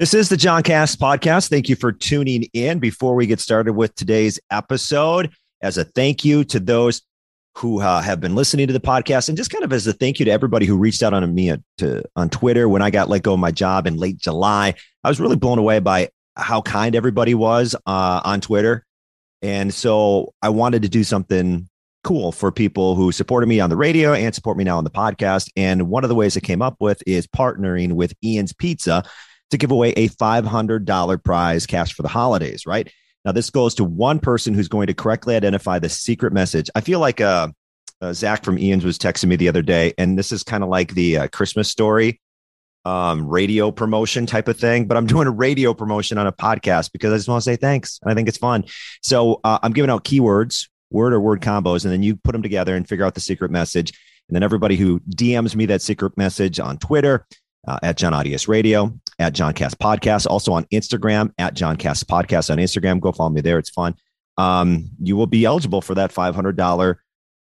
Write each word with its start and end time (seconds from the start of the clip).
This 0.00 0.14
is 0.14 0.30
the 0.30 0.36
John 0.38 0.62
Cast 0.62 0.98
podcast. 0.98 1.50
Thank 1.50 1.68
you 1.68 1.76
for 1.76 1.92
tuning 1.92 2.44
in. 2.54 2.78
Before 2.78 3.14
we 3.14 3.26
get 3.26 3.38
started 3.38 3.74
with 3.74 3.94
today's 3.96 4.40
episode, 4.50 5.30
as 5.60 5.76
a 5.76 5.84
thank 5.84 6.24
you 6.24 6.42
to 6.44 6.58
those 6.58 7.02
who 7.58 7.82
uh, 7.82 8.00
have 8.00 8.18
been 8.18 8.34
listening 8.34 8.66
to 8.68 8.72
the 8.72 8.80
podcast, 8.80 9.28
and 9.28 9.36
just 9.36 9.50
kind 9.50 9.62
of 9.62 9.74
as 9.74 9.86
a 9.86 9.92
thank 9.92 10.18
you 10.18 10.24
to 10.24 10.30
everybody 10.30 10.64
who 10.64 10.78
reached 10.78 11.02
out 11.02 11.12
on 11.12 11.34
me 11.34 11.54
to, 11.76 12.02
on 12.16 12.30
Twitter 12.30 12.66
when 12.66 12.80
I 12.80 12.88
got 12.88 13.10
let 13.10 13.22
go 13.22 13.34
of 13.34 13.40
my 13.40 13.50
job 13.50 13.86
in 13.86 13.98
late 13.98 14.16
July, 14.16 14.72
I 15.04 15.08
was 15.10 15.20
really 15.20 15.36
blown 15.36 15.58
away 15.58 15.80
by 15.80 16.08
how 16.34 16.62
kind 16.62 16.96
everybody 16.96 17.34
was 17.34 17.74
uh, 17.84 18.22
on 18.24 18.40
Twitter, 18.40 18.86
and 19.42 19.74
so 19.74 20.32
I 20.40 20.48
wanted 20.48 20.80
to 20.80 20.88
do 20.88 21.04
something 21.04 21.68
cool 22.04 22.32
for 22.32 22.50
people 22.50 22.94
who 22.94 23.12
supported 23.12 23.48
me 23.48 23.60
on 23.60 23.68
the 23.68 23.76
radio 23.76 24.14
and 24.14 24.34
support 24.34 24.56
me 24.56 24.64
now 24.64 24.78
on 24.78 24.84
the 24.84 24.90
podcast. 24.90 25.50
And 25.56 25.90
one 25.90 26.04
of 26.04 26.08
the 26.08 26.14
ways 26.14 26.38
I 26.38 26.40
came 26.40 26.62
up 26.62 26.76
with 26.80 27.02
is 27.06 27.26
partnering 27.26 27.92
with 27.92 28.14
Ian's 28.24 28.54
Pizza 28.54 29.04
to 29.50 29.58
give 29.58 29.70
away 29.70 29.90
a 29.90 30.08
$500 30.08 31.24
prize 31.24 31.66
cash 31.66 31.94
for 31.94 32.02
the 32.02 32.08
holidays, 32.08 32.66
right? 32.66 32.90
Now, 33.24 33.32
this 33.32 33.50
goes 33.50 33.74
to 33.76 33.84
one 33.84 34.18
person 34.18 34.54
who's 34.54 34.68
going 34.68 34.86
to 34.86 34.94
correctly 34.94 35.36
identify 35.36 35.78
the 35.78 35.88
secret 35.88 36.32
message. 36.32 36.70
I 36.74 36.80
feel 36.80 37.00
like 37.00 37.20
uh, 37.20 37.48
uh 38.00 38.12
Zach 38.12 38.44
from 38.44 38.58
Ian's 38.58 38.84
was 38.84 38.98
texting 38.98 39.26
me 39.26 39.36
the 39.36 39.48
other 39.48 39.62
day, 39.62 39.92
and 39.98 40.18
this 40.18 40.32
is 40.32 40.42
kind 40.42 40.62
of 40.62 40.70
like 40.70 40.94
the 40.94 41.18
uh, 41.18 41.28
Christmas 41.28 41.68
story 41.68 42.20
um, 42.84 43.28
radio 43.28 43.70
promotion 43.70 44.26
type 44.26 44.48
of 44.48 44.58
thing, 44.58 44.86
but 44.86 44.96
I'm 44.96 45.06
doing 45.14 45.26
a 45.26 45.32
radio 45.32 45.74
promotion 45.74 46.18
on 46.18 46.26
a 46.26 46.32
podcast 46.32 46.92
because 46.92 47.12
I 47.12 47.16
just 47.16 47.28
want 47.28 47.42
to 47.42 47.50
say 47.50 47.56
thanks. 47.56 47.98
And 48.02 48.10
I 48.10 48.14
think 48.14 48.28
it's 48.28 48.38
fun. 48.38 48.64
So 49.02 49.40
uh, 49.44 49.58
I'm 49.62 49.72
giving 49.72 49.90
out 49.90 50.04
keywords, 50.04 50.68
word 50.90 51.12
or 51.12 51.20
word 51.20 51.40
combos, 51.40 51.84
and 51.84 51.92
then 51.92 52.02
you 52.02 52.16
put 52.16 52.32
them 52.32 52.42
together 52.42 52.74
and 52.74 52.88
figure 52.88 53.04
out 53.04 53.14
the 53.14 53.20
secret 53.20 53.50
message. 53.50 53.92
And 54.28 54.34
then 54.34 54.42
everybody 54.42 54.76
who 54.76 55.00
DMs 55.00 55.54
me 55.54 55.66
that 55.66 55.82
secret 55.82 56.16
message 56.16 56.60
on 56.60 56.78
Twitter, 56.78 57.26
uh, 57.66 57.78
at 57.82 57.96
John 57.96 58.12
Audius 58.12 58.48
Radio, 58.48 58.98
at 59.20 59.34
John 59.34 59.52
Cast 59.52 59.78
Podcast, 59.78 60.26
also 60.26 60.52
on 60.52 60.64
Instagram 60.72 61.32
at 61.38 61.54
John 61.54 61.76
Cast 61.76 62.08
Podcast 62.08 62.50
on 62.50 62.58
Instagram. 62.58 63.00
Go 63.00 63.12
follow 63.12 63.30
me 63.30 63.40
there; 63.40 63.58
it's 63.58 63.70
fun. 63.70 63.94
Um, 64.36 64.90
you 65.00 65.16
will 65.16 65.26
be 65.26 65.44
eligible 65.44 65.82
for 65.82 65.94
that 65.94 66.10
five 66.10 66.34
hundred 66.34 66.56
dollar 66.56 67.02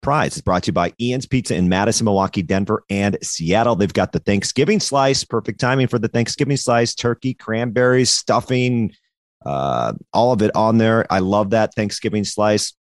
prize. 0.02 0.32
It's 0.32 0.42
brought 0.42 0.64
to 0.64 0.68
you 0.68 0.72
by 0.72 0.92
Ian's 1.00 1.26
Pizza 1.26 1.54
in 1.54 1.68
Madison, 1.68 2.06
Milwaukee, 2.06 2.42
Denver, 2.42 2.82
and 2.90 3.18
Seattle. 3.22 3.76
They've 3.76 3.92
got 3.92 4.12
the 4.12 4.18
Thanksgiving 4.18 4.80
slice, 4.80 5.22
perfect 5.22 5.60
timing 5.60 5.86
for 5.86 5.98
the 5.98 6.08
Thanksgiving 6.08 6.56
slice: 6.56 6.94
turkey, 6.94 7.34
cranberries, 7.34 8.10
stuffing, 8.10 8.94
uh, 9.44 9.92
all 10.12 10.32
of 10.32 10.42
it 10.42 10.54
on 10.56 10.78
there. 10.78 11.06
I 11.10 11.18
love 11.18 11.50
that 11.50 11.74
Thanksgiving 11.74 12.24
slice. 12.24 12.72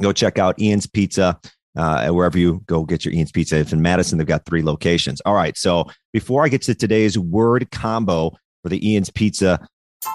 Go 0.00 0.12
check 0.12 0.38
out 0.38 0.60
Ian's 0.60 0.86
Pizza 0.86 1.38
uh, 1.76 2.08
wherever 2.08 2.38
you 2.38 2.62
go 2.66 2.84
get 2.84 3.04
your 3.04 3.14
Ian's 3.14 3.32
Pizza. 3.32 3.58
If 3.58 3.72
in 3.72 3.82
Madison, 3.82 4.18
they've 4.18 4.26
got 4.26 4.44
three 4.44 4.62
locations. 4.62 5.20
All 5.22 5.34
right. 5.34 5.56
So 5.56 5.86
before 6.12 6.44
I 6.44 6.48
get 6.48 6.62
to 6.62 6.74
today's 6.74 7.18
word 7.18 7.70
combo 7.70 8.36
for 8.62 8.68
the 8.68 8.90
Ian's 8.90 9.10
Pizza 9.10 9.66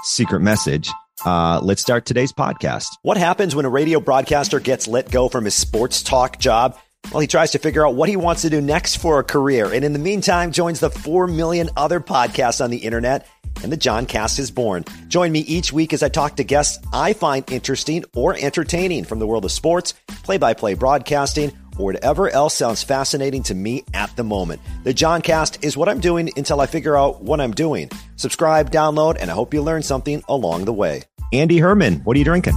secret 0.03 0.41
message, 0.41 0.89
uh, 1.25 1.59
let's 1.61 1.81
start 1.81 2.05
today's 2.05 2.31
podcast. 2.31 2.87
What 3.01 3.17
happens 3.17 3.55
when 3.55 3.65
a 3.65 3.69
radio 3.69 3.99
broadcaster 3.99 4.59
gets 4.59 4.87
let 4.87 5.09
go 5.09 5.27
from 5.29 5.45
his 5.45 5.55
sports 5.55 6.03
talk 6.03 6.39
job? 6.39 6.77
Well, 7.11 7.21
he 7.21 7.27
tries 7.27 7.51
to 7.51 7.59
figure 7.59 7.87
out 7.87 7.95
what 7.95 8.09
he 8.09 8.17
wants 8.17 8.41
to 8.41 8.49
do 8.49 8.59
next 8.59 8.97
for 8.97 9.19
a 9.19 9.23
career. 9.23 9.71
And 9.71 9.83
in 9.85 9.93
the 9.93 9.99
meantime, 9.99 10.51
joins 10.51 10.79
the 10.79 10.89
4 10.89 11.27
million 11.27 11.69
other 11.77 11.99
podcasts 11.99 12.63
on 12.63 12.69
the 12.69 12.77
internet 12.77 13.25
and 13.63 13.71
the 13.71 13.77
John 13.77 14.05
Cast 14.05 14.39
is 14.39 14.51
born. 14.51 14.83
Join 15.07 15.31
me 15.31 15.39
each 15.39 15.73
week 15.73 15.93
as 15.93 16.03
I 16.03 16.09
talk 16.09 16.35
to 16.35 16.43
guests 16.43 16.83
I 16.93 17.13
find 17.13 17.49
interesting 17.51 18.03
or 18.15 18.35
entertaining 18.35 19.05
from 19.05 19.19
the 19.19 19.27
world 19.27 19.45
of 19.45 19.51
sports, 19.51 19.93
play 20.23 20.37
by 20.37 20.53
play 20.53 20.73
broadcasting, 20.73 21.51
or 21.77 21.85
whatever 21.85 22.29
else 22.29 22.55
sounds 22.55 22.83
fascinating 22.83 23.43
to 23.43 23.55
me 23.55 23.83
at 23.93 24.15
the 24.15 24.23
moment. 24.23 24.61
The 24.83 24.93
John 24.93 25.21
Cast 25.21 25.63
is 25.63 25.77
what 25.77 25.89
I'm 25.89 25.99
doing 25.99 26.31
until 26.37 26.61
I 26.61 26.65
figure 26.65 26.97
out 26.97 27.21
what 27.21 27.41
I'm 27.41 27.51
doing. 27.51 27.89
Subscribe, 28.15 28.71
download, 28.71 29.17
and 29.19 29.29
I 29.29 29.33
hope 29.33 29.53
you 29.53 29.61
learn 29.61 29.83
something 29.83 30.23
along 30.27 30.65
the 30.65 30.73
way. 30.73 31.03
Andy 31.33 31.57
Herman, 31.57 31.99
what 31.99 32.15
are 32.15 32.19
you 32.19 32.25
drinking? 32.25 32.53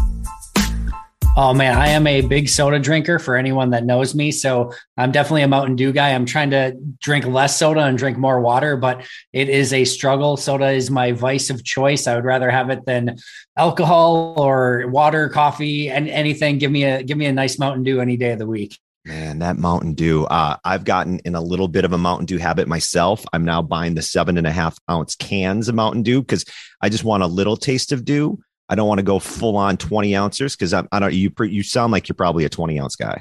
Oh 1.36 1.54
man, 1.54 1.78
I 1.78 1.88
am 1.88 2.06
a 2.08 2.22
big 2.22 2.48
soda 2.48 2.80
drinker 2.80 3.20
for 3.20 3.36
anyone 3.36 3.70
that 3.70 3.84
knows 3.84 4.16
me. 4.16 4.32
So 4.32 4.72
I'm 4.97 5.12
definitely 5.12 5.42
a 5.42 5.48
Mountain 5.48 5.76
Dew 5.76 5.92
guy. 5.92 6.10
I'm 6.10 6.26
trying 6.26 6.50
to 6.50 6.76
drink 7.00 7.25
less 7.25 7.56
soda 7.56 7.80
and 7.80 7.97
drink 7.97 8.19
more 8.19 8.41
water, 8.41 8.76
but 8.76 9.06
it 9.32 9.48
is 9.48 9.72
a 9.72 9.84
struggle. 9.84 10.36
Soda 10.36 10.70
is 10.70 10.91
my 10.91 11.12
vice 11.12 11.48
of 11.48 11.62
choice. 11.62 12.09
I 12.09 12.16
would 12.16 12.25
rather 12.25 12.50
have 12.50 12.69
it 12.70 12.84
than 12.84 13.16
alcohol 13.56 14.34
or 14.38 14.88
water, 14.88 15.28
coffee, 15.28 15.88
and 15.88 16.09
anything. 16.09 16.59
Give 16.59 16.70
me 16.70 16.84
a 16.84 17.03
give 17.03 17.16
me 17.16 17.26
a 17.26 17.32
nice 17.32 17.60
Mountain 17.60 17.84
Dew 17.84 18.00
any 18.00 18.16
day 18.16 18.32
of 18.32 18.41
the 18.41 18.47
week. 18.47 18.76
Man, 19.10 19.41
that 19.41 19.59
Mountain 19.59 19.94
Dew. 19.94 20.25
Uh, 20.26 20.56
I've 20.65 20.84
gotten 20.84 21.19
in 21.25 21.34
a 21.34 21.41
little 21.41 21.66
bit 21.66 21.84
of 21.84 21.93
a 21.93 21.98
Mountain 21.98 22.26
Dew 22.26 22.38
habit 22.38 22.69
myself. 22.69 23.25
I'm 23.32 23.44
now 23.44 23.60
buying 23.60 23.97
the 23.97 24.03
seven 24.03 24.38
and 24.38 24.47
a 24.47 24.53
half 24.53 24.78
ounce 24.88 25.16
cans 25.16 25.69
of 25.69 25.75
Mountain 25.75 26.04
Dew 26.04 26.21
because 26.21 26.44
I 26.81 26.91
just 26.91 27.03
want 27.03 27.25
a 27.25 27.26
little 27.26 27.56
taste 27.56 27.91
of 27.91 28.04
dew. 28.04 28.38
I 28.69 28.76
don't 28.76 28.87
want 28.87 29.00
to 29.00 29.04
go 29.04 29.19
full 29.19 29.56
on 29.56 29.78
20 29.78 30.15
ounces 30.15 30.54
because 30.54 30.72
I, 30.72 30.84
I, 30.93 31.00
don't, 31.00 31.12
you, 31.12 31.32
you 31.41 31.65
sound 31.65 31.91
like 31.91 32.09
you're 32.09 32.15
probably 32.15 32.44
a 32.44 32.48
20 32.48 32.78
ounce 32.78 32.94
guy. 32.94 33.21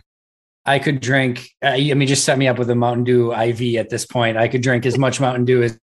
I 0.64 0.78
could 0.78 1.00
drink, 1.00 1.50
uh, 1.64 1.70
I 1.70 1.94
mean, 1.96 2.08
just 2.08 2.24
set 2.24 2.38
me 2.38 2.48
up 2.48 2.60
with 2.60 2.70
a 2.70 2.76
Mountain 2.76 3.06
Dew 3.06 3.34
IV 3.34 3.78
at 3.78 3.90
this 3.90 4.06
point. 4.06 4.38
I 4.38 4.48
could 4.48 4.62
drink 4.62 4.86
as 4.86 4.96
much 4.96 5.20
Mountain 5.20 5.46
Dew 5.46 5.64
as 5.64 5.80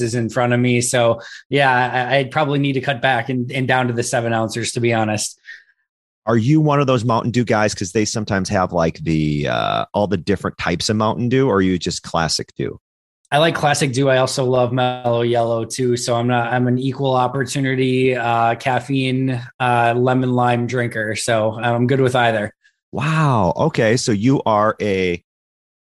is 0.00 0.14
in 0.14 0.28
front 0.28 0.52
of 0.52 0.60
me. 0.60 0.80
So 0.80 1.20
yeah, 1.48 2.08
I, 2.08 2.22
would 2.22 2.30
probably 2.30 2.60
need 2.60 2.74
to 2.74 2.80
cut 2.80 3.02
back 3.02 3.30
and, 3.30 3.50
and 3.50 3.66
down 3.66 3.88
to 3.88 3.92
the 3.92 4.04
seven 4.04 4.32
ounces, 4.32 4.70
to 4.72 4.80
be 4.80 4.94
honest. 4.94 5.40
Are 6.28 6.36
you 6.36 6.60
one 6.60 6.80
of 6.80 6.86
those 6.86 7.04
Mountain 7.04 7.32
Dew 7.32 7.44
guys? 7.44 7.74
Cause 7.74 7.92
they 7.92 8.04
sometimes 8.04 8.48
have 8.50 8.72
like 8.72 8.98
the, 8.98 9.48
uh, 9.48 9.86
all 9.94 10.06
the 10.06 10.16
different 10.16 10.58
types 10.58 10.88
of 10.88 10.96
Mountain 10.96 11.30
Dew 11.30 11.48
or 11.48 11.56
are 11.56 11.62
you 11.62 11.78
just 11.78 12.02
classic 12.02 12.54
Dew? 12.54 12.78
I 13.30 13.38
like 13.38 13.54
classic 13.54 13.92
dew. 13.92 14.08
I 14.08 14.18
also 14.18 14.44
love 14.44 14.72
Mello 14.72 15.22
Yello 15.22 15.70
too. 15.70 15.98
So 15.98 16.16
I'm 16.16 16.28
not. 16.28 16.50
I'm 16.50 16.66
an 16.66 16.78
equal 16.78 17.14
opportunity 17.14 18.16
uh, 18.16 18.54
caffeine 18.54 19.42
uh, 19.60 19.92
lemon 19.94 20.32
lime 20.32 20.66
drinker. 20.66 21.14
So 21.14 21.52
I'm 21.52 21.86
good 21.86 22.00
with 22.00 22.16
either. 22.16 22.54
Wow. 22.90 23.52
Okay. 23.54 23.98
So 23.98 24.12
you 24.12 24.42
are 24.46 24.76
a 24.80 25.22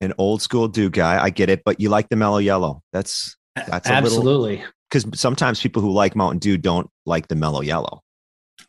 an 0.01 0.13
old 0.17 0.41
school 0.41 0.67
dew 0.67 0.89
guy. 0.89 1.21
I 1.21 1.29
get 1.29 1.49
it, 1.49 1.61
but 1.63 1.79
you 1.79 1.89
like 1.89 2.09
the 2.09 2.15
Mello 2.15 2.39
Yello. 2.39 2.81
That's 2.91 3.37
that's 3.55 3.87
absolutely 3.87 4.63
because 4.89 5.05
sometimes 5.19 5.61
people 5.61 5.83
who 5.83 5.91
like 5.91 6.15
Mountain 6.15 6.39
Dew 6.39 6.57
don't 6.57 6.89
like 7.05 7.27
the 7.27 7.35
Mello 7.35 7.61
Yello. 7.61 7.99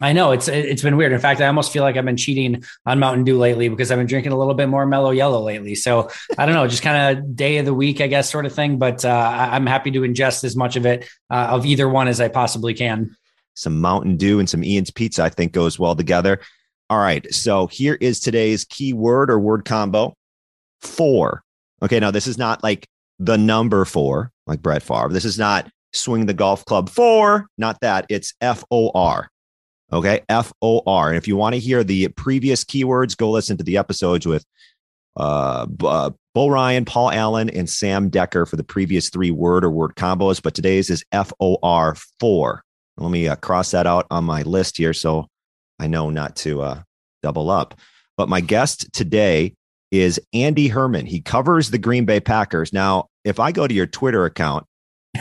I 0.01 0.13
know 0.13 0.31
it's 0.31 0.47
it's 0.47 0.83
been 0.83 0.97
weird. 0.97 1.13
In 1.13 1.19
fact, 1.19 1.41
I 1.41 1.49
almost 1.49 1.73
feel 1.73 1.83
like 1.83 1.97
I've 1.97 2.05
been 2.05 2.17
cheating 2.17 2.63
on 2.87 3.01
Mountain 3.01 3.25
Dew 3.25 3.37
lately 3.37 3.69
because 3.69 3.91
I've 3.91 3.99
been 3.99 4.07
drinking 4.07 4.31
a 4.31 4.39
little 4.39 4.55
bit 4.55 4.69
more 4.69 4.87
Mello 4.87 5.13
Yello 5.13 5.43
lately. 5.43 5.75
So 5.75 6.09
I 6.37 6.47
don't 6.47 6.55
know, 6.55 6.69
just 6.69 6.85
kind 6.85 7.19
of 7.19 7.35
day 7.35 7.59
of 7.59 7.65
the 7.65 7.75
week, 7.75 8.01
I 8.01 8.07
guess, 8.07 8.31
sort 8.31 8.47
of 8.47 8.55
thing. 8.55 8.79
But 8.79 9.05
uh, 9.05 9.49
I'm 9.51 9.67
happy 9.67 9.91
to 9.91 10.03
ingest 10.03 10.45
as 10.45 10.55
much 10.55 10.77
of 10.77 10.87
it 10.87 11.09
uh, 11.31 11.49
of 11.51 11.67
either 11.67 11.89
one 11.89 12.07
as 12.07 12.21
I 12.21 12.29
possibly 12.29 12.75
can. 12.75 13.17
Some 13.55 13.81
Mountain 13.81 14.19
Dew 14.19 14.39
and 14.39 14.49
some 14.49 14.63
Ian's 14.63 14.93
Pizza, 14.93 15.25
I 15.25 15.31
think, 15.31 15.51
goes 15.53 15.81
well 15.81 15.97
together. 15.97 16.41
All 16.91 16.99
right, 16.99 17.33
so 17.35 17.67
here 17.67 17.99
is 18.01 18.21
today's 18.21 18.65
keyword 18.65 19.31
or 19.31 19.41
word 19.41 19.65
combo: 19.65 20.15
four. 20.81 21.43
Okay, 21.83 21.99
now 21.99 22.13
this 22.13 22.29
is 22.29 22.39
not 22.39 22.63
like 22.63 22.87
the 23.19 23.37
number 23.37 23.85
four, 23.85 24.31
like 24.47 24.63
Brett 24.63 24.85
Favre. 24.85 25.09
This 25.11 25.25
is 25.25 25.41
not 25.41 25.69
swing 25.93 26.27
the 26.27 26.35
golf 26.35 26.65
club 26.65 26.89
four, 26.89 27.49
not 27.59 27.81
that. 27.81 28.07
It's 28.09 28.33
F 28.41 28.63
O 28.71 28.93
R. 28.95 29.29
Okay. 29.93 30.21
F 30.29 30.53
O 30.61 30.83
R. 30.87 31.09
And 31.09 31.17
if 31.17 31.27
you 31.27 31.37
want 31.37 31.55
to 31.55 31.61
hear 31.61 31.83
the 31.83 32.09
previous 32.09 32.65
keywords, 32.65 33.17
go 33.17 33.31
listen 33.31 33.57
to 33.57 33.65
the 33.65 33.79
episodes 33.79 34.27
with 34.27 34.45
uh, 35.17 35.67
uh, 35.83 36.11
Bo 36.35 36.49
Ryan, 36.49 36.85
Paul 36.85 37.11
Allen, 37.11 37.51
and 37.51 37.69
Sam 37.69 38.09
Decker 38.09 38.47
for 38.47 38.57
the 38.57 38.65
previous 38.65 39.09
three 39.09 39.31
word 39.31 39.65
or 39.65 39.71
word 39.71 39.95
combos. 39.97 40.43
But 40.43 40.55
today's 40.55 40.91
is 40.91 41.05
F 41.13 41.33
O 41.41 41.59
R 41.63 41.97
4. 42.21 42.63
Let 42.99 43.11
me 43.11 43.29
uh, 43.29 43.37
cross 43.37 43.71
that 43.71 43.87
out 43.87 44.07
on 44.11 44.25
my 44.25 44.43
list 44.43 44.77
here 44.77 44.93
so 44.93 45.27
I 45.79 45.87
know 45.87 46.11
not 46.11 46.37
to 46.37 46.63
uh, 46.63 46.83
double 47.23 47.51
up. 47.51 47.75
But 48.17 48.29
my 48.29 48.41
guest 48.41 48.93
today 48.93 49.55
is 49.91 50.21
Andy 50.35 50.69
Herman. 50.69 51.07
He 51.07 51.21
covers 51.21 51.71
the 51.71 51.79
Green 51.79 52.05
Bay 52.05 52.21
Packers. 52.21 52.73
Now, 52.73 53.07
if 53.25 53.41
I 53.41 53.53
go 53.53 53.67
to 53.67 53.75
your 53.75 53.87
Twitter 53.87 54.25
account 54.25 54.67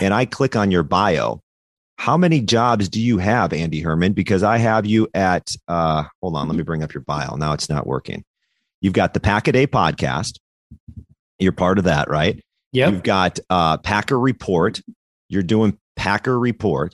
and 0.02 0.14
I 0.14 0.26
click 0.26 0.56
on 0.56 0.72
your 0.72 0.84
bio, 0.84 1.42
how 1.98 2.16
many 2.16 2.42
jobs 2.42 2.90
do 2.90 3.02
you 3.02 3.18
have, 3.18 3.52
Andy 3.54 3.82
Herman? 3.82 4.14
Because 4.14 4.44
I 4.44 4.58
have 4.58 4.86
you 4.86 5.08
at, 5.14 5.52
uh, 5.68 6.04
hold 6.22 6.36
on, 6.36 6.48
let 6.48 6.56
me 6.56 6.64
bring 6.64 6.84
up 6.84 6.94
your 6.94 7.02
bio. 7.02 7.36
Now 7.36 7.54
it's 7.54 7.70
not 7.70 7.88
working. 7.88 8.24
You've 8.82 8.94
got 8.94 9.14
the 9.14 9.20
Pack 9.20 9.48
a 9.48 9.52
Day 9.52 9.66
podcast. 9.66 10.38
You're 11.40 11.52
part 11.52 11.80
of 11.80 11.86
that, 11.86 12.10
right? 12.10 12.44
Yeah. 12.72 12.90
You've 12.90 13.04
got 13.04 13.40
uh, 13.50 13.78
Packer 13.78 14.20
Report. 14.20 14.80
You're 15.30 15.44
doing 15.44 15.78
Packer 15.96 16.40
Report. 16.40 16.94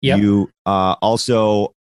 Yeah. 0.00 0.16
You 0.16 0.50
uh, 0.64 0.96
also 1.02 1.74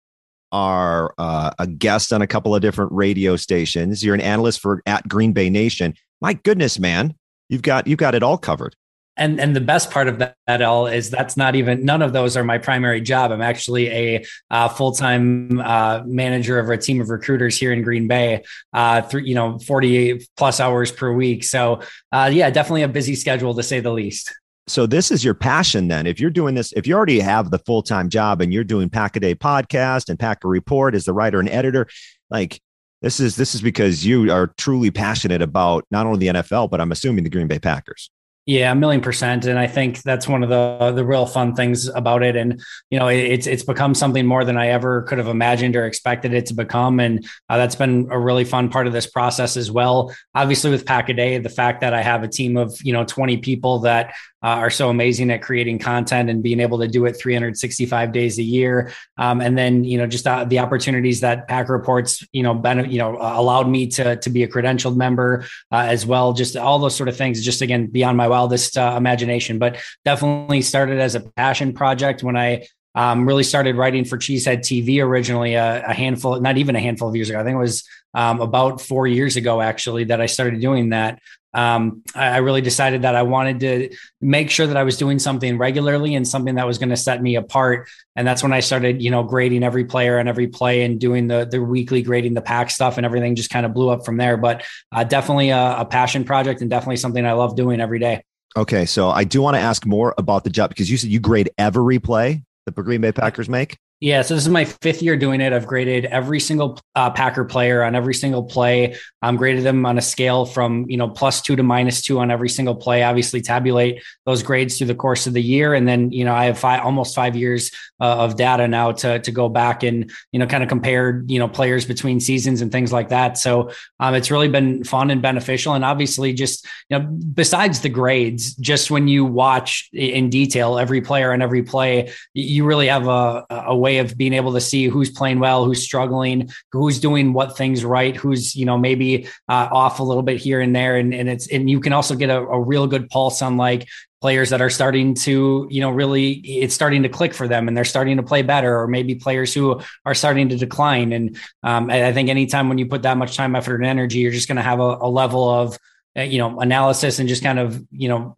are 0.51 1.15
uh, 1.19 1.53
a 1.59 1.67
guest 1.67 2.13
on 2.13 2.21
a 2.21 2.27
couple 2.27 2.55
of 2.55 2.63
different 2.63 2.91
radio 2.93 3.37
stations. 3.37 4.03
You're 4.03 4.15
an 4.15 4.21
analyst 4.21 4.61
for 4.61 4.83
at 4.87 5.09
Green 5.09 5.33
Bay 5.33 5.51
Nation. 5.51 5.95
My 6.21 6.33
goodness, 6.33 6.79
man, 6.79 7.15
you've 7.49 7.63
got 7.63 7.87
you've 7.87 7.99
got 7.99 8.15
it 8.15 8.23
all 8.23 8.39
covered 8.39 8.75
and 9.17 9.41
and 9.41 9.55
the 9.55 9.61
best 9.61 9.91
part 9.91 10.09
of 10.09 10.19
that, 10.19 10.37
that, 10.47 10.63
all 10.63 10.87
is 10.87 11.11
that's 11.11 11.37
not 11.37 11.55
even 11.55 11.85
none 11.85 12.03
of 12.03 12.13
those 12.13 12.37
are 12.37 12.45
my 12.45 12.59
primary 12.59 13.01
job 13.01 13.31
i'm 13.31 13.43
actually 13.43 13.89
a 13.89 14.25
uh, 14.51 14.69
full-time 14.69 15.61
uh, 15.61 16.03
manager 16.05 16.59
of 16.59 16.69
a 16.69 16.77
team 16.77 17.01
of 17.01 17.11
recruiters 17.11 17.57
here 17.57 17.73
in 17.73 17.83
green 17.83 18.09
bay 18.09 18.45
uh, 18.73 19.03
you 19.15 19.35
know 19.35 19.59
48 19.59 20.29
plus 20.37 20.61
hours 20.61 20.93
per 20.93 21.13
week 21.13 21.45
so 21.45 21.81
uh, 22.13 22.31
yeah 22.33 22.51
definitely 22.51 22.83
a 22.83 22.89
busy 22.89 23.15
schedule 23.15 23.55
to 23.55 23.63
say 23.63 23.81
the 23.81 23.93
least 23.93 24.35
so 24.69 24.85
this 24.85 25.13
is 25.13 25.25
your 25.25 25.35
passion 25.35 25.87
then. 25.87 26.09
If 26.09 26.19
you're 26.19 26.31
doing 26.31 26.57
this, 26.57 26.73
if 26.73 26.89
you 26.89 26.97
already 26.97 27.21
have 27.21 27.53
the 27.53 27.59
full 27.61 27.83
time 27.83 28.09
job 28.09 28.41
and 28.41 28.53
you're 28.53 28.65
doing 28.65 28.91
Pack 28.91 29.15
a 29.15 29.21
Day 29.21 29.35
podcast 29.35 30.09
and 30.09 30.19
Packer 30.19 30.49
Report 30.49 30.97
as 30.97 31.05
the 31.05 31.13
writer 31.13 31.39
and 31.39 31.49
editor, 31.49 31.87
like 32.31 32.61
this 33.01 33.21
is 33.21 33.37
this 33.37 33.55
is 33.55 33.63
because 33.63 34.05
you 34.05 34.33
are 34.33 34.49
truly 34.59 34.91
passionate 34.91 35.43
about 35.43 35.85
not 35.93 36.07
only 36.07 36.19
the 36.19 36.41
NFL, 36.41 36.71
but 36.71 36.81
I'm 36.81 36.91
assuming 36.91 37.23
the 37.23 37.31
Green 37.31 37.47
Bay 37.47 37.61
Packers. 37.61 38.11
Yeah, 38.49 38.71
a 38.71 38.77
million 38.77 39.01
percent, 39.01 39.45
and 39.45 39.59
I 39.59 39.67
think 39.67 40.03
that's 40.03 40.29
one 40.29 40.45
of 40.45 40.49
the 40.49 40.93
the 40.93 41.05
real 41.05 41.27
fun 41.27 41.57
things 41.57 41.89
about 41.89 42.23
it. 42.23 42.37
And 42.37 42.63
you 42.91 42.99
know, 43.01 43.09
it's 43.09 43.49
it's 43.49 43.65
become 43.65 43.93
something 43.93 44.25
more 44.25 44.45
than 44.45 44.57
I 44.57 44.69
ever 44.69 45.03
could 45.03 45.19
have 45.19 45.27
imagined 45.27 45.75
or 45.75 45.85
expected 45.85 46.33
it 46.33 46.47
to 46.47 46.55
become, 46.55 47.01
and 47.01 47.27
uh, 47.49 47.57
that's 47.57 47.75
been 47.75 48.07
a 48.09 48.17
really 48.17 48.45
fun 48.45 48.69
part 48.69 48.87
of 48.87 48.93
this 48.93 49.09
process 49.09 49.57
as 49.57 49.69
well. 49.73 50.15
Obviously, 50.33 50.71
with 50.71 50.87
Pack 50.87 51.09
a 51.09 51.15
Day, 51.15 51.39
the 51.39 51.49
fact 51.49 51.81
that 51.81 51.93
I 51.93 52.03
have 52.03 52.23
a 52.23 52.29
team 52.29 52.57
of 52.57 52.79
you 52.85 52.93
know 52.93 53.05
twenty 53.05 53.37
people 53.39 53.81
that 53.81 54.15
uh, 54.43 54.49
are 54.49 54.71
so 54.71 54.91
amazing 54.91 55.31
at 55.31 55.43
creating 55.43 55.79
content 55.79 56.29
and 56.31 56.43
being 56.43 56.61
able 56.61 56.79
to 56.79 56.89
do 56.89 57.05
it 57.07 57.13
365 57.13 58.13
days 58.13 58.39
a 58.39 58.43
year. 58.43 58.93
Um, 59.17 59.41
and 59.41 59.57
then, 59.57 59.85
you 59.85 59.99
know, 59.99 60.07
just 60.07 60.27
uh, 60.27 60.45
the 60.45 60.59
opportunities 60.59 61.21
that 61.21 61.49
Pack 61.49 61.69
Reports, 61.69 62.25
you 62.33 62.43
know, 62.43 62.55
ben- 62.55 62.91
you 62.91 62.99
know, 62.99 63.17
uh, 63.17 63.35
allowed 63.37 63.69
me 63.69 63.89
to, 63.89 64.17
to 64.17 64.31
be 64.31 64.43
a 64.43 64.49
credentialed 64.49 64.97
member 64.97 65.45
uh, 65.73 65.87
as 65.89 66.05
well. 66.05 66.33
Just 66.33 66.57
all 66.57 66.79
those 66.79 66.95
sort 66.95 67.09
of 67.09 67.17
things, 67.17 67.45
just 67.45 67.63
again, 67.63 67.87
beyond 67.87 68.17
my 68.17 68.29
wildest 68.29 68.77
uh, 68.77 68.95
imagination, 68.97 69.59
but 69.59 69.79
definitely 70.05 70.63
started 70.63 71.01
as 71.01 71.15
a 71.15 71.21
passion 71.21 71.73
project 71.73 72.23
when 72.23 72.37
I 72.37 72.67
um, 72.97 73.27
really 73.27 73.43
started 73.43 73.77
writing 73.77 74.07
for 74.07 74.17
Cheesehead 74.17 74.61
TV 74.61 75.05
originally 75.05 75.55
a, 75.55 75.85
a, 75.87 75.93
handful, 75.93 76.41
not 76.41 76.57
even 76.57 76.77
a 76.77 76.81
handful 76.81 77.09
of 77.09 77.15
years 77.15 77.29
ago. 77.29 77.39
I 77.39 77.45
think 77.45 77.55
it 77.55 77.59
was 77.59 77.87
um, 78.17 78.41
about 78.41 78.81
four 78.81 79.07
years 79.07 79.37
ago, 79.37 79.61
actually, 79.61 80.05
that 80.05 80.21
I 80.21 80.27
started 80.27 80.61
doing 80.61 80.89
that 80.89 81.21
um, 81.57 82.03
I 82.15 82.39
really 82.39 82.61
decided 82.61 83.03
that 83.03 83.17
I 83.17 83.23
wanted 83.23 83.61
to 83.61 83.97
make 84.21 84.51
sure 84.51 84.67
that 84.67 84.77
I 84.77 84.83
was 84.83 84.99
doing 84.99 85.19
something 85.19 85.57
regularly 85.57 86.15
and 86.15 86.29
something 86.29 86.57
that 86.57 86.67
was 86.67 86.77
going 86.77 86.91
to 86.91 86.99
set 86.99 87.23
me 87.23 87.37
apart. 87.37 87.89
And 88.15 88.29
that's 88.29 88.43
when 88.43 88.53
I 88.53 88.61
started, 88.61 89.01
you 89.01 89.11
know, 89.11 89.23
grading 89.23 89.63
every 89.63 89.87
player 89.87 90.19
and 90.19 90.29
every 90.29 90.49
play 90.49 90.83
and 90.83 91.01
doing 91.01 91.29
the 91.29 91.49
the 91.51 91.63
weekly 91.63 92.03
grading 92.03 92.35
the 92.35 92.43
pack 92.43 92.71
stuff 92.71 92.99
and 92.99 93.07
everything 93.07 93.37
just 93.37 93.49
kind 93.49 93.65
of 93.65 93.73
blew 93.73 93.89
up 93.89 94.05
from 94.05 94.19
there. 94.19 94.37
But 94.37 94.65
uh, 94.93 95.05
definitely 95.05 95.49
a, 95.49 95.79
a 95.79 95.85
passion 95.87 96.25
project 96.25 96.61
and 96.61 96.69
definitely 96.69 96.97
something 96.97 97.25
I 97.25 97.33
love 97.33 97.57
doing 97.57 97.81
every 97.81 98.01
day. 98.01 98.23
Okay, 98.55 98.85
so 98.85 99.09
I 99.09 99.25
do 99.25 99.41
want 99.41 99.57
to 99.57 99.61
ask 99.61 99.87
more 99.87 100.15
about 100.19 100.45
the 100.45 100.51
job 100.51 100.69
because 100.69 100.91
you 100.91 100.99
said 100.99 101.09
you 101.09 101.21
grade 101.21 101.51
every 101.57 101.99
play 101.99 102.43
that 102.67 102.77
the 102.77 102.83
Green 102.83 103.01
Bay 103.01 103.13
Packers 103.13 103.49
make. 103.49 103.79
Yeah, 103.99 104.21
so 104.21 104.35
this 104.35 104.43
is 104.43 104.51
my 104.51 104.67
fifth 104.67 105.01
year 105.01 105.17
doing 105.17 105.41
it. 105.41 105.55
I've 105.55 105.67
graded 105.67 106.05
every 106.05 106.39
single 106.39 106.79
uh, 106.95 107.09
Packer 107.11 107.47
player 107.47 107.83
on 107.83 107.95
every 107.95 108.13
single 108.13 108.45
play. 108.45 108.97
I'm 109.23 109.37
graded 109.37 109.65
them 109.65 109.87
on 109.87 109.97
a 109.97 110.03
scale 110.03 110.45
from 110.45 110.85
you 110.91 110.99
know 110.99 111.09
plus 111.09 111.41
two 111.41 111.57
to 111.57 111.63
minus 111.63 112.03
two 112.03 112.19
on 112.19 112.31
every 112.31 112.51
single 112.51 112.75
play. 112.75 113.03
Obviously, 113.03 113.41
tabulate 113.41 114.03
those 114.27 114.43
grades 114.43 114.77
through 114.77 114.89
the 114.89 114.95
course 114.95 115.27
of 115.27 115.33
the 115.33 115.41
year, 115.41 115.73
and 115.73 115.89
then 115.89 116.13
you 116.13 116.27
know 116.27 116.35
I 116.35 116.45
have 116.45 116.59
five, 116.59 116.85
almost 116.85 117.15
five 117.15 117.37
years 117.37 117.71
uh, 117.99 118.19
of 118.19 118.37
data 118.37 118.69
now 118.69 118.93
to 118.93 119.19
to 119.19 119.33
go 119.33 119.49
back 119.49 119.83
and 119.83 120.11
you 120.31 120.41
know 120.41 120.47
kind 120.47 120.63
of 120.63 120.69
compare 120.69 121.25
you 121.27 121.39
know 121.39 121.49
players 121.49 121.87
between 121.87 122.21
seasons 122.21 122.61
and 122.61 122.71
things 122.71 122.93
like 122.93 123.09
that. 123.09 123.39
So 123.39 123.71
um, 123.99 124.15
it's 124.15 124.31
really 124.31 124.49
been 124.49 124.85
fun 124.85 125.11
and 125.11 125.23
beneficial, 125.23 125.73
and 125.73 125.87
obviously 125.87 126.35
just 126.35 126.67
you 126.91 126.99
know 126.99 127.07
besides 127.07 127.81
the 127.81 127.89
grades, 127.89 128.55
just 128.57 128.91
when 128.91 129.09
you 129.09 129.25
watch 129.25 129.89
in 129.95 130.29
detail 130.29 130.79
every 130.79 131.01
player 131.01 131.33
and 131.33 131.43
every 131.43 131.63
play, 131.63 132.13
you 132.35 132.67
really 132.67 132.89
have 132.89 133.09
a, 133.09 133.47
a 133.49 133.86
way 133.87 133.99
of 133.99 134.17
being 134.17 134.33
able 134.33 134.53
to 134.53 134.61
see 134.61 134.83
who's 134.87 135.11
playing 135.11 135.39
well, 135.39 135.65
who's 135.65 135.83
struggling, 135.83 136.51
who's 136.73 136.99
doing 136.99 137.33
what 137.33 137.57
things 137.57 137.85
right, 137.85 138.17
who's 138.17 138.57
you 138.61 138.67
know 138.67 138.77
maybe 138.77 139.29
uh, 139.49 139.69
off 139.83 140.01
a 140.01 140.03
little 140.03 140.25
bit 140.31 140.39
here 140.47 140.61
and 140.61 140.75
there, 140.75 140.97
and 140.97 141.15
and 141.15 141.29
it's 141.29 141.47
and 141.55 141.71
you 141.71 141.79
can 141.81 141.93
also 141.93 142.15
get 142.17 142.31
a, 142.31 142.39
a 142.39 142.61
real 142.61 142.87
good 142.87 143.09
pulse 143.09 143.43
on 143.43 143.57
like 143.57 143.87
players 144.21 144.51
that 144.51 144.61
are 144.61 144.71
starting 144.71 145.15
to 145.15 145.69
you 145.71 145.81
know 145.81 145.91
really 145.91 146.31
it's 146.65 146.75
starting 146.75 147.03
to 147.03 147.09
click 147.09 147.33
for 147.35 147.47
them 147.47 147.69
and 147.69 147.77
they're 147.77 147.95
starting 147.97 148.17
to 148.17 148.23
play 148.23 148.43
better 148.43 148.73
or 148.81 148.89
maybe 148.89 149.15
players 149.15 149.55
who 149.55 149.81
are 150.05 150.15
starting 150.15 150.49
to 150.49 150.57
decline. 150.57 151.13
And 151.13 151.39
um, 151.63 151.91
i 151.91 152.13
think 152.13 152.29
anytime 152.29 152.69
when 152.69 152.79
you 152.79 152.87
put 152.87 153.03
that 153.03 153.17
much 153.17 153.37
time 153.37 153.55
effort 153.55 153.77
and 153.77 153.87
energy 153.87 154.19
you're 154.19 154.39
just 154.39 154.49
going 154.49 154.63
to 154.63 154.69
have 154.71 154.81
a, 154.81 154.91
a 155.09 155.11
level 155.23 155.49
of 155.49 155.79
uh, 156.17 156.23
you 156.23 156.39
know 156.39 156.61
analysis 156.61 157.19
and 157.19 157.29
just 157.29 157.43
kind 157.43 157.59
of 157.59 157.69
you 157.91 158.09
know 158.09 158.35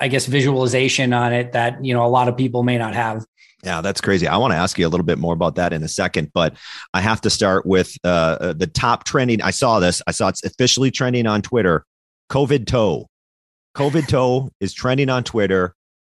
i 0.00 0.08
guess 0.08 0.26
visualization 0.26 1.12
on 1.12 1.32
it 1.32 1.52
that 1.52 1.82
you 1.84 1.94
know 1.94 2.04
a 2.04 2.08
lot 2.08 2.28
of 2.28 2.36
people 2.36 2.62
may 2.62 2.78
not 2.78 2.94
have 2.94 3.24
yeah, 3.62 3.82
that's 3.82 4.00
crazy. 4.00 4.26
I 4.26 4.38
want 4.38 4.52
to 4.52 4.56
ask 4.56 4.78
you 4.78 4.86
a 4.86 4.88
little 4.88 5.04
bit 5.04 5.18
more 5.18 5.34
about 5.34 5.56
that 5.56 5.72
in 5.72 5.82
a 5.82 5.88
second, 5.88 6.32
but 6.32 6.56
I 6.94 7.00
have 7.00 7.20
to 7.22 7.30
start 7.30 7.66
with 7.66 7.94
uh, 8.04 8.36
uh, 8.40 8.52
the 8.54 8.66
top 8.66 9.04
trending. 9.04 9.42
I 9.42 9.50
saw 9.50 9.80
this. 9.80 10.00
I 10.06 10.12
saw 10.12 10.28
it's 10.28 10.42
officially 10.44 10.90
trending 10.90 11.26
on 11.26 11.42
Twitter. 11.42 11.84
COVID 12.30 12.66
toe. 12.66 13.06
COVID 13.76 14.08
toe 14.08 14.50
is 14.60 14.72
trending 14.72 15.10
on 15.10 15.24
Twitter. 15.24 15.74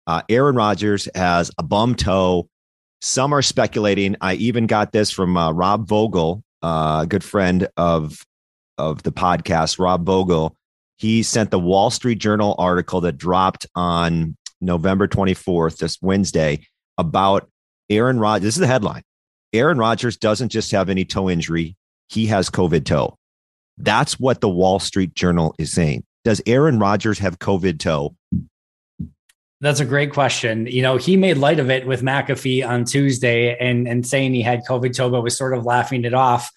Uh, 0.07 0.21
Aaron 0.29 0.55
Rodgers 0.55 1.09
has 1.15 1.51
a 1.57 1.63
bum 1.63 1.95
toe. 1.95 2.47
Some 3.01 3.33
are 3.33 3.41
speculating. 3.41 4.15
I 4.21 4.35
even 4.35 4.65
got 4.65 4.93
this 4.93 5.11
from 5.11 5.35
uh, 5.35 5.51
Rob 5.51 5.87
Vogel, 5.87 6.43
uh, 6.61 7.01
a 7.03 7.07
good 7.07 7.23
friend 7.23 7.67
of 7.75 8.23
of 8.77 9.03
the 9.03 9.11
podcast. 9.11 9.79
Rob 9.79 10.05
Vogel. 10.05 10.55
He 11.03 11.21
sent 11.21 11.51
the 11.51 11.59
Wall 11.59 11.89
Street 11.89 12.17
Journal 12.17 12.55
article 12.57 13.01
that 13.01 13.17
dropped 13.17 13.65
on 13.75 14.37
November 14.61 15.05
24th, 15.05 15.79
this 15.79 16.01
Wednesday 16.01 16.65
about 16.97 17.49
Aaron 17.89 18.21
Rodgers. 18.21 18.43
This 18.43 18.55
is 18.55 18.61
the 18.61 18.67
headline. 18.67 19.03
Aaron 19.51 19.77
Rodgers 19.77 20.15
doesn't 20.15 20.47
just 20.47 20.71
have 20.71 20.89
any 20.89 21.03
toe 21.03 21.29
injury, 21.29 21.75
he 22.07 22.27
has 22.27 22.49
COVID 22.49 22.85
toe. 22.85 23.17
That's 23.77 24.17
what 24.17 24.39
the 24.39 24.47
Wall 24.47 24.79
Street 24.79 25.13
Journal 25.13 25.53
is 25.59 25.73
saying. 25.73 26.05
Does 26.23 26.41
Aaron 26.45 26.79
Rodgers 26.79 27.19
have 27.19 27.37
COVID 27.37 27.79
toe? 27.79 28.15
That's 29.59 29.81
a 29.81 29.85
great 29.85 30.13
question. 30.13 30.67
You 30.67 30.83
know, 30.83 30.95
he 30.95 31.17
made 31.17 31.35
light 31.35 31.59
of 31.59 31.69
it 31.69 31.85
with 31.85 32.01
McAfee 32.01 32.65
on 32.65 32.85
Tuesday 32.85 33.57
and, 33.57 33.89
and 33.89 34.07
saying 34.07 34.35
he 34.35 34.41
had 34.41 34.61
COVID 34.65 34.95
toe, 34.95 35.09
but 35.09 35.21
was 35.21 35.35
sort 35.35 35.53
of 35.53 35.65
laughing 35.65 36.05
it 36.05 36.13
off. 36.13 36.49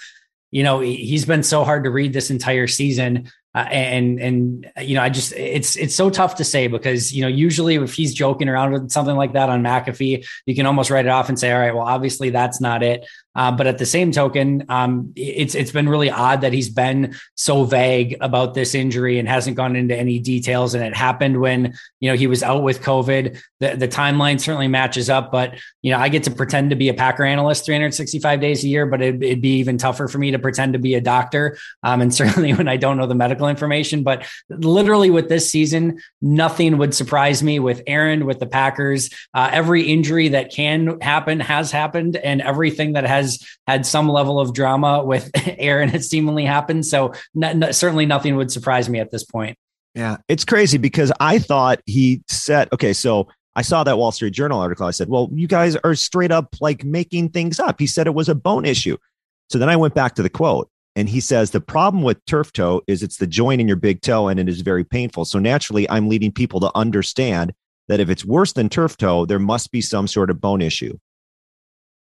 You 0.52 0.62
know, 0.62 0.78
he's 0.78 1.24
been 1.24 1.42
so 1.42 1.64
hard 1.64 1.82
to 1.82 1.90
read 1.90 2.12
this 2.12 2.30
entire 2.30 2.68
season. 2.68 3.28
Uh, 3.56 3.60
and 3.70 4.20
and 4.20 4.70
you 4.82 4.94
know, 4.94 5.00
I 5.00 5.08
just 5.08 5.32
it's 5.32 5.76
it's 5.76 5.94
so 5.94 6.10
tough 6.10 6.34
to 6.34 6.44
say 6.44 6.66
because 6.66 7.14
you 7.14 7.22
know 7.22 7.28
usually 7.28 7.76
if 7.76 7.94
he's 7.94 8.12
joking 8.12 8.50
around 8.50 8.72
with 8.72 8.90
something 8.90 9.16
like 9.16 9.32
that 9.32 9.48
on 9.48 9.62
McAfee, 9.62 10.26
you 10.44 10.54
can 10.54 10.66
almost 10.66 10.90
write 10.90 11.06
it 11.06 11.08
off 11.08 11.30
and 11.30 11.38
say, 11.38 11.50
all 11.50 11.58
right, 11.58 11.74
well, 11.74 11.86
obviously 11.86 12.28
that's 12.28 12.60
not 12.60 12.82
it. 12.82 13.06
Uh, 13.36 13.52
but 13.52 13.66
at 13.66 13.76
the 13.76 13.86
same 13.86 14.10
token, 14.10 14.64
um, 14.70 15.12
it's 15.14 15.54
it's 15.54 15.70
been 15.70 15.88
really 15.88 16.10
odd 16.10 16.40
that 16.40 16.54
he's 16.54 16.70
been 16.70 17.14
so 17.34 17.64
vague 17.64 18.16
about 18.22 18.54
this 18.54 18.74
injury 18.74 19.18
and 19.18 19.28
hasn't 19.28 19.56
gone 19.56 19.76
into 19.76 19.94
any 19.94 20.18
details. 20.18 20.74
And 20.74 20.82
it 20.82 20.96
happened 20.96 21.38
when 21.38 21.74
you 22.00 22.10
know 22.10 22.16
he 22.16 22.26
was 22.26 22.42
out 22.42 22.62
with 22.62 22.80
COVID. 22.82 23.38
The 23.60 23.76
the 23.76 23.88
timeline 23.88 24.40
certainly 24.40 24.68
matches 24.68 25.10
up, 25.10 25.30
but 25.30 25.54
you 25.82 25.92
know 25.92 25.98
I 25.98 26.08
get 26.08 26.24
to 26.24 26.30
pretend 26.30 26.70
to 26.70 26.76
be 26.76 26.88
a 26.88 26.94
Packer 26.94 27.24
analyst 27.24 27.66
365 27.66 28.40
days 28.40 28.64
a 28.64 28.68
year, 28.68 28.86
but 28.86 29.02
it'd, 29.02 29.22
it'd 29.22 29.42
be 29.42 29.58
even 29.58 29.76
tougher 29.76 30.08
for 30.08 30.16
me 30.16 30.30
to 30.30 30.38
pretend 30.38 30.72
to 30.72 30.78
be 30.78 30.94
a 30.94 31.00
doctor. 31.00 31.58
Um, 31.82 32.00
and 32.00 32.14
certainly 32.26 32.54
when 32.54 32.68
I 32.68 32.78
don't 32.78 32.96
know 32.96 33.06
the 33.06 33.14
medical 33.14 33.48
information. 33.48 34.02
But 34.02 34.26
literally 34.48 35.10
with 35.10 35.28
this 35.28 35.50
season, 35.50 36.00
nothing 36.22 36.78
would 36.78 36.94
surprise 36.94 37.42
me 37.42 37.58
with 37.58 37.82
Aaron 37.86 38.24
with 38.24 38.40
the 38.40 38.46
Packers. 38.46 39.10
Uh, 39.34 39.50
every 39.52 39.82
injury 39.82 40.28
that 40.28 40.50
can 40.50 40.98
happen 41.00 41.40
has 41.40 41.70
happened, 41.70 42.16
and 42.16 42.40
everything 42.40 42.94
that 42.94 43.04
has 43.04 43.25
has 43.26 43.46
had 43.66 43.84
some 43.84 44.08
level 44.08 44.40
of 44.40 44.54
drama 44.54 45.04
with 45.04 45.30
Aaron 45.58 45.94
It 45.94 46.04
seemingly 46.04 46.44
happened. 46.44 46.86
So 46.86 47.12
certainly 47.70 48.06
nothing 48.06 48.36
would 48.36 48.50
surprise 48.50 48.88
me 48.88 49.00
at 49.00 49.10
this 49.10 49.24
point. 49.24 49.56
Yeah, 49.94 50.18
it's 50.28 50.44
crazy 50.44 50.78
because 50.78 51.10
I 51.20 51.38
thought 51.38 51.80
he 51.86 52.22
said, 52.28 52.68
okay, 52.72 52.92
so 52.92 53.28
I 53.54 53.62
saw 53.62 53.82
that 53.84 53.96
Wall 53.96 54.12
Street 54.12 54.34
Journal 54.34 54.60
article. 54.60 54.86
I 54.86 54.90
said, 54.90 55.08
well, 55.08 55.30
you 55.32 55.48
guys 55.48 55.74
are 55.76 55.94
straight 55.94 56.30
up 56.30 56.54
like 56.60 56.84
making 56.84 57.30
things 57.30 57.58
up. 57.58 57.80
He 57.80 57.86
said 57.86 58.06
it 58.06 58.14
was 58.14 58.28
a 58.28 58.34
bone 58.34 58.66
issue. 58.66 58.98
So 59.48 59.58
then 59.58 59.70
I 59.70 59.76
went 59.76 59.94
back 59.94 60.14
to 60.16 60.22
the 60.22 60.28
quote 60.28 60.68
and 60.94 61.08
he 61.08 61.20
says, 61.20 61.50
the 61.50 61.60
problem 61.62 62.02
with 62.02 62.22
turf 62.26 62.52
toe 62.52 62.82
is 62.86 63.02
it's 63.02 63.16
the 63.16 63.26
joint 63.26 63.62
in 63.62 63.66
your 63.66 63.78
big 63.78 64.02
toe 64.02 64.28
and 64.28 64.38
it 64.38 64.48
is 64.48 64.60
very 64.60 64.84
painful. 64.84 65.24
So 65.24 65.38
naturally, 65.38 65.88
I'm 65.88 66.08
leading 66.08 66.32
people 66.32 66.60
to 66.60 66.70
understand 66.74 67.54
that 67.88 68.00
if 68.00 68.10
it's 68.10 68.24
worse 68.24 68.52
than 68.52 68.68
turf 68.68 68.98
toe, 68.98 69.24
there 69.24 69.38
must 69.38 69.72
be 69.72 69.80
some 69.80 70.06
sort 70.06 70.30
of 70.30 70.40
bone 70.40 70.60
issue. 70.60 70.98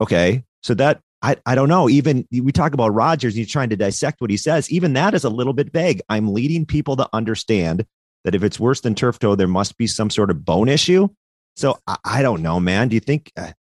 Okay. 0.02 0.44
So 0.68 0.74
that 0.74 1.00
I, 1.22 1.38
I 1.46 1.56
don't 1.56 1.70
know. 1.70 1.88
Even 1.88 2.28
we 2.30 2.52
talk 2.52 2.74
about 2.74 2.94
Rodgers, 2.94 3.34
he's 3.34 3.50
trying 3.50 3.70
to 3.70 3.78
dissect 3.78 4.20
what 4.20 4.30
he 4.30 4.36
says. 4.36 4.70
Even 4.70 4.92
that 4.94 5.14
is 5.14 5.24
a 5.24 5.30
little 5.30 5.54
bit 5.54 5.72
vague. 5.72 6.02
I'm 6.10 6.34
leading 6.34 6.66
people 6.66 6.98
to 6.98 7.08
understand 7.14 7.86
that 8.26 8.36
if 8.36 8.44
it's 8.44 8.60
worse 8.60 8.82
than 8.82 8.94
turf 8.94 9.18
toe, 9.18 9.36
there 9.36 9.48
must 9.48 9.78
be 9.78 9.88
some 9.88 10.10
sort 10.10 10.30
of 10.30 10.44
bone 10.44 10.68
issue. 10.68 11.08
So 11.56 11.80
I, 11.88 11.96
I 12.04 12.22
don't 12.22 12.42
know, 12.42 12.60
man. 12.60 12.90
Do 12.90 12.96
you 12.96 13.00
think 13.00 13.32
uh, 13.38 13.54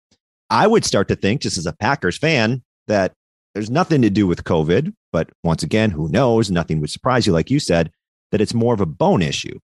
I 0.49 0.67
would 0.67 0.83
start 0.83 1.07
to 1.07 1.15
think, 1.15 1.39
just 1.39 1.57
as 1.57 1.65
a 1.65 1.71
Packers 1.71 2.17
fan, 2.17 2.61
that 2.87 3.13
there's 3.53 3.69
nothing 3.69 4.01
to 4.01 4.09
do 4.09 4.27
with 4.27 4.43
COVID? 4.43 4.93
But 5.13 5.29
once 5.45 5.63
again, 5.63 5.91
who 5.91 6.09
knows? 6.09 6.51
Nothing 6.51 6.81
would 6.81 6.89
surprise 6.89 7.25
you, 7.25 7.31
like 7.31 7.49
you 7.49 7.61
said, 7.61 7.89
that 8.33 8.41
it's 8.41 8.53
more 8.53 8.73
of 8.73 8.81
a 8.81 8.85
bone 8.85 9.21
issue. 9.21 9.57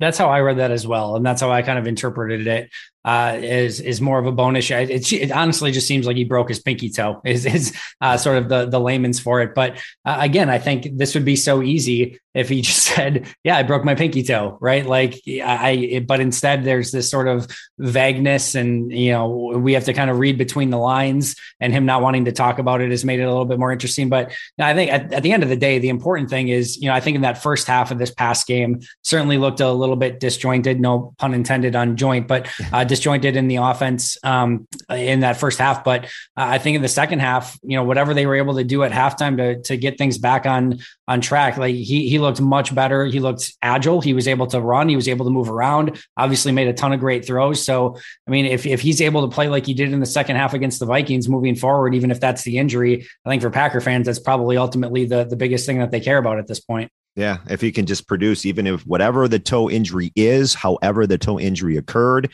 That's 0.00 0.18
how 0.18 0.28
I 0.28 0.40
read 0.40 0.58
that 0.58 0.70
as 0.70 0.86
well, 0.86 1.14
and 1.14 1.24
that's 1.24 1.40
how 1.40 1.52
I 1.52 1.62
kind 1.62 1.78
of 1.78 1.86
interpreted 1.86 2.46
it 2.46 2.70
uh, 3.04 3.38
is 3.40 3.80
is 3.80 4.00
more 4.00 4.18
of 4.18 4.26
a 4.26 4.32
bonus. 4.32 4.70
It, 4.70 5.12
it, 5.12 5.32
honestly 5.32 5.72
just 5.72 5.86
seems 5.86 6.06
like 6.06 6.16
he 6.16 6.24
broke 6.24 6.48
his 6.48 6.60
pinky 6.60 6.90
toe. 6.90 7.20
Is 7.30 7.46
is 7.46 7.76
uh, 8.00 8.16
sort 8.16 8.38
of 8.38 8.48
the 8.48 8.66
the 8.66 8.80
layman's 8.80 9.20
for 9.20 9.40
it. 9.40 9.54
But 9.54 9.76
uh, 10.04 10.18
again, 10.20 10.50
I 10.50 10.58
think 10.58 10.98
this 10.98 11.14
would 11.14 11.24
be 11.24 11.36
so 11.36 11.62
easy 11.62 12.18
if 12.34 12.48
he 12.48 12.60
just 12.62 12.82
said, 12.82 13.26
"Yeah, 13.44 13.56
I 13.56 13.62
broke 13.62 13.84
my 13.84 13.94
pinky 13.94 14.22
toe," 14.22 14.58
right? 14.60 14.84
Like 14.84 15.20
I. 15.26 16.04
But 16.06 16.20
instead, 16.20 16.64
there's 16.64 16.90
this 16.90 17.10
sort 17.10 17.28
of 17.28 17.46
vagueness, 17.78 18.54
and 18.54 18.92
you 18.92 19.12
know, 19.12 19.28
we 19.56 19.72
have 19.74 19.84
to 19.84 19.94
kind 19.94 20.10
of 20.10 20.18
read 20.18 20.36
between 20.36 20.70
the 20.70 20.78
lines. 20.78 21.36
And 21.60 21.72
him 21.72 21.86
not 21.86 22.02
wanting 22.02 22.24
to 22.26 22.32
talk 22.32 22.58
about 22.58 22.80
it 22.80 22.90
has 22.90 23.04
made 23.04 23.20
it 23.20 23.24
a 23.24 23.28
little 23.28 23.44
bit 23.44 23.58
more 23.58 23.72
interesting. 23.72 24.08
But 24.08 24.32
I 24.58 24.74
think 24.74 24.90
at, 24.92 25.12
at 25.12 25.22
the 25.22 25.32
end 25.32 25.42
of 25.42 25.48
the 25.48 25.56
day, 25.56 25.78
the 25.78 25.90
important 25.90 26.30
thing 26.30 26.48
is, 26.48 26.76
you 26.78 26.88
know, 26.88 26.94
I 26.94 27.00
think 27.00 27.16
in 27.16 27.22
that 27.22 27.42
first 27.42 27.66
half 27.66 27.90
of 27.90 27.98
this 27.98 28.10
past 28.10 28.46
game 28.46 28.80
certainly 29.02 29.38
looked 29.38 29.60
a 29.60 29.70
little 29.70 29.89
bit 29.96 30.20
disjointed. 30.20 30.80
No 30.80 31.14
pun 31.18 31.32
intended 31.32 31.74
on 31.74 31.96
joint, 31.96 32.28
but. 32.28 32.46
Uh, 32.72 32.84
disjointed 32.90 33.36
in 33.36 33.48
the 33.48 33.56
offense 33.56 34.18
um, 34.24 34.66
in 34.90 35.20
that 35.20 35.36
first 35.36 35.58
half. 35.58 35.84
But 35.84 36.04
uh, 36.04 36.08
I 36.36 36.58
think 36.58 36.76
in 36.76 36.82
the 36.82 36.88
second 36.88 37.20
half, 37.20 37.58
you 37.62 37.76
know, 37.76 37.84
whatever 37.84 38.12
they 38.14 38.26
were 38.26 38.34
able 38.34 38.56
to 38.56 38.64
do 38.64 38.82
at 38.82 38.92
halftime 38.92 39.36
to 39.36 39.62
to 39.62 39.76
get 39.76 39.96
things 39.96 40.18
back 40.18 40.44
on 40.44 40.80
on 41.06 41.20
track, 41.20 41.56
like 41.56 41.74
he 41.74 42.08
he 42.08 42.18
looked 42.18 42.40
much 42.40 42.74
better. 42.74 43.06
He 43.06 43.20
looked 43.20 43.52
agile. 43.62 44.00
He 44.00 44.12
was 44.12 44.28
able 44.28 44.46
to 44.48 44.60
run. 44.60 44.88
He 44.88 44.96
was 44.96 45.08
able 45.08 45.24
to 45.24 45.30
move 45.30 45.48
around. 45.48 46.02
Obviously, 46.16 46.52
made 46.52 46.68
a 46.68 46.72
ton 46.72 46.92
of 46.92 47.00
great 47.00 47.24
throws. 47.24 47.64
So, 47.64 47.96
I 48.26 48.30
mean, 48.30 48.46
if 48.46 48.66
if 48.66 48.80
he's 48.80 49.00
able 49.00 49.28
to 49.28 49.34
play 49.34 49.48
like 49.48 49.66
he 49.66 49.74
did 49.74 49.92
in 49.92 50.00
the 50.00 50.06
second 50.06 50.36
half 50.36 50.52
against 50.52 50.80
the 50.80 50.86
Vikings, 50.86 51.28
moving 51.28 51.54
forward, 51.54 51.94
even 51.94 52.10
if 52.10 52.20
that's 52.20 52.42
the 52.42 52.58
injury, 52.58 53.06
I 53.24 53.30
think 53.30 53.42
for 53.42 53.50
Packer 53.50 53.80
fans, 53.80 54.06
that's 54.06 54.18
probably 54.18 54.56
ultimately 54.56 55.04
the 55.04 55.24
the 55.24 55.36
biggest 55.36 55.66
thing 55.66 55.78
that 55.78 55.90
they 55.90 56.00
care 56.00 56.18
about 56.18 56.38
at 56.38 56.46
this 56.46 56.60
point. 56.60 56.90
Yeah, 57.16 57.38
if 57.48 57.60
he 57.60 57.72
can 57.72 57.86
just 57.86 58.06
produce, 58.06 58.46
even 58.46 58.66
if 58.66 58.86
whatever 58.86 59.26
the 59.26 59.38
toe 59.38 59.68
injury 59.68 60.12
is, 60.14 60.54
however 60.54 61.06
the 61.06 61.18
toe 61.18 61.40
injury 61.40 61.76
occurred, 61.76 62.30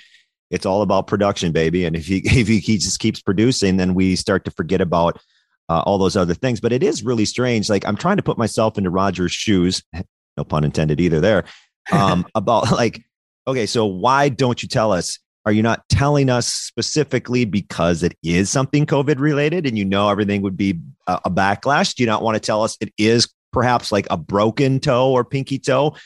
it's 0.50 0.66
all 0.66 0.82
about 0.82 1.06
production, 1.06 1.52
baby. 1.52 1.84
And 1.84 1.96
if 1.96 2.06
he 2.06 2.18
if 2.24 2.48
he, 2.48 2.58
he 2.58 2.78
just 2.78 3.00
keeps 3.00 3.20
producing, 3.20 3.76
then 3.76 3.94
we 3.94 4.16
start 4.16 4.44
to 4.44 4.50
forget 4.50 4.80
about 4.80 5.20
uh, 5.68 5.80
all 5.80 5.98
those 5.98 6.16
other 6.16 6.34
things. 6.34 6.60
But 6.60 6.72
it 6.72 6.82
is 6.82 7.04
really 7.04 7.24
strange. 7.24 7.68
Like 7.68 7.86
I'm 7.86 7.96
trying 7.96 8.16
to 8.16 8.22
put 8.22 8.38
myself 8.38 8.78
into 8.78 8.90
Rodgers' 8.90 9.32
shoes, 9.32 9.82
no 10.36 10.44
pun 10.44 10.64
intended 10.64 11.00
either 11.00 11.20
there. 11.20 11.44
Um, 11.92 12.26
about 12.34 12.70
like, 12.72 13.02
okay, 13.46 13.66
so 13.66 13.86
why 13.86 14.28
don't 14.28 14.62
you 14.62 14.68
tell 14.68 14.92
us? 14.92 15.18
Are 15.44 15.52
you 15.52 15.62
not 15.62 15.88
telling 15.88 16.28
us 16.28 16.48
specifically 16.48 17.44
because 17.44 18.02
it 18.02 18.16
is 18.20 18.50
something 18.50 18.84
COVID 18.84 19.20
related 19.20 19.64
and 19.64 19.78
you 19.78 19.84
know 19.84 20.10
everything 20.10 20.42
would 20.42 20.56
be 20.56 20.80
a, 21.06 21.20
a 21.26 21.30
backlash? 21.30 21.94
Do 21.94 22.02
you 22.02 22.08
not 22.08 22.20
want 22.20 22.34
to 22.34 22.40
tell 22.40 22.64
us 22.64 22.76
it 22.80 22.92
is 22.98 23.32
perhaps 23.56 23.90
like 23.90 24.06
a 24.10 24.18
broken 24.18 24.80
toe 24.80 25.10
or 25.10 25.24
pinky 25.24 25.58
toe? 25.58 25.96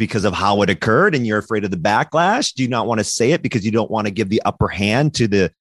because 0.00 0.24
of 0.24 0.32
how 0.32 0.62
it 0.62 0.70
occurred 0.70 1.14
and 1.14 1.26
you're 1.26 1.38
afraid 1.38 1.62
of 1.62 1.70
the 1.70 1.76
backlash? 1.76 2.54
Do 2.54 2.62
you 2.62 2.70
not 2.70 2.86
want 2.86 3.00
to 3.00 3.04
say 3.04 3.32
it 3.32 3.42
because 3.42 3.66
you 3.66 3.70
don't 3.70 3.90
want 3.90 4.06
to 4.06 4.10
give 4.10 4.30
the 4.30 4.40
upper 4.46 4.66
hand 4.66 5.14
to 5.16 5.28
the 5.28 5.52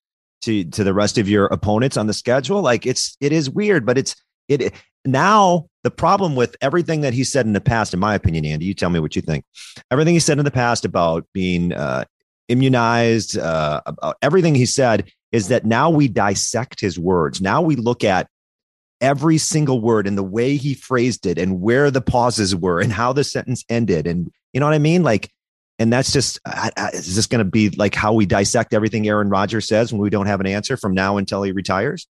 to 0.43 0.63
to 0.63 0.86
the 0.86 0.93
rest 0.93 1.17
of 1.17 1.27
your 1.27 1.48
opponents 1.48 1.98
on 1.98 2.08
the 2.08 2.13
schedule? 2.13 2.62
Like 2.62 2.86
it's 2.86 3.17
it 3.19 3.34
is 3.34 3.50
weird, 3.50 3.86
but 3.86 3.98
it's 3.98 4.15
it 4.48 4.74
now 5.05 5.67
the 5.84 5.91
problem 5.91 6.38
with 6.38 6.55
everything 6.62 7.01
that 7.01 7.13
he 7.13 7.25
said 7.25 7.48
in 7.48 7.53
the 7.53 7.60
past, 7.60 7.93
in 7.93 8.00
my 8.00 8.15
opinion, 8.15 8.46
Andy, 8.46 8.65
you 8.65 8.74
tell 8.74 8.89
me 8.89 9.01
what 9.01 9.13
you 9.13 9.22
think. 9.22 9.43
Everything 9.91 10.13
he 10.13 10.22
said 10.22 10.39
in 10.39 10.46
the 10.46 10.51
past 10.51 10.86
about 10.86 11.25
being 11.34 11.74
uh, 11.74 12.05
immunized, 12.48 13.38
uh, 13.38 13.81
about 13.86 14.15
everything 14.22 14.55
he 14.55 14.65
said 14.65 15.12
is 15.34 15.50
that 15.50 15.65
now 15.65 15.89
we 15.89 16.08
dissect 16.08 16.79
his 16.79 16.98
words. 16.98 17.41
Now 17.41 17.62
we 17.62 17.75
look 17.75 18.05
at 18.05 18.27
every 19.01 19.38
single 19.38 19.82
word 19.82 20.08
and 20.08 20.18
the 20.18 20.24
way 20.24 20.58
he 20.58 20.74
phrased 20.74 21.25
it 21.25 21.38
and 21.38 21.62
where 21.62 21.89
the 21.91 22.01
pauses 22.01 22.56
were 22.56 22.79
and 22.79 22.91
how 22.91 23.13
the 23.13 23.24
sentence 23.24 23.63
ended. 23.70 24.08
And 24.08 24.32
you 24.53 24.60
know 24.60 24.65
what 24.65 24.75
I 24.75 24.79
mean? 24.79 25.03
Like, 25.03 25.32
and 25.77 25.94
that's 25.94 26.12
just, 26.12 26.39
is 26.94 27.15
this 27.15 27.27
going 27.27 27.44
to 27.44 27.50
be 27.50 27.70
like 27.70 27.96
how 27.96 28.13
we 28.13 28.25
dissect 28.25 28.74
everything 28.74 29.08
Aaron 29.08 29.29
Rodgers 29.29 29.68
says 29.68 29.94
when 29.94 30.01
we 30.01 30.10
don't 30.10 30.27
have 30.27 30.41
an 30.41 30.48
answer 30.48 30.75
from 30.75 30.94
now 30.94 31.18
until 31.18 31.41
he 31.44 31.53
retires? 31.53 32.08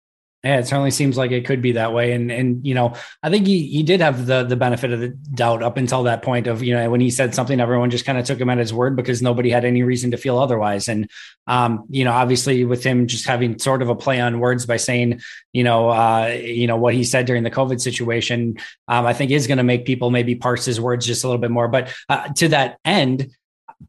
Yeah, 0.44 0.60
it 0.60 0.68
certainly 0.68 0.92
seems 0.92 1.16
like 1.16 1.32
it 1.32 1.46
could 1.46 1.62
be 1.62 1.72
that 1.74 1.94
way. 1.94 2.12
And 2.12 2.30
and 2.30 2.68
you 2.68 2.74
know, 2.74 2.96
I 3.22 3.30
think 3.30 3.48
he 3.48 3.66
he 3.66 3.82
did 3.82 4.02
have 4.02 4.26
the 4.26 4.44
the 4.44 4.58
benefit 4.58 4.92
of 4.92 5.00
the 5.00 5.08
doubt 5.08 5.64
up 5.64 5.78
until 5.78 6.04
that 6.04 6.22
point 6.22 6.48
of, 6.48 6.62
you 6.62 6.76
know, 6.76 6.90
when 6.90 7.00
he 7.00 7.10
said 7.12 7.34
something, 7.34 7.62
everyone 7.62 7.90
just 7.90 8.04
kind 8.06 8.18
of 8.18 8.26
took 8.26 8.42
him 8.42 8.50
at 8.50 8.58
his 8.58 8.74
word 8.74 8.98
because 8.98 9.22
nobody 9.22 9.50
had 9.50 9.64
any 9.64 9.84
reason 9.84 10.12
to 10.12 10.18
feel 10.18 10.38
otherwise. 10.38 10.90
And 10.90 11.10
um, 11.48 11.86
you 11.90 12.04
know, 12.04 12.12
obviously 12.12 12.66
with 12.66 12.84
him 12.84 13.08
just 13.08 13.26
having 13.26 13.58
sort 13.58 13.82
of 13.82 13.88
a 13.88 13.96
play 13.96 14.20
on 14.20 14.42
words 14.42 14.66
by 14.66 14.76
saying, 14.76 15.22
you 15.54 15.64
know, 15.64 15.88
uh, 15.90 16.38
you 16.44 16.68
know, 16.68 16.76
what 16.76 16.94
he 16.94 17.06
said 17.06 17.26
during 17.26 17.44
the 17.44 17.52
COVID 17.52 17.80
situation, 17.80 18.58
um, 18.90 19.06
I 19.06 19.14
think 19.14 19.32
is 19.32 19.48
going 19.48 19.60
to 19.60 19.64
make 19.64 19.86
people 19.86 20.12
maybe 20.12 20.36
parse 20.36 20.66
his 20.66 20.80
words 20.80 21.06
just 21.06 21.24
a 21.24 21.28
little 21.28 21.42
bit 21.42 21.52
more. 21.52 21.70
But 21.70 21.94
uh, 22.10 22.28
to 22.34 22.50
that 22.50 22.80
end, 22.84 23.34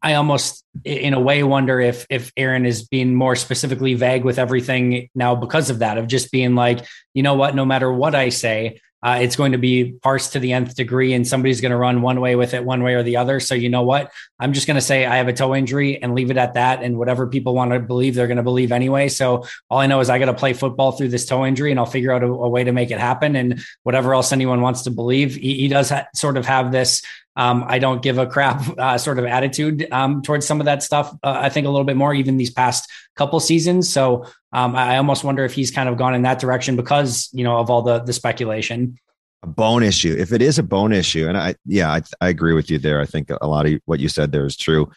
I 0.01 0.15
almost, 0.15 0.63
in 0.83 1.13
a 1.13 1.19
way, 1.19 1.43
wonder 1.43 1.79
if 1.79 2.05
if 2.09 2.31
Aaron 2.37 2.65
is 2.65 2.87
being 2.87 3.15
more 3.15 3.35
specifically 3.35 3.93
vague 3.93 4.23
with 4.23 4.39
everything 4.39 5.09
now 5.15 5.35
because 5.35 5.69
of 5.69 5.79
that, 5.79 5.97
of 5.97 6.07
just 6.07 6.31
being 6.31 6.55
like, 6.55 6.85
you 7.13 7.23
know 7.23 7.35
what, 7.35 7.55
no 7.55 7.65
matter 7.65 7.91
what 7.91 8.15
I 8.15 8.29
say, 8.29 8.81
uh, 9.05 9.19
it's 9.21 9.35
going 9.35 9.51
to 9.51 9.59
be 9.59 9.93
parsed 10.01 10.33
to 10.33 10.39
the 10.39 10.51
nth 10.53 10.75
degree, 10.75 11.13
and 11.13 11.27
somebody's 11.27 11.61
going 11.61 11.71
to 11.71 11.77
run 11.77 12.01
one 12.01 12.19
way 12.19 12.35
with 12.35 12.55
it, 12.55 12.65
one 12.65 12.81
way 12.81 12.95
or 12.95 13.03
the 13.03 13.17
other. 13.17 13.39
So 13.39 13.53
you 13.53 13.69
know 13.69 13.83
what, 13.83 14.11
I'm 14.39 14.51
just 14.51 14.65
going 14.65 14.75
to 14.75 14.81
say 14.81 15.05
I 15.05 15.17
have 15.17 15.27
a 15.27 15.33
toe 15.33 15.53
injury 15.53 16.01
and 16.01 16.15
leave 16.15 16.31
it 16.31 16.37
at 16.37 16.55
that. 16.55 16.81
And 16.81 16.97
whatever 16.97 17.27
people 17.27 17.53
want 17.53 17.71
to 17.71 17.79
believe, 17.79 18.15
they're 18.15 18.25
going 18.25 18.37
to 18.37 18.43
believe 18.43 18.71
anyway. 18.71 19.09
So 19.09 19.45
all 19.69 19.77
I 19.77 19.85
know 19.85 19.99
is 19.99 20.09
I 20.09 20.17
got 20.17 20.25
to 20.25 20.33
play 20.33 20.53
football 20.53 20.91
through 20.91 21.09
this 21.09 21.27
toe 21.27 21.45
injury, 21.45 21.69
and 21.69 21.79
I'll 21.79 21.85
figure 21.85 22.11
out 22.11 22.23
a, 22.23 22.25
a, 22.25 22.49
way 22.49 22.63
to 22.63 22.71
make 22.71 22.89
it 22.89 22.99
happen. 22.99 23.35
And 23.35 23.63
whatever 23.83 24.15
else 24.15 24.31
anyone 24.31 24.61
wants 24.61 24.81
to 24.83 24.91
believe, 24.91 25.35
he, 25.35 25.53
he 25.53 25.67
does 25.67 25.89
ha- 25.89 26.07
sort 26.15 26.35
of 26.35 26.47
have 26.47 26.71
this 26.71 27.03
um, 27.35 27.65
I 27.67 27.79
don't 27.79 28.01
give 28.01 28.17
a 28.17 28.25
crap 28.25 28.63
uh, 28.77 28.97
sort 28.97 29.19
of 29.19 29.25
attitude 29.25 29.87
um, 29.91 30.21
towards 30.21 30.45
some 30.45 30.59
of 30.59 30.65
that 30.65 30.83
stuff. 30.83 31.13
Uh, 31.23 31.37
I 31.41 31.49
think 31.49 31.67
a 31.67 31.69
little 31.69 31.85
bit 31.85 31.97
more 31.97 32.13
even 32.13 32.37
these 32.37 32.51
past 32.51 32.89
couple 33.15 33.39
seasons. 33.39 33.89
So 33.89 34.25
um, 34.51 34.75
I 34.75 34.97
almost 34.97 35.23
wonder 35.23 35.43
if 35.43 35.53
he's 35.53 35.71
kind 35.71 35.89
of 35.89 35.97
gone 35.97 36.13
in 36.15 36.21
that 36.23 36.39
direction 36.39 36.75
because 36.75 37.29
you 37.33 37.43
know 37.43 37.57
of 37.57 37.69
all 37.69 37.81
the 37.81 37.99
the 37.99 38.13
speculation. 38.13 38.97
A 39.43 39.47
bone 39.47 39.83
issue. 39.83 40.15
If 40.17 40.31
it 40.31 40.41
is 40.41 40.57
a 40.57 40.63
bone 40.63 40.93
issue, 40.93 41.27
and 41.27 41.37
I 41.37 41.55
yeah 41.65 41.91
I, 41.91 42.01
I 42.21 42.29
agree 42.29 42.53
with 42.53 42.69
you 42.69 42.79
there. 42.79 43.01
I 43.01 43.05
think 43.05 43.29
a 43.29 43.47
lot 43.47 43.65
of 43.65 43.79
what 43.85 43.99
you 43.99 44.09
said 44.09 44.31
there 44.31 44.45
is 44.45 44.57
true, 44.57 44.89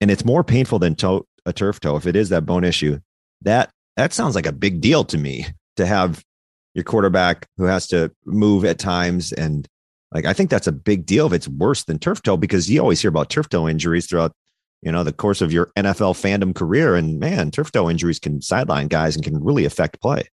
and 0.00 0.10
it's 0.10 0.24
more 0.24 0.44
painful 0.44 0.78
than 0.78 0.94
toe, 0.94 1.26
a 1.46 1.52
turf 1.52 1.80
toe. 1.80 1.96
If 1.96 2.06
it 2.06 2.16
is 2.16 2.28
that 2.28 2.46
bone 2.46 2.64
issue, 2.64 3.00
that 3.42 3.70
that 3.96 4.12
sounds 4.12 4.34
like 4.34 4.46
a 4.46 4.52
big 4.52 4.80
deal 4.80 5.04
to 5.04 5.18
me 5.18 5.46
to 5.76 5.86
have 5.86 6.24
your 6.74 6.84
quarterback 6.84 7.48
who 7.56 7.64
has 7.64 7.86
to 7.86 8.12
move 8.26 8.64
at 8.64 8.78
times 8.78 9.32
and 9.32 9.68
like 10.14 10.24
I 10.24 10.32
think 10.32 10.48
that's 10.48 10.68
a 10.68 10.72
big 10.72 11.04
deal 11.04 11.26
if 11.26 11.32
it's 11.32 11.48
worse 11.48 11.84
than 11.84 11.98
turf 11.98 12.22
toe 12.22 12.36
because 12.36 12.70
you 12.70 12.80
always 12.80 13.02
hear 13.02 13.10
about 13.10 13.28
turf 13.28 13.48
toe 13.48 13.68
injuries 13.68 14.06
throughout 14.06 14.32
you 14.80 14.92
know 14.92 15.02
the 15.02 15.12
course 15.12 15.40
of 15.40 15.52
your 15.52 15.72
NFL 15.76 16.14
fandom 16.14 16.54
career, 16.54 16.94
and 16.94 17.18
man, 17.18 17.50
turf 17.50 17.72
toe 17.72 17.90
injuries 17.90 18.18
can 18.18 18.40
sideline 18.40 18.88
guys 18.88 19.16
and 19.16 19.24
can 19.24 19.42
really 19.42 19.64
affect 19.64 20.00
play. 20.00 20.28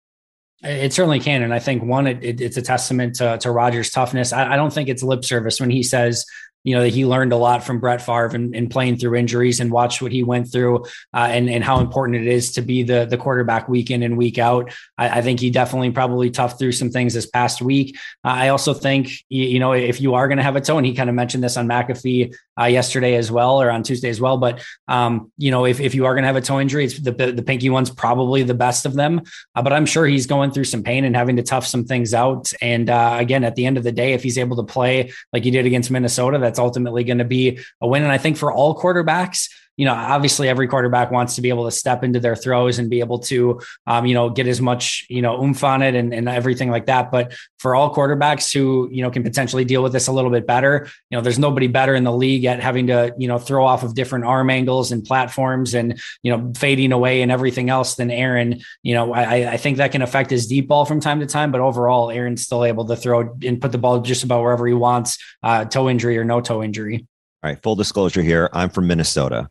It 0.64 0.94
certainly 0.94 1.20
can, 1.20 1.42
and 1.42 1.54
I 1.54 1.60
think 1.60 1.82
one, 1.82 2.06
it, 2.06 2.24
it, 2.24 2.40
it's 2.40 2.58
a 2.58 2.62
testament 2.62 3.16
to, 3.16 3.40
to 3.40 3.50
Rodgers' 3.50 3.90
toughness. 3.90 4.32
I, 4.32 4.54
I, 4.54 4.56
don't 4.58 4.72
think 4.72 4.90
it's 4.90 5.02
lip 5.02 5.26
service 5.26 5.60
when 5.60 5.72
he 5.72 5.82
says, 5.82 6.24
you 6.64 6.76
know, 6.76 6.82
that 6.82 6.90
he 6.94 7.06
learned 7.06 7.34
a 7.34 7.38
lot 7.38 7.64
from 7.64 7.80
Brett 7.80 8.02
Favre 8.02 8.36
and, 8.36 8.56
and 8.56 8.70
playing 8.70 8.98
through 8.98 9.16
injuries 9.16 9.60
and 9.60 9.72
watched 9.72 10.02
what 10.02 10.12
he 10.12 10.24
went 10.24 10.52
through 10.52 10.86
uh, 11.14 11.28
and, 11.30 11.50
and 11.50 11.64
how 11.64 11.80
important 11.80 12.18
it 12.18 12.28
is 12.28 12.54
to 12.54 12.62
be 12.62 12.84
the, 12.84 13.06
the 13.06 13.18
quarterback 13.18 13.68
week 13.68 13.90
in 13.90 14.04
and 14.04 14.18
week 14.18 14.38
out. 14.38 14.72
I, 14.98 15.20
I 15.20 15.22
think 15.22 15.40
he 15.40 15.50
definitely 15.50 15.92
probably 15.92 16.30
toughed 16.30 16.60
through 16.60 16.74
some 16.74 16.92
things 16.92 17.14
this 17.14 17.26
past 17.26 17.62
week. 17.62 17.98
Uh, 18.24 18.30
I 18.30 18.50
also 18.50 18.74
think, 18.74 19.12
you 19.30 19.60
know, 19.60 19.74
if 19.74 20.02
you 20.02 20.14
are 20.14 20.28
going 20.28 20.38
to 20.38 20.44
have 20.44 20.56
a 20.56 20.62
toe, 20.62 20.78
and 20.78 20.86
he 20.86 20.94
kind 20.94 21.10
of 21.10 21.16
mentioned 21.16 21.44
this 21.44 21.58
on 21.58 21.68
McAfee 21.68 22.36
uh, 22.60 22.66
yesterday 22.66 23.16
as 23.16 23.32
well, 23.32 23.62
or 23.62 23.72
on 23.72 23.82
Tuesday 23.82 24.10
as 24.10 24.22
well, 24.22 24.38
but, 24.38 24.64
um, 24.88 25.32
you 25.38 25.50
know, 25.50 25.66
if, 25.66 25.80
if 25.80 25.96
you 25.96 26.06
are 26.06 26.14
going 26.14 26.24
to 26.24 26.28
have 26.28 26.36
a 26.36 26.42
toe 26.42 26.60
injury, 26.60 26.86
it's 26.86 27.00
the, 27.00 27.12
the 27.12 27.44
pinky 27.44 27.70
one's 27.70 27.90
probably 27.90 28.44
the 28.44 28.54
best 28.54 28.86
of 28.86 28.94
them. 28.94 29.22
Uh, 29.56 29.62
but 29.62 29.74
I'm 29.74 29.86
sure 29.86 30.06
he's 30.06 30.28
going 30.28 30.52
through 30.52 30.66
some 30.66 30.84
pain 30.84 31.06
and 31.06 31.16
having 31.16 31.38
to 31.38 31.44
tough 31.44 31.66
some 31.66 31.86
things 31.86 32.14
out. 32.14 32.52
And 32.62 32.90
uh, 32.90 33.16
again, 33.20 33.44
at 33.44 33.56
the 33.56 33.66
end 33.66 33.78
of 33.78 33.84
the 33.84 33.92
day, 33.92 34.14
if 34.14 34.22
he's 34.24 34.38
able 34.38 34.58
to 34.58 34.64
play 34.64 35.12
like 35.34 35.44
he 35.44 35.52
did 35.52 35.66
against 35.66 35.90
Minnesota, 35.90 36.38
that's 36.52 36.60
ultimately 36.60 37.06
going 37.06 37.20
to 37.20 37.26
be 37.26 37.60
a 37.80 37.88
win. 37.88 38.04
And 38.04 38.12
I 38.12 38.18
think 38.18 38.36
for 38.36 38.52
all 38.52 38.78
quarterbacks, 38.78 39.50
you 39.82 39.86
know, 39.86 39.96
obviously 39.96 40.48
every 40.48 40.68
quarterback 40.68 41.10
wants 41.10 41.34
to 41.34 41.42
be 41.42 41.50
able 41.50 41.66
to 41.66 41.72
step 41.72 42.04
into 42.04 42.20
their 42.20 42.36
throws 42.36 42.78
and 42.78 42.88
be 42.88 43.00
able 43.00 43.18
to, 43.18 43.60
um, 43.88 44.06
you 44.06 44.14
know, 44.14 44.30
get 44.30 44.46
as 44.46 44.62
much, 44.62 45.08
you 45.10 45.24
know, 45.24 45.42
oomph 45.42 45.64
on 45.64 45.82
it 45.82 45.96
and, 45.96 46.14
and 46.14 46.30
everything 46.30 46.70
like 46.70 46.86
that. 46.86 47.10
But 47.10 47.34
for 47.58 47.74
all 47.74 47.92
quarterbacks 47.92 48.54
who, 48.54 48.88
you 48.92 49.02
know, 49.02 49.10
can 49.10 49.24
potentially 49.24 49.66
deal 49.66 49.82
with 49.82 49.92
this 49.92 50.06
a 50.06 50.12
little 50.12 50.30
bit 50.30 50.46
better, 50.46 50.88
you 51.10 51.18
know, 51.18 51.24
there's 51.24 51.40
nobody 51.40 51.66
better 51.66 51.96
in 51.96 52.04
the 52.04 52.14
league 52.14 52.46
at 52.46 52.60
having 52.60 52.86
to, 52.88 53.16
you 53.18 53.28
know, 53.28 53.40
throw 53.40 53.66
off 53.66 53.82
of 53.82 53.96
different 53.96 54.26
arm 54.26 54.52
angles 54.52 54.92
and 54.92 55.04
platforms 55.04 55.74
and, 55.74 56.00
you 56.22 56.32
know, 56.32 56.54
fading 56.56 56.92
away 56.92 57.24
and 57.24 57.32
everything 57.32 57.72
else 57.72 57.96
than 57.96 58.12
Aaron. 58.12 58.62
You 58.84 58.94
know, 58.94 59.14
I, 59.16 59.54
I 59.54 59.58
think 59.58 59.78
that 59.78 59.92
can 59.92 60.04
affect 60.04 60.30
his 60.30 60.46
deep 60.46 60.68
ball 60.68 60.86
from 60.86 61.00
time 61.00 61.22
to 61.22 61.26
time, 61.26 61.52
but 61.52 61.60
overall, 61.60 62.12
Aaron's 62.12 62.44
still 62.44 62.66
able 62.66 62.86
to 62.86 62.96
throw 62.96 63.36
and 63.44 63.60
put 63.60 63.72
the 63.72 63.80
ball 63.80 64.02
just 64.02 64.24
about 64.24 64.44
wherever 64.44 64.68
he 64.68 64.76
wants, 64.76 65.18
uh, 65.42 65.66
toe 65.66 65.90
injury 65.90 66.20
or 66.20 66.24
no 66.24 66.40
toe 66.40 66.62
injury. 66.62 67.08
All 67.44 67.50
right, 67.50 67.60
full 67.64 67.74
disclosure 67.74 68.22
here. 68.22 68.48
I'm 68.54 68.70
from 68.70 68.86
Minnesota. 68.86 69.50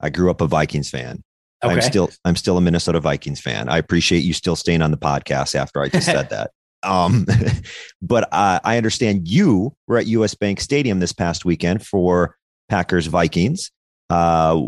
I 0.00 0.10
grew 0.10 0.30
up 0.30 0.40
a 0.40 0.46
Vikings 0.46 0.90
fan. 0.90 1.22
Okay. 1.62 1.74
I'm 1.74 1.80
still 1.80 2.10
I'm 2.24 2.36
still 2.36 2.56
a 2.56 2.60
Minnesota 2.60 3.00
Vikings 3.00 3.40
fan. 3.40 3.68
I 3.68 3.78
appreciate 3.78 4.20
you 4.20 4.32
still 4.32 4.56
staying 4.56 4.82
on 4.82 4.90
the 4.90 4.96
podcast 4.96 5.54
after 5.54 5.82
I 5.82 5.88
just 5.88 6.06
said 6.06 6.30
that. 6.30 6.52
Um, 6.84 7.26
but 8.02 8.28
uh, 8.32 8.60
I 8.62 8.76
understand 8.76 9.26
you 9.26 9.74
were 9.88 9.98
at 9.98 10.06
US 10.06 10.34
Bank 10.34 10.60
Stadium 10.60 11.00
this 11.00 11.12
past 11.12 11.44
weekend 11.44 11.84
for 11.84 12.36
Packers 12.68 13.06
Vikings. 13.06 13.70
Uh, 14.10 14.62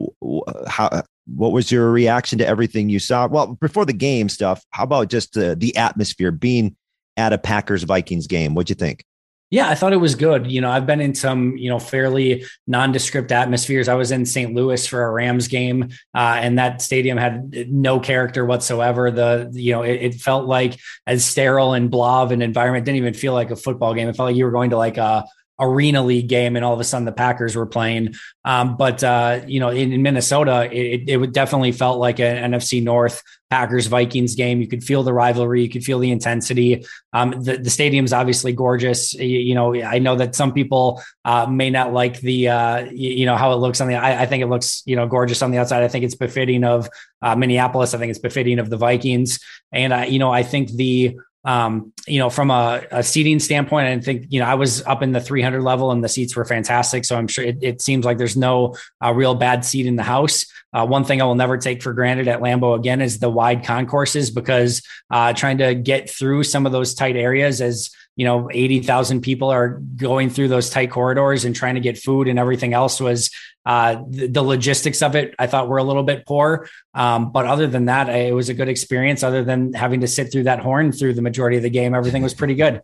how 0.66 1.02
what 1.26 1.52
was 1.52 1.70
your 1.70 1.90
reaction 1.92 2.38
to 2.38 2.46
everything 2.46 2.88
you 2.88 2.98
saw? 2.98 3.28
Well, 3.28 3.54
before 3.60 3.84
the 3.84 3.92
game 3.92 4.28
stuff, 4.28 4.64
how 4.70 4.84
about 4.84 5.08
just 5.08 5.34
the 5.34 5.54
the 5.54 5.76
atmosphere 5.76 6.32
being 6.32 6.76
at 7.16 7.32
a 7.32 7.38
Packers 7.38 7.84
Vikings 7.84 8.26
game? 8.26 8.54
What'd 8.54 8.70
you 8.70 8.74
think? 8.74 9.04
Yeah, 9.50 9.68
I 9.68 9.74
thought 9.74 9.92
it 9.92 9.96
was 9.96 10.14
good. 10.14 10.50
You 10.50 10.60
know, 10.60 10.70
I've 10.70 10.86
been 10.86 11.00
in 11.00 11.12
some, 11.16 11.56
you 11.56 11.68
know, 11.68 11.80
fairly 11.80 12.44
nondescript 12.68 13.32
atmospheres. 13.32 13.88
I 13.88 13.94
was 13.94 14.12
in 14.12 14.24
St. 14.24 14.54
Louis 14.54 14.86
for 14.86 15.02
a 15.02 15.10
Rams 15.10 15.48
game, 15.48 15.88
uh, 16.14 16.38
and 16.38 16.56
that 16.60 16.80
stadium 16.80 17.18
had 17.18 17.68
no 17.68 17.98
character 17.98 18.46
whatsoever. 18.46 19.10
The, 19.10 19.50
you 19.52 19.72
know, 19.72 19.82
it, 19.82 20.02
it, 20.02 20.14
felt 20.14 20.46
like 20.46 20.78
as 21.04 21.24
sterile 21.24 21.72
and 21.74 21.90
blah 21.90 22.22
of 22.22 22.30
an 22.30 22.42
environment. 22.42 22.84
It 22.84 22.92
didn't 22.92 22.98
even 22.98 23.14
feel 23.14 23.32
like 23.32 23.50
a 23.50 23.56
football 23.56 23.92
game. 23.92 24.08
It 24.08 24.14
felt 24.14 24.28
like 24.28 24.36
you 24.36 24.44
were 24.44 24.52
going 24.52 24.70
to 24.70 24.76
like 24.76 24.98
a 24.98 25.24
arena 25.60 26.02
league 26.02 26.28
game 26.28 26.56
and 26.56 26.64
all 26.64 26.74
of 26.74 26.80
a 26.80 26.84
sudden 26.84 27.04
the 27.04 27.12
Packers 27.12 27.54
were 27.54 27.66
playing. 27.66 28.14
Um, 28.44 28.76
but 28.76 29.04
uh, 29.04 29.42
you 29.46 29.60
know, 29.60 29.68
in, 29.68 29.92
in 29.92 30.02
Minnesota, 30.02 30.68
it, 30.72 31.08
it 31.08 31.16
would 31.16 31.32
definitely 31.32 31.72
felt 31.72 31.98
like 31.98 32.18
an 32.18 32.52
NFC 32.52 32.82
North 32.82 33.22
Packers 33.50 33.88
Vikings 33.88 34.36
game. 34.36 34.60
You 34.60 34.68
could 34.68 34.84
feel 34.84 35.02
the 35.02 35.12
rivalry, 35.12 35.62
you 35.62 35.68
could 35.68 35.84
feel 35.84 35.98
the 35.98 36.10
intensity. 36.12 36.84
Um, 37.12 37.32
the, 37.42 37.56
the 37.56 37.68
stadium's 37.68 38.12
obviously 38.12 38.52
gorgeous. 38.52 39.12
You, 39.12 39.26
you, 39.26 39.54
know, 39.54 39.74
I 39.74 39.98
know 39.98 40.14
that 40.16 40.36
some 40.36 40.52
people 40.52 41.02
uh, 41.24 41.46
may 41.46 41.68
not 41.68 41.92
like 41.92 42.20
the 42.20 42.48
uh, 42.48 42.78
you, 42.84 43.10
you, 43.10 43.26
know 43.26 43.36
how 43.36 43.52
it 43.52 43.56
looks 43.56 43.80
on 43.80 43.88
the. 43.88 43.96
I, 43.96 44.22
I, 44.22 44.26
think 44.26 44.42
it 44.42 44.46
looks 44.46 44.82
you 44.86 44.94
know 44.94 45.06
gorgeous 45.06 45.42
on 45.42 45.50
the 45.50 45.58
outside. 45.58 45.82
I 45.82 45.88
think 45.88 46.04
it's 46.04 46.14
befitting 46.14 46.62
of 46.62 46.88
uh, 47.20 47.34
Minneapolis. 47.34 47.92
I 47.92 47.98
think 47.98 48.10
it's 48.10 48.20
befitting 48.20 48.60
of 48.60 48.70
the 48.70 48.76
Vikings, 48.76 49.40
and 49.72 49.92
uh, 49.92 50.04
you 50.08 50.20
know 50.20 50.30
I 50.30 50.44
think 50.44 50.70
the 50.70 51.18
um, 51.44 51.92
you 52.06 52.18
know, 52.18 52.28
from 52.28 52.50
a, 52.50 52.82
a, 52.90 53.02
seating 53.02 53.38
standpoint, 53.38 53.86
I 53.86 53.98
think, 54.00 54.26
you 54.28 54.40
know, 54.40 54.46
I 54.46 54.54
was 54.54 54.82
up 54.82 55.02
in 55.02 55.12
the 55.12 55.20
300 55.20 55.62
level 55.62 55.90
and 55.90 56.04
the 56.04 56.08
seats 56.08 56.36
were 56.36 56.44
fantastic. 56.44 57.06
So 57.06 57.16
I'm 57.16 57.28
sure 57.28 57.44
it, 57.44 57.58
it 57.62 57.80
seems 57.80 58.04
like 58.04 58.18
there's 58.18 58.36
no 58.36 58.76
uh, 59.02 59.14
real 59.14 59.34
bad 59.34 59.64
seat 59.64 59.86
in 59.86 59.96
the 59.96 60.02
house. 60.02 60.44
Uh, 60.72 60.86
one 60.86 61.04
thing 61.04 61.22
I 61.22 61.24
will 61.24 61.34
never 61.34 61.56
take 61.56 61.82
for 61.82 61.94
granted 61.94 62.28
at 62.28 62.40
Lambeau 62.40 62.76
again 62.76 63.00
is 63.00 63.18
the 63.18 63.30
wide 63.30 63.64
concourses 63.64 64.30
because 64.30 64.82
uh, 65.10 65.32
trying 65.32 65.58
to 65.58 65.74
get 65.74 66.10
through 66.10 66.44
some 66.44 66.66
of 66.66 66.72
those 66.72 66.92
tight 66.94 67.16
areas 67.16 67.62
as 67.62 67.90
you 68.16 68.24
know 68.24 68.50
80,000 68.52 69.20
people 69.20 69.50
are 69.50 69.80
going 69.96 70.30
through 70.30 70.48
those 70.48 70.70
tight 70.70 70.90
corridors 70.90 71.44
and 71.44 71.54
trying 71.54 71.74
to 71.76 71.80
get 71.80 71.98
food 71.98 72.28
and 72.28 72.38
everything 72.38 72.74
else 72.74 73.00
was 73.00 73.30
uh, 73.66 74.02
the, 74.08 74.26
the, 74.26 74.42
logistics 74.42 75.02
of 75.02 75.14
it 75.14 75.34
I 75.38 75.46
thought 75.46 75.68
were 75.68 75.78
a 75.78 75.84
little 75.84 76.02
bit 76.02 76.26
poor. 76.26 76.68
Um, 76.94 77.30
but 77.30 77.46
other 77.46 77.66
than 77.66 77.86
that 77.86 78.08
it 78.08 78.34
was 78.34 78.48
a 78.48 78.54
good 78.54 78.68
experience 78.68 79.22
other 79.22 79.44
than 79.44 79.72
having 79.74 80.00
to 80.00 80.08
sit 80.08 80.32
through 80.32 80.44
that 80.44 80.60
horn 80.60 80.92
through 80.92 81.14
the 81.14 81.22
majority 81.22 81.56
of 81.56 81.62
the 81.62 81.70
game. 81.70 81.94
Everything 81.94 82.22
was 82.22 82.34
pretty 82.34 82.54
good. 82.54 82.82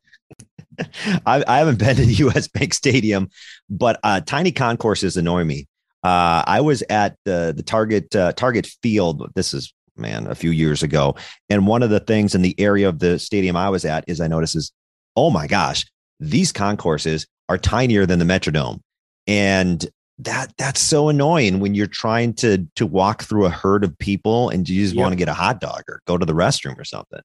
I, 1.27 1.43
I, 1.47 1.59
haven't 1.59 1.79
been 1.79 1.97
to 1.97 2.05
the 2.05 2.27
US 2.27 2.49
Bank 2.49 2.75
Stadium 2.75 3.31
but 3.69 3.99
uh, 4.03 4.21
tiny 4.21 4.53
concourses 4.53 5.17
annoy 5.17 5.45
me. 5.45 5.67
Uh, 6.03 6.45
I 6.47 6.61
was 6.61 6.83
at 6.89 7.17
the 7.25 7.53
the 7.57 7.63
Target 7.63 8.15
uh, 8.15 8.33
Target 8.33 8.67
Field 8.83 9.31
this 9.35 9.55
is 9.55 9.73
man 9.99 10.27
a 10.27 10.35
few 10.35 10.51
years 10.51 10.83
ago. 10.83 11.17
And 11.51 11.67
one 11.67 11.83
of 11.83 11.91
the 11.91 12.01
things 12.01 12.35
in 12.35 12.43
the 12.43 12.59
area 12.59 12.89
of 12.89 12.99
the 12.99 13.19
stadium 13.19 13.57
I 13.57 13.71
was 13.71 13.85
at 13.85 14.05
is 14.07 14.21
I 14.21 14.29
noticed 14.29 14.57
is 14.57 14.73
oh 15.17 15.31
my 15.31 15.47
gosh, 15.47 15.85
these 16.21 16.53
concourses 16.53 17.27
are 17.49 17.59
tinier 17.59 18.07
than 18.07 18.19
the 18.19 18.25
Metrodome. 18.25 18.81
And 19.27 19.87
that 20.19 20.53
that's 20.57 20.81
so 20.81 21.09
annoying 21.09 21.61
when 21.61 21.75
you're 21.75 21.87
trying 21.87 22.33
to 22.35 22.67
to 22.77 22.87
walk 22.87 23.23
through 23.23 23.45
a 23.45 23.51
herd 23.51 23.85
of 23.85 23.97
people 23.99 24.49
and 24.49 24.69
you 24.69 24.83
just 24.83 24.95
yep. 24.95 25.03
want 25.03 25.13
to 25.13 25.17
get 25.17 25.29
a 25.29 25.35
hot 25.35 25.61
dog 25.61 25.83
or 25.89 26.01
go 26.07 26.17
to 26.17 26.25
the 26.25 26.33
restroom 26.33 26.79
or 26.79 26.85
something. 26.85 27.21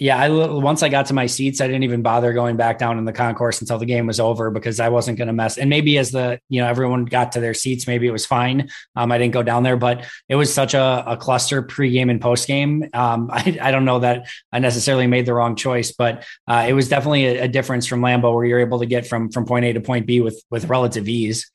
Yeah, 0.00 0.16
I 0.16 0.28
once 0.28 0.84
I 0.84 0.90
got 0.90 1.06
to 1.06 1.14
my 1.14 1.26
seats, 1.26 1.60
I 1.60 1.66
didn't 1.66 1.82
even 1.82 2.02
bother 2.02 2.32
going 2.32 2.56
back 2.56 2.78
down 2.78 2.98
in 2.98 3.04
the 3.04 3.12
concourse 3.12 3.60
until 3.60 3.78
the 3.78 3.84
game 3.84 4.06
was 4.06 4.20
over 4.20 4.48
because 4.48 4.78
I 4.78 4.90
wasn't 4.90 5.18
going 5.18 5.26
to 5.26 5.32
mess. 5.34 5.58
And 5.58 5.68
maybe 5.68 5.98
as 5.98 6.12
the 6.12 6.40
you 6.48 6.60
know 6.60 6.68
everyone 6.68 7.04
got 7.04 7.32
to 7.32 7.40
their 7.40 7.52
seats, 7.52 7.88
maybe 7.88 8.06
it 8.06 8.12
was 8.12 8.24
fine. 8.24 8.70
Um, 8.94 9.10
I 9.10 9.18
didn't 9.18 9.32
go 9.32 9.42
down 9.42 9.64
there, 9.64 9.76
but 9.76 10.06
it 10.28 10.36
was 10.36 10.54
such 10.54 10.74
a, 10.74 11.02
a 11.04 11.16
cluster 11.16 11.64
pregame 11.64 12.12
and 12.12 12.20
postgame. 12.20 12.94
Um, 12.94 13.28
I, 13.32 13.58
I 13.60 13.72
don't 13.72 13.84
know 13.84 13.98
that 13.98 14.28
I 14.52 14.60
necessarily 14.60 15.08
made 15.08 15.26
the 15.26 15.34
wrong 15.34 15.56
choice, 15.56 15.90
but 15.90 16.24
uh, 16.46 16.64
it 16.68 16.74
was 16.74 16.88
definitely 16.88 17.26
a, 17.26 17.42
a 17.44 17.48
difference 17.48 17.84
from 17.84 18.00
Lambeau, 18.00 18.32
where 18.32 18.44
you're 18.44 18.60
able 18.60 18.78
to 18.78 18.86
get 18.86 19.04
from 19.04 19.32
from 19.32 19.46
point 19.46 19.64
A 19.64 19.72
to 19.72 19.80
point 19.80 20.06
B 20.06 20.20
with 20.20 20.40
with 20.48 20.66
relative 20.66 21.08
ease. 21.08 21.50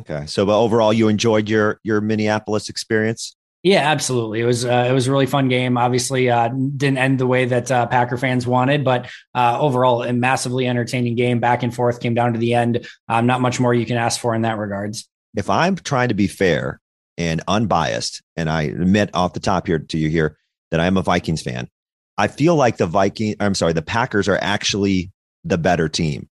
Okay, 0.00 0.26
so 0.26 0.44
but 0.44 0.60
overall, 0.60 0.92
you 0.92 1.08
enjoyed 1.08 1.48
your 1.48 1.80
your 1.82 2.02
Minneapolis 2.02 2.68
experience. 2.68 3.36
Yeah, 3.62 3.90
absolutely. 3.90 4.40
It 4.40 4.46
was 4.46 4.64
uh, 4.64 4.86
it 4.88 4.92
was 4.92 5.06
a 5.06 5.12
really 5.12 5.26
fun 5.26 5.48
game. 5.48 5.76
Obviously, 5.76 6.30
uh, 6.30 6.48
didn't 6.48 6.96
end 6.96 7.18
the 7.18 7.26
way 7.26 7.44
that 7.44 7.70
uh, 7.70 7.86
Packer 7.86 8.16
fans 8.16 8.46
wanted, 8.46 8.84
but 8.84 9.10
uh, 9.34 9.58
overall, 9.60 10.02
a 10.02 10.12
massively 10.14 10.66
entertaining 10.66 11.14
game. 11.14 11.40
Back 11.40 11.62
and 11.62 11.74
forth, 11.74 12.00
came 12.00 12.14
down 12.14 12.32
to 12.32 12.38
the 12.38 12.54
end. 12.54 12.86
Um, 13.08 13.26
not 13.26 13.42
much 13.42 13.60
more 13.60 13.74
you 13.74 13.84
can 13.84 13.98
ask 13.98 14.18
for 14.18 14.34
in 14.34 14.42
that 14.42 14.56
regards. 14.56 15.06
If 15.36 15.50
I'm 15.50 15.76
trying 15.76 16.08
to 16.08 16.14
be 16.14 16.26
fair 16.26 16.80
and 17.18 17.42
unbiased, 17.46 18.22
and 18.34 18.48
I 18.48 18.62
admit 18.62 19.10
off 19.12 19.34
the 19.34 19.40
top 19.40 19.66
here 19.66 19.78
to 19.78 19.98
you 19.98 20.08
here 20.08 20.38
that 20.70 20.80
I'm 20.80 20.96
a 20.96 21.02
Vikings 21.02 21.42
fan, 21.42 21.68
I 22.16 22.28
feel 22.28 22.56
like 22.56 22.78
the 22.78 22.86
Viking. 22.86 23.36
I'm 23.40 23.54
sorry, 23.54 23.74
the 23.74 23.82
Packers 23.82 24.26
are 24.26 24.38
actually 24.40 25.12
the 25.44 25.58
better 25.58 25.90
team. 25.90 26.30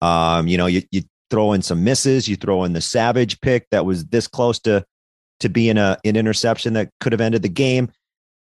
Um, 0.00 0.48
you 0.48 0.56
know, 0.56 0.66
you 0.66 0.82
you 0.90 1.02
throw 1.28 1.52
in 1.52 1.60
some 1.60 1.84
misses, 1.84 2.28
you 2.28 2.36
throw 2.36 2.64
in 2.64 2.72
the 2.72 2.80
Savage 2.80 3.42
pick 3.42 3.68
that 3.72 3.84
was 3.84 4.06
this 4.06 4.26
close 4.26 4.58
to 4.60 4.86
to 5.42 5.48
be 5.48 5.68
in 5.68 5.78
a 5.78 5.98
an 6.04 6.16
interception 6.16 6.72
that 6.74 6.90
could 7.00 7.12
have 7.12 7.20
ended 7.20 7.42
the 7.42 7.48
game. 7.48 7.90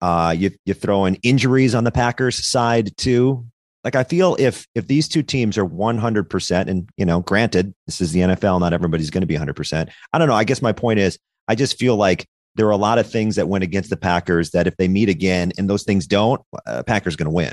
Uh, 0.01 0.35
you 0.37 0.51
you 0.65 0.75
throw 0.75 1.05
in 1.05 1.17
injuries 1.17 1.75
on 1.75 1.85
the 1.85 1.93
Packers 1.93 2.45
side 2.45 2.97
too. 2.97 3.45
Like 3.85 3.97
I 3.97 4.05
feel 4.05 4.37
if 4.39 4.67
if 4.75 4.87
these 4.87 5.09
two 5.09 5.23
teams 5.23 5.59
are 5.59 5.67
100% 5.67 6.67
and 6.69 6.89
you 6.97 7.05
know, 7.05 7.21
granted, 7.21 7.75
this 7.87 8.01
is 8.01 8.13
the 8.13 8.21
NFL, 8.21 8.61
not 8.61 8.73
everybody's 8.73 9.11
going 9.11 9.23
to 9.23 9.27
be 9.27 9.37
100%. 9.37 9.91
I 10.13 10.19
don't 10.19 10.29
know. 10.29 10.35
I 10.35 10.45
guess 10.45 10.63
my 10.63 10.73
point 10.73 11.01
is 11.01 11.19
I 11.49 11.55
just 11.55 11.79
feel 11.79 11.97
like 11.97 12.27
there 12.55 12.67
are 12.67 12.71
a 12.71 12.77
lot 12.77 12.99
of 12.99 13.11
things 13.11 13.37
that 13.37 13.49
went 13.49 13.65
against 13.65 13.91
the 13.91 13.97
Packers 13.97 14.51
that 14.51 14.67
if 14.67 14.77
they 14.77 14.89
meet 14.89 15.09
again 15.09 15.53
and 15.57 15.69
those 15.69 15.85
things 15.85 16.07
don't, 16.07 16.41
uh, 16.67 16.83
Packers 16.83 17.17
going 17.17 17.27
to 17.27 17.33
win. 17.33 17.53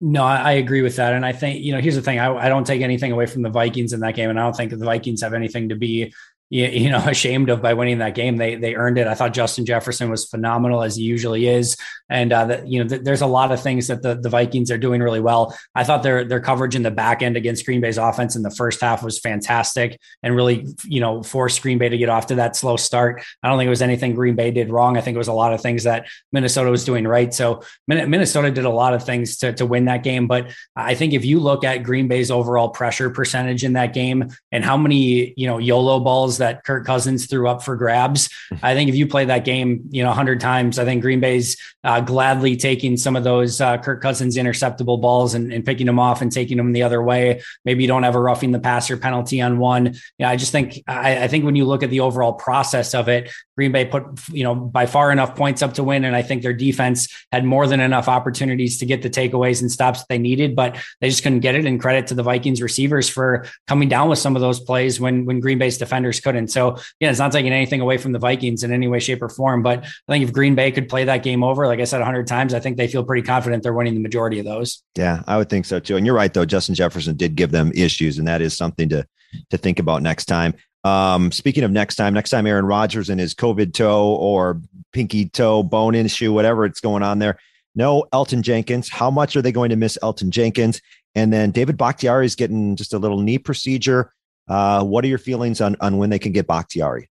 No, 0.00 0.22
I 0.22 0.52
agree 0.52 0.82
with 0.82 0.94
that. 0.96 1.12
And 1.12 1.26
I 1.26 1.32
think, 1.32 1.64
you 1.64 1.72
know, 1.72 1.80
here's 1.80 1.96
the 1.96 2.02
thing 2.02 2.20
I, 2.20 2.32
I, 2.32 2.48
don't 2.48 2.64
take 2.64 2.82
anything 2.82 3.10
away 3.10 3.26
from 3.26 3.42
the 3.42 3.48
Vikings 3.50 3.92
in 3.92 3.98
that 4.00 4.14
game. 4.14 4.30
And 4.30 4.38
I 4.38 4.44
don't 4.44 4.54
think 4.54 4.70
the 4.70 4.76
Vikings 4.76 5.22
have 5.22 5.34
anything 5.34 5.70
to 5.70 5.74
be 5.74 6.14
you 6.50 6.88
know 6.88 7.04
ashamed 7.04 7.50
of 7.50 7.60
by 7.60 7.74
winning 7.74 7.98
that 7.98 8.14
game. 8.14 8.38
They 8.38 8.54
they 8.54 8.74
earned 8.74 8.96
it. 8.96 9.06
I 9.06 9.14
thought 9.14 9.34
Justin 9.34 9.66
Jefferson 9.66 10.10
was 10.10 10.24
phenomenal 10.24 10.82
as 10.82 10.96
he 10.96 11.02
usually 11.02 11.46
is, 11.46 11.76
and 12.08 12.32
uh, 12.32 12.46
that 12.46 12.66
you 12.66 12.82
know 12.82 12.88
th- 12.88 13.02
there's 13.02 13.20
a 13.20 13.26
lot 13.26 13.52
of 13.52 13.62
things 13.62 13.88
that 13.88 14.02
the, 14.02 14.14
the 14.14 14.30
Vikings 14.30 14.70
are 14.70 14.78
doing 14.78 15.02
really 15.02 15.20
well. 15.20 15.54
I 15.74 15.84
thought 15.84 16.02
their 16.02 16.24
their 16.24 16.40
coverage 16.40 16.74
in 16.74 16.82
the 16.82 16.90
back 16.90 17.20
end 17.20 17.36
against 17.36 17.66
Green 17.66 17.82
Bay's 17.82 17.98
offense 17.98 18.34
in 18.34 18.42
the 18.42 18.50
first 18.50 18.80
half 18.80 19.02
was 19.02 19.18
fantastic 19.18 20.00
and 20.22 20.34
really 20.34 20.66
you 20.84 21.00
know 21.00 21.22
forced 21.22 21.60
Green 21.60 21.76
Bay 21.76 21.90
to 21.90 21.98
get 21.98 22.08
off 22.08 22.28
to 22.28 22.36
that 22.36 22.56
slow 22.56 22.78
start. 22.78 23.22
I 23.42 23.48
don't 23.48 23.58
think 23.58 23.66
it 23.66 23.70
was 23.70 23.82
anything 23.82 24.14
Green 24.14 24.34
Bay 24.34 24.50
did 24.50 24.70
wrong. 24.70 24.96
I 24.96 25.02
think 25.02 25.16
it 25.16 25.18
was 25.18 25.28
a 25.28 25.34
lot 25.34 25.52
of 25.52 25.60
things 25.60 25.84
that 25.84 26.06
Minnesota 26.32 26.70
was 26.70 26.84
doing 26.84 27.06
right. 27.06 27.32
So 27.34 27.62
Minnesota 27.86 28.50
did 28.50 28.64
a 28.64 28.70
lot 28.70 28.94
of 28.94 29.04
things 29.04 29.36
to 29.38 29.52
to 29.52 29.66
win 29.66 29.84
that 29.84 30.02
game, 30.02 30.26
but 30.26 30.50
I 30.74 30.94
think 30.94 31.12
if 31.12 31.26
you 31.26 31.40
look 31.40 31.62
at 31.62 31.82
Green 31.82 32.08
Bay's 32.08 32.30
overall 32.30 32.70
pressure 32.70 33.10
percentage 33.10 33.64
in 33.64 33.74
that 33.74 33.92
game 33.92 34.30
and 34.50 34.64
how 34.64 34.78
many 34.78 35.34
you 35.36 35.46
know 35.46 35.58
YOLO 35.58 36.00
balls 36.00 36.37
that 36.38 36.64
Kirk 36.64 36.84
Cousins 36.84 37.26
threw 37.26 37.48
up 37.48 37.62
for 37.62 37.76
grabs. 37.76 38.28
I 38.62 38.74
think 38.74 38.88
if 38.88 38.96
you 38.96 39.06
play 39.06 39.26
that 39.26 39.44
game, 39.44 39.88
you 39.90 40.02
know, 40.02 40.08
100 40.08 40.40
times, 40.40 40.78
I 40.78 40.84
think 40.84 41.02
Green 41.02 41.20
Bay's 41.20 41.56
uh, 41.84 42.00
gladly 42.00 42.56
taking 42.56 42.96
some 42.96 43.16
of 43.16 43.24
those 43.24 43.60
uh, 43.60 43.78
Kirk 43.78 44.02
Cousins 44.02 44.36
interceptable 44.36 45.00
balls 45.00 45.34
and, 45.34 45.52
and, 45.52 45.64
picking 45.64 45.86
them 45.86 45.98
off 45.98 46.22
and 46.22 46.32
taking 46.32 46.56
them 46.56 46.72
the 46.72 46.82
other 46.82 47.02
way. 47.02 47.42
Maybe 47.64 47.84
you 47.84 47.88
don't 47.88 48.02
have 48.02 48.14
a 48.14 48.20
roughing 48.20 48.52
the 48.52 48.58
passer 48.58 48.96
penalty 48.96 49.40
on 49.40 49.58
one. 49.58 49.94
Yeah, 50.18 50.30
I 50.30 50.36
just 50.36 50.50
think 50.52 50.82
I, 50.86 51.24
I 51.24 51.28
think 51.28 51.44
when 51.44 51.56
you 51.56 51.64
look 51.64 51.82
at 51.82 51.90
the 51.90 52.00
overall 52.00 52.32
process 52.32 52.94
of 52.94 53.08
it, 53.08 53.30
Green 53.58 53.72
Bay 53.72 53.84
put 53.84 54.04
you 54.28 54.44
know 54.44 54.54
by 54.54 54.86
far 54.86 55.10
enough 55.10 55.34
points 55.34 55.62
up 55.62 55.74
to 55.74 55.82
win, 55.82 56.04
and 56.04 56.14
I 56.14 56.22
think 56.22 56.42
their 56.42 56.52
defense 56.52 57.08
had 57.32 57.44
more 57.44 57.66
than 57.66 57.80
enough 57.80 58.06
opportunities 58.06 58.78
to 58.78 58.86
get 58.86 59.02
the 59.02 59.10
takeaways 59.10 59.60
and 59.60 59.68
stops 59.68 60.04
they 60.08 60.16
needed, 60.16 60.54
but 60.54 60.76
they 61.00 61.08
just 61.08 61.24
couldn't 61.24 61.40
get 61.40 61.56
it. 61.56 61.66
And 61.66 61.80
credit 61.80 62.06
to 62.06 62.14
the 62.14 62.22
Vikings 62.22 62.62
receivers 62.62 63.08
for 63.08 63.46
coming 63.66 63.88
down 63.88 64.08
with 64.08 64.20
some 64.20 64.36
of 64.36 64.42
those 64.42 64.60
plays 64.60 65.00
when 65.00 65.24
when 65.24 65.40
Green 65.40 65.58
Bay's 65.58 65.76
defenders 65.76 66.20
couldn't. 66.20 66.48
So 66.52 66.76
yeah, 67.00 67.10
it's 67.10 67.18
not 67.18 67.32
taking 67.32 67.52
anything 67.52 67.80
away 67.80 67.98
from 67.98 68.12
the 68.12 68.20
Vikings 68.20 68.62
in 68.62 68.72
any 68.72 68.86
way, 68.86 69.00
shape, 69.00 69.20
or 69.22 69.28
form. 69.28 69.64
But 69.64 69.84
I 69.84 70.12
think 70.12 70.22
if 70.22 70.32
Green 70.32 70.54
Bay 70.54 70.70
could 70.70 70.88
play 70.88 71.02
that 71.06 71.24
game 71.24 71.42
over, 71.42 71.66
like 71.66 71.80
I 71.80 71.84
said, 71.84 72.00
hundred 72.00 72.28
times, 72.28 72.54
I 72.54 72.60
think 72.60 72.76
they 72.76 72.86
feel 72.86 73.02
pretty 73.02 73.26
confident 73.26 73.64
they're 73.64 73.72
winning 73.72 73.94
the 73.94 74.00
majority 74.00 74.38
of 74.38 74.44
those. 74.44 74.84
Yeah, 74.96 75.24
I 75.26 75.36
would 75.36 75.50
think 75.50 75.66
so 75.66 75.80
too. 75.80 75.96
And 75.96 76.06
you're 76.06 76.14
right 76.14 76.32
though, 76.32 76.44
Justin 76.44 76.76
Jefferson 76.76 77.16
did 77.16 77.34
give 77.34 77.50
them 77.50 77.72
issues, 77.74 78.18
and 78.18 78.28
that 78.28 78.40
is 78.40 78.56
something 78.56 78.88
to 78.90 79.04
to 79.50 79.58
think 79.58 79.80
about 79.80 80.00
next 80.00 80.26
time. 80.26 80.54
Um, 80.84 81.32
speaking 81.32 81.64
of 81.64 81.70
next 81.70 81.96
time, 81.96 82.14
next 82.14 82.30
time 82.30 82.46
Aaron 82.46 82.64
Rodgers 82.64 83.10
and 83.10 83.20
his 83.20 83.34
COVID 83.34 83.74
toe 83.74 84.14
or 84.14 84.60
pinky 84.92 85.28
toe 85.28 85.62
bone 85.62 85.94
issue, 85.94 86.32
whatever 86.32 86.64
it's 86.64 86.80
going 86.80 87.02
on 87.02 87.18
there. 87.18 87.38
No 87.74 88.06
Elgton 88.12 88.42
Jenkins. 88.42 88.88
How 88.88 89.10
much 89.10 89.36
are 89.36 89.42
they 89.42 89.52
going 89.52 89.70
to 89.70 89.76
miss 89.76 89.98
Elgton 90.02 90.30
Jenkins? 90.30 90.80
And 91.14 91.32
then 91.32 91.50
David 91.50 91.76
Bakhtiari 91.76 92.26
is 92.26 92.34
getting 92.34 92.76
just 92.76 92.94
a 92.94 92.98
little 92.98 93.20
knee 93.20 93.38
procedure. 93.38 94.12
Uh, 94.48 94.82
what 94.84 95.04
are 95.04 95.08
your 95.08 95.18
feelings 95.18 95.60
on 95.60 95.76
on 95.80 95.98
when 95.98 96.10
they 96.10 96.18
can 96.18 96.32
get 96.32 96.46
Bakhtiari? 96.46 97.08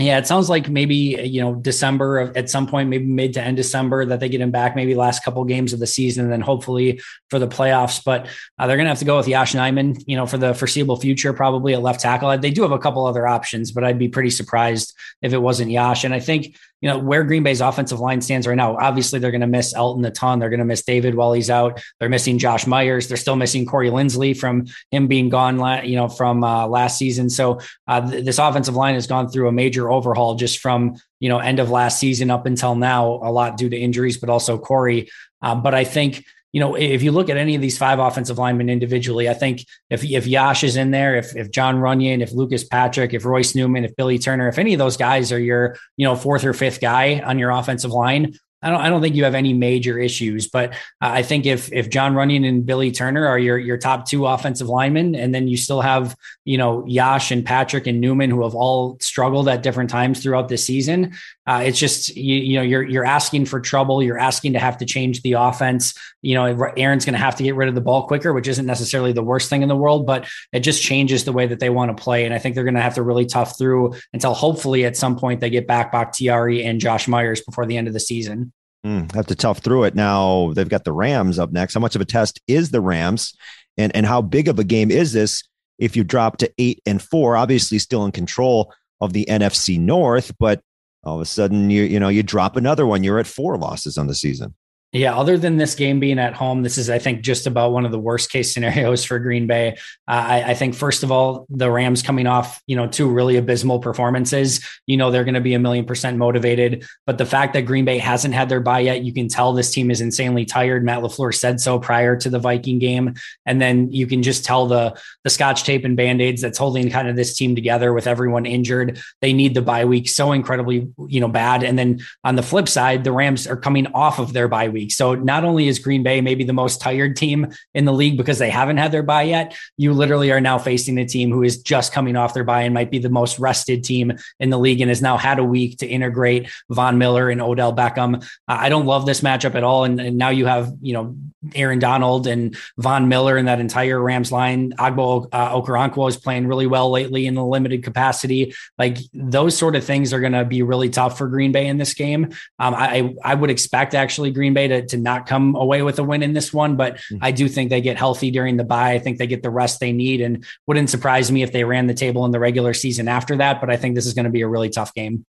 Yeah, 0.00 0.16
it 0.16 0.26
sounds 0.26 0.48
like 0.48 0.70
maybe 0.70 0.94
you 0.94 1.42
know 1.42 1.54
December 1.54 2.20
of, 2.20 2.36
at 2.36 2.48
some 2.48 2.66
point, 2.66 2.88
maybe 2.88 3.04
mid 3.04 3.34
to 3.34 3.42
end 3.42 3.58
December 3.58 4.06
that 4.06 4.18
they 4.18 4.30
get 4.30 4.40
him 4.40 4.50
back. 4.50 4.74
Maybe 4.74 4.94
last 4.94 5.22
couple 5.22 5.44
games 5.44 5.74
of 5.74 5.78
the 5.78 5.86
season, 5.86 6.24
and 6.24 6.32
then 6.32 6.40
hopefully 6.40 7.02
for 7.28 7.38
the 7.38 7.46
playoffs. 7.46 8.02
But 8.02 8.26
uh, 8.58 8.66
they're 8.66 8.78
going 8.78 8.86
to 8.86 8.90
have 8.90 8.98
to 9.00 9.04
go 9.04 9.18
with 9.18 9.28
Yosh 9.28 9.52
Nijman, 9.52 10.02
you 10.06 10.16
know, 10.16 10.24
for 10.24 10.38
the 10.38 10.54
foreseeable 10.54 10.96
future, 10.96 11.34
probably 11.34 11.74
at 11.74 11.82
left 11.82 12.00
tackle. 12.00 12.36
They 12.38 12.50
do 12.50 12.62
have 12.62 12.72
a 12.72 12.78
couple 12.78 13.04
other 13.04 13.28
options, 13.28 13.72
but 13.72 13.84
I'd 13.84 13.98
be 13.98 14.08
pretty 14.08 14.30
surprised 14.30 14.94
if 15.20 15.34
it 15.34 15.38
wasn't 15.38 15.70
Yash. 15.70 16.04
And 16.04 16.14
I 16.14 16.20
think 16.20 16.56
you 16.80 16.88
know 16.88 16.98
where 16.98 17.24
Green 17.24 17.42
Bay's 17.42 17.60
offensive 17.60 18.00
line 18.00 18.20
stands 18.20 18.46
right 18.46 18.56
now. 18.56 18.76
Obviously, 18.76 19.18
they're 19.18 19.30
going 19.30 19.40
to 19.42 19.46
miss 19.46 19.74
Elgton 19.74 20.06
a 20.06 20.10
ton. 20.10 20.38
They're 20.38 20.50
going 20.50 20.60
to 20.60 20.64
miss 20.64 20.82
David 20.82 21.14
while 21.14 21.32
he's 21.32 21.50
out. 21.50 21.82
They're 21.98 22.08
missing 22.08 22.38
Josh 22.38 22.66
Myers. 22.66 23.08
They're 23.08 23.16
still 23.16 23.36
missing 23.36 23.66
Corey 23.66 23.90
Linsley 23.90 24.36
from 24.36 24.66
him 24.90 25.06
being 25.06 25.28
gone, 25.28 25.58
you 25.86 25.96
know, 25.96 26.08
from 26.08 26.42
uh, 26.42 26.66
last 26.66 26.98
season. 26.98 27.28
So 27.28 27.60
uh, 27.86 28.08
th- 28.08 28.24
this 28.24 28.38
offensive 28.38 28.74
line 28.74 28.94
has 28.94 29.06
gone 29.06 29.28
through 29.28 29.48
a 29.48 29.52
major 29.52 29.90
overhaul 29.90 30.34
just 30.34 30.58
from 30.58 30.96
you 31.18 31.28
know 31.28 31.38
end 31.38 31.58
of 31.58 31.70
last 31.70 31.98
season 31.98 32.30
up 32.30 32.46
until 32.46 32.74
now. 32.74 33.20
A 33.22 33.30
lot 33.30 33.56
due 33.56 33.68
to 33.68 33.76
injuries, 33.76 34.16
but 34.16 34.30
also 34.30 34.58
Corey. 34.58 35.10
Uh, 35.42 35.54
but 35.54 35.74
I 35.74 35.84
think 35.84 36.24
you 36.52 36.60
know, 36.60 36.74
if 36.74 37.02
you 37.02 37.12
look 37.12 37.30
at 37.30 37.36
any 37.36 37.54
of 37.54 37.62
these 37.62 37.78
five 37.78 37.98
offensive 37.98 38.38
linemen 38.38 38.68
individually, 38.68 39.28
I 39.28 39.34
think 39.34 39.64
if 39.88 40.04
if 40.04 40.26
Yosh 40.26 40.64
is 40.64 40.76
in 40.76 40.90
there, 40.90 41.16
if 41.16 41.36
if 41.36 41.50
Jon 41.50 41.76
Runyan, 41.76 42.22
if 42.22 42.32
Lucas 42.32 42.64
Patrick, 42.64 43.14
if 43.14 43.24
Royce 43.24 43.54
Newman, 43.54 43.84
if 43.84 43.94
Billy 43.94 44.18
Turner, 44.18 44.48
if 44.48 44.58
any 44.58 44.74
of 44.74 44.78
those 44.78 44.96
guys 44.96 45.30
are 45.32 45.38
your, 45.38 45.76
you 45.96 46.04
know, 46.04 46.16
fourth 46.16 46.44
or 46.44 46.52
fifth 46.52 46.80
guy 46.80 47.20
on 47.20 47.38
your 47.38 47.50
offensive 47.50 47.92
line, 47.92 48.34
I 48.62 48.70
don't, 48.70 48.80
I 48.80 48.88
don't 48.90 49.00
think 49.00 49.14
you 49.14 49.24
have 49.24 49.34
any 49.34 49.54
major 49.54 49.98
issues, 49.98 50.48
but 50.48 50.74
I 51.00 51.22
think 51.22 51.46
if 51.46 51.72
if 51.72 51.88
Jon 51.88 52.12
Runyan 52.12 52.46
and 52.46 52.66
Billy 52.66 52.92
Turner 52.92 53.26
are 53.26 53.38
your 53.38 53.56
your 53.56 53.78
top 53.78 54.06
two 54.06 54.26
offensive 54.26 54.68
linemen, 54.68 55.14
and 55.14 55.34
then 55.34 55.48
you 55.48 55.56
still 55.56 55.80
have 55.80 56.14
you 56.44 56.58
know 56.58 56.84
Yosh 56.86 57.30
and 57.30 57.44
Patrick 57.44 57.86
and 57.86 58.00
Newman 58.00 58.28
who 58.28 58.42
have 58.42 58.54
all 58.54 58.98
struggled 59.00 59.48
at 59.48 59.62
different 59.62 59.88
times 59.88 60.22
throughout 60.22 60.48
the 60.48 60.58
season, 60.58 61.14
uh, 61.46 61.62
it's 61.64 61.78
just 61.78 62.14
you, 62.16 62.36
you 62.36 62.56
know 62.56 62.62
you're 62.62 62.82
you're 62.82 63.04
asking 63.04 63.46
for 63.46 63.60
trouble. 63.60 64.02
You're 64.02 64.18
asking 64.18 64.52
to 64.52 64.58
have 64.58 64.76
to 64.78 64.84
change 64.84 65.22
the 65.22 65.32
offense. 65.32 65.94
You 66.22 66.34
know 66.34 66.44
Aaron's 66.76 67.04
going 67.04 67.14
to 67.14 67.18
have 67.18 67.36
to 67.36 67.42
get 67.42 67.56
rid 67.56 67.68
of 67.68 67.74
the 67.74 67.80
ball 67.80 68.06
quicker, 68.06 68.32
which 68.32 68.46
isn't 68.46 68.66
necessarily 68.66 69.12
the 69.12 69.22
worst 69.22 69.48
thing 69.48 69.62
in 69.62 69.68
the 69.68 69.76
world, 69.76 70.06
but 70.06 70.28
it 70.52 70.60
just 70.60 70.82
changes 70.82 71.24
the 71.24 71.32
way 71.32 71.46
that 71.46 71.58
they 71.58 71.70
want 71.70 71.96
to 71.96 72.02
play. 72.02 72.24
And 72.24 72.34
I 72.34 72.38
think 72.38 72.54
they're 72.54 72.64
going 72.64 72.74
to 72.74 72.82
have 72.82 72.94
to 72.94 73.02
really 73.02 73.26
tough 73.26 73.56
through 73.56 73.94
until 74.12 74.34
hopefully 74.34 74.84
at 74.84 74.96
some 74.96 75.16
point 75.16 75.40
they 75.40 75.50
get 75.50 75.66
back 75.66 75.92
Bakhtiari 75.92 76.62
and 76.64 76.80
Josh 76.80 77.08
Myers 77.08 77.40
before 77.40 77.66
the 77.66 77.76
end 77.76 77.88
of 77.88 77.94
the 77.94 78.00
season. 78.00 78.52
Mm, 78.84 79.12
have 79.12 79.26
to 79.26 79.34
tough 79.34 79.58
through 79.58 79.84
it. 79.84 79.94
Now 79.94 80.52
they've 80.54 80.68
got 80.68 80.84
the 80.84 80.92
Rams 80.92 81.38
up 81.38 81.52
next. 81.52 81.74
How 81.74 81.80
much 81.80 81.94
of 81.94 82.00
a 82.00 82.06
test 82.06 82.40
is 82.46 82.70
the 82.70 82.80
Rams, 82.80 83.34
and 83.78 83.94
and 83.96 84.04
how 84.04 84.20
big 84.20 84.48
of 84.48 84.58
a 84.58 84.64
game 84.64 84.90
is 84.90 85.12
this? 85.12 85.42
If 85.78 85.96
you 85.96 86.04
drop 86.04 86.36
to 86.38 86.52
eight 86.58 86.82
and 86.84 87.00
four, 87.00 87.36
obviously 87.36 87.78
still 87.78 88.04
in 88.04 88.12
control 88.12 88.72
of 89.00 89.14
the 89.14 89.24
NFC 89.28 89.80
North, 89.80 90.32
but 90.38 90.60
all 91.02 91.16
of 91.16 91.20
a 91.20 91.26
sudden 91.26 91.70
you 91.70 91.82
you 91.82 91.98
know 91.98 92.08
you 92.08 92.22
drop 92.22 92.56
another 92.56 92.86
one. 92.86 93.02
You're 93.04 93.18
at 93.18 93.26
four 93.26 93.56
losses 93.56 93.98
on 93.98 94.06
the 94.06 94.14
season. 94.14 94.54
Yeah, 94.92 95.16
other 95.16 95.38
than 95.38 95.56
this 95.56 95.76
game 95.76 96.00
being 96.00 96.18
at 96.18 96.34
home, 96.34 96.64
this 96.64 96.76
is, 96.76 96.90
I 96.90 96.98
think, 96.98 97.20
just 97.20 97.46
about 97.46 97.70
one 97.70 97.84
of 97.84 97.92
the 97.92 97.98
worst 97.98 98.32
case 98.32 98.52
scenarios 98.52 99.04
for 99.06 99.20
Green 99.20 99.46
Bay. 99.46 99.76
Uh, 100.08 100.24
I, 100.26 100.50
I, 100.50 100.54
think, 100.54 100.74
first 100.74 101.04
of 101.04 101.12
all, 101.12 101.46
the 101.48 101.70
Rams 101.70 102.02
coming 102.02 102.26
off, 102.26 102.60
you 102.66 102.74
know, 102.74 102.88
two 102.88 103.08
really 103.08 103.36
abysmal 103.36 103.78
performances. 103.78 104.66
You 104.88 104.96
know, 104.96 105.12
they're 105.12 105.22
going 105.22 105.34
to 105.34 105.40
be 105.40 105.54
a 105.54 105.60
million 105.60 105.84
percent 105.84 106.18
motivated. 106.18 106.84
But 107.06 107.18
the 107.18 107.26
fact 107.26 107.52
that 107.52 107.62
Green 107.62 107.84
Bay 107.84 107.98
hasn't 107.98 108.34
had 108.34 108.48
their 108.48 108.58
bye 108.58 108.80
yet, 108.80 109.04
you 109.04 109.12
can 109.12 109.28
tell 109.28 109.52
this 109.52 109.70
team 109.70 109.92
is 109.92 110.00
insanely 110.00 110.44
tired. 110.44 110.84
Matt 110.84 111.02
LaFleur 111.02 111.32
said 111.32 111.60
so 111.60 111.78
prior 111.78 112.16
to 112.16 112.28
the 112.28 112.40
Viking 112.40 112.80
game, 112.80 113.14
and 113.46 113.62
then 113.62 113.92
you 113.92 114.08
can 114.08 114.24
just 114.24 114.44
tell 114.44 114.66
the 114.66 115.00
the 115.22 115.30
Scotch 115.30 115.62
tape 115.62 115.84
and 115.84 115.96
band 115.96 116.20
aids 116.20 116.42
that's 116.42 116.58
holding 116.58 116.90
kind 116.90 117.06
of 117.06 117.14
this 117.14 117.36
team 117.36 117.54
together 117.54 117.92
with 117.92 118.08
everyone 118.08 118.44
injured. 118.44 119.00
They 119.20 119.32
need 119.34 119.54
the 119.54 119.62
bye 119.62 119.84
week 119.84 120.08
so 120.08 120.32
incredibly, 120.32 120.88
you 121.06 121.20
know, 121.20 121.28
bad. 121.28 121.62
And 121.62 121.78
then 121.78 122.00
on 122.24 122.34
the 122.34 122.42
flip 122.42 122.68
side, 122.68 123.04
the 123.04 123.12
Rams 123.12 123.46
are 123.46 123.56
coming 123.56 123.86
off 123.94 124.18
of 124.18 124.32
their 124.32 124.48
bye 124.48 124.68
week 124.68 124.79
week. 124.80 124.92
So 124.92 125.14
not 125.14 125.44
only 125.44 125.68
is 125.68 125.78
Green 125.78 126.02
Bay 126.02 126.20
maybe 126.20 126.44
the 126.44 126.52
most 126.52 126.80
tired 126.80 127.16
team 127.16 127.48
in 127.74 127.84
the 127.84 127.92
league 127.92 128.16
because 128.16 128.38
they 128.38 128.50
haven't 128.50 128.78
had 128.78 128.92
their 128.92 129.02
bye 129.02 129.22
yet, 129.22 129.56
you 129.76 129.92
literally 129.92 130.32
are 130.32 130.40
now 130.40 130.58
facing 130.58 130.98
a 130.98 131.06
team 131.06 131.30
who 131.30 131.42
is 131.42 131.62
just 131.62 131.92
coming 131.92 132.16
off 132.16 132.34
their 132.34 132.44
bye 132.44 132.62
and 132.62 132.74
might 132.74 132.90
be 132.90 132.98
the 132.98 133.10
most 133.10 133.38
rested 133.38 133.84
team 133.84 134.12
in 134.38 134.50
the 134.50 134.58
league 134.58 134.80
and 134.80 134.88
has 134.88 135.02
now 135.02 135.16
had 135.16 135.38
a 135.38 135.44
week 135.44 135.78
to 135.78 135.86
integrate 135.86 136.48
Von 136.70 136.98
Miller 136.98 137.28
and 137.30 137.40
Odell 137.40 137.74
Beckham. 137.74 138.26
I 138.48 138.68
don't 138.68 138.86
love 138.86 139.06
this 139.06 139.20
matchup 139.20 139.54
at 139.54 139.64
all. 139.64 139.84
And, 139.84 140.00
and 140.00 140.16
now 140.16 140.30
you 140.30 140.46
have, 140.46 140.72
you 140.80 140.94
know, 140.94 141.16
Aaron 141.54 141.78
Donald 141.78 142.26
and 142.26 142.56
Von 142.78 143.08
Miller 143.08 143.36
and 143.36 143.48
that 143.48 143.60
entire 143.60 144.00
Rams 144.00 144.30
line. 144.30 144.72
Agbo 144.72 145.28
uh, 145.32 145.60
Okoronkwo 145.60 146.08
is 146.08 146.16
playing 146.16 146.46
really 146.46 146.66
well 146.66 146.90
lately 146.90 147.26
in 147.26 147.34
the 147.34 147.44
limited 147.44 147.82
capacity. 147.82 148.54
Like 148.78 148.98
those 149.14 149.56
sort 149.56 149.76
of 149.76 149.84
things 149.84 150.12
are 150.12 150.20
going 150.20 150.32
to 150.32 150.44
be 150.44 150.62
really 150.62 150.90
tough 150.90 151.16
for 151.16 151.28
Green 151.28 151.52
Bay 151.52 151.66
in 151.66 151.78
this 151.78 151.94
game. 151.94 152.24
Um, 152.58 152.74
I 152.74 153.14
I 153.24 153.34
would 153.34 153.50
expect 153.50 153.94
actually 153.94 154.30
Green 154.30 154.54
Bay 154.54 154.68
to, 154.70 154.86
to 154.86 154.96
not 154.96 155.26
come 155.26 155.54
away 155.54 155.82
with 155.82 155.98
a 155.98 156.04
win 156.04 156.22
in 156.22 156.32
this 156.32 156.52
one, 156.52 156.76
but 156.76 156.96
mm-hmm. 156.96 157.18
I 157.20 157.30
do 157.30 157.48
think 157.48 157.70
they 157.70 157.80
get 157.80 157.96
healthy 157.96 158.30
during 158.30 158.56
the 158.56 158.64
bye. 158.64 158.92
I 158.92 158.98
think 158.98 159.18
they 159.18 159.26
get 159.26 159.42
the 159.42 159.50
rest 159.50 159.80
they 159.80 159.92
need, 159.92 160.20
and 160.20 160.44
wouldn't 160.66 160.90
surprise 160.90 161.30
me 161.30 161.42
if 161.42 161.52
they 161.52 161.64
ran 161.64 161.86
the 161.86 161.94
table 161.94 162.24
in 162.24 162.30
the 162.30 162.40
regular 162.40 162.72
season 162.74 163.08
after 163.08 163.36
that. 163.36 163.60
But 163.60 163.70
I 163.70 163.76
think 163.76 163.94
this 163.94 164.06
is 164.06 164.14
going 164.14 164.24
to 164.24 164.30
be 164.30 164.40
a 164.40 164.48
really 164.48 164.70
tough 164.70 164.94
game. 164.94 165.24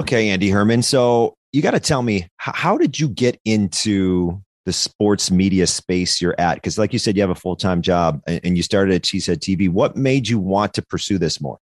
Okay, 0.00 0.30
Andy 0.30 0.50
Herman. 0.50 0.82
So 0.82 1.34
you 1.52 1.62
got 1.62 1.72
to 1.72 1.80
tell 1.80 2.02
me 2.02 2.28
how 2.36 2.76
did 2.76 2.98
you 2.98 3.08
get 3.08 3.40
into 3.44 4.42
the 4.64 4.72
sports 4.72 5.30
media 5.30 5.66
space 5.66 6.20
you're 6.20 6.38
at? 6.38 6.54
Because, 6.56 6.78
like 6.78 6.92
you 6.92 6.98
said, 6.98 7.16
you 7.16 7.22
have 7.22 7.30
a 7.30 7.34
full 7.34 7.56
time 7.56 7.82
job 7.82 8.20
and 8.26 8.56
you 8.56 8.62
started 8.62 8.94
at 8.94 9.02
Cheesehead 9.02 9.38
TV. 9.38 9.68
What 9.68 9.96
made 9.96 10.28
you 10.28 10.38
want 10.38 10.74
to 10.74 10.82
pursue 10.82 11.18
this 11.18 11.40
more? 11.40 11.58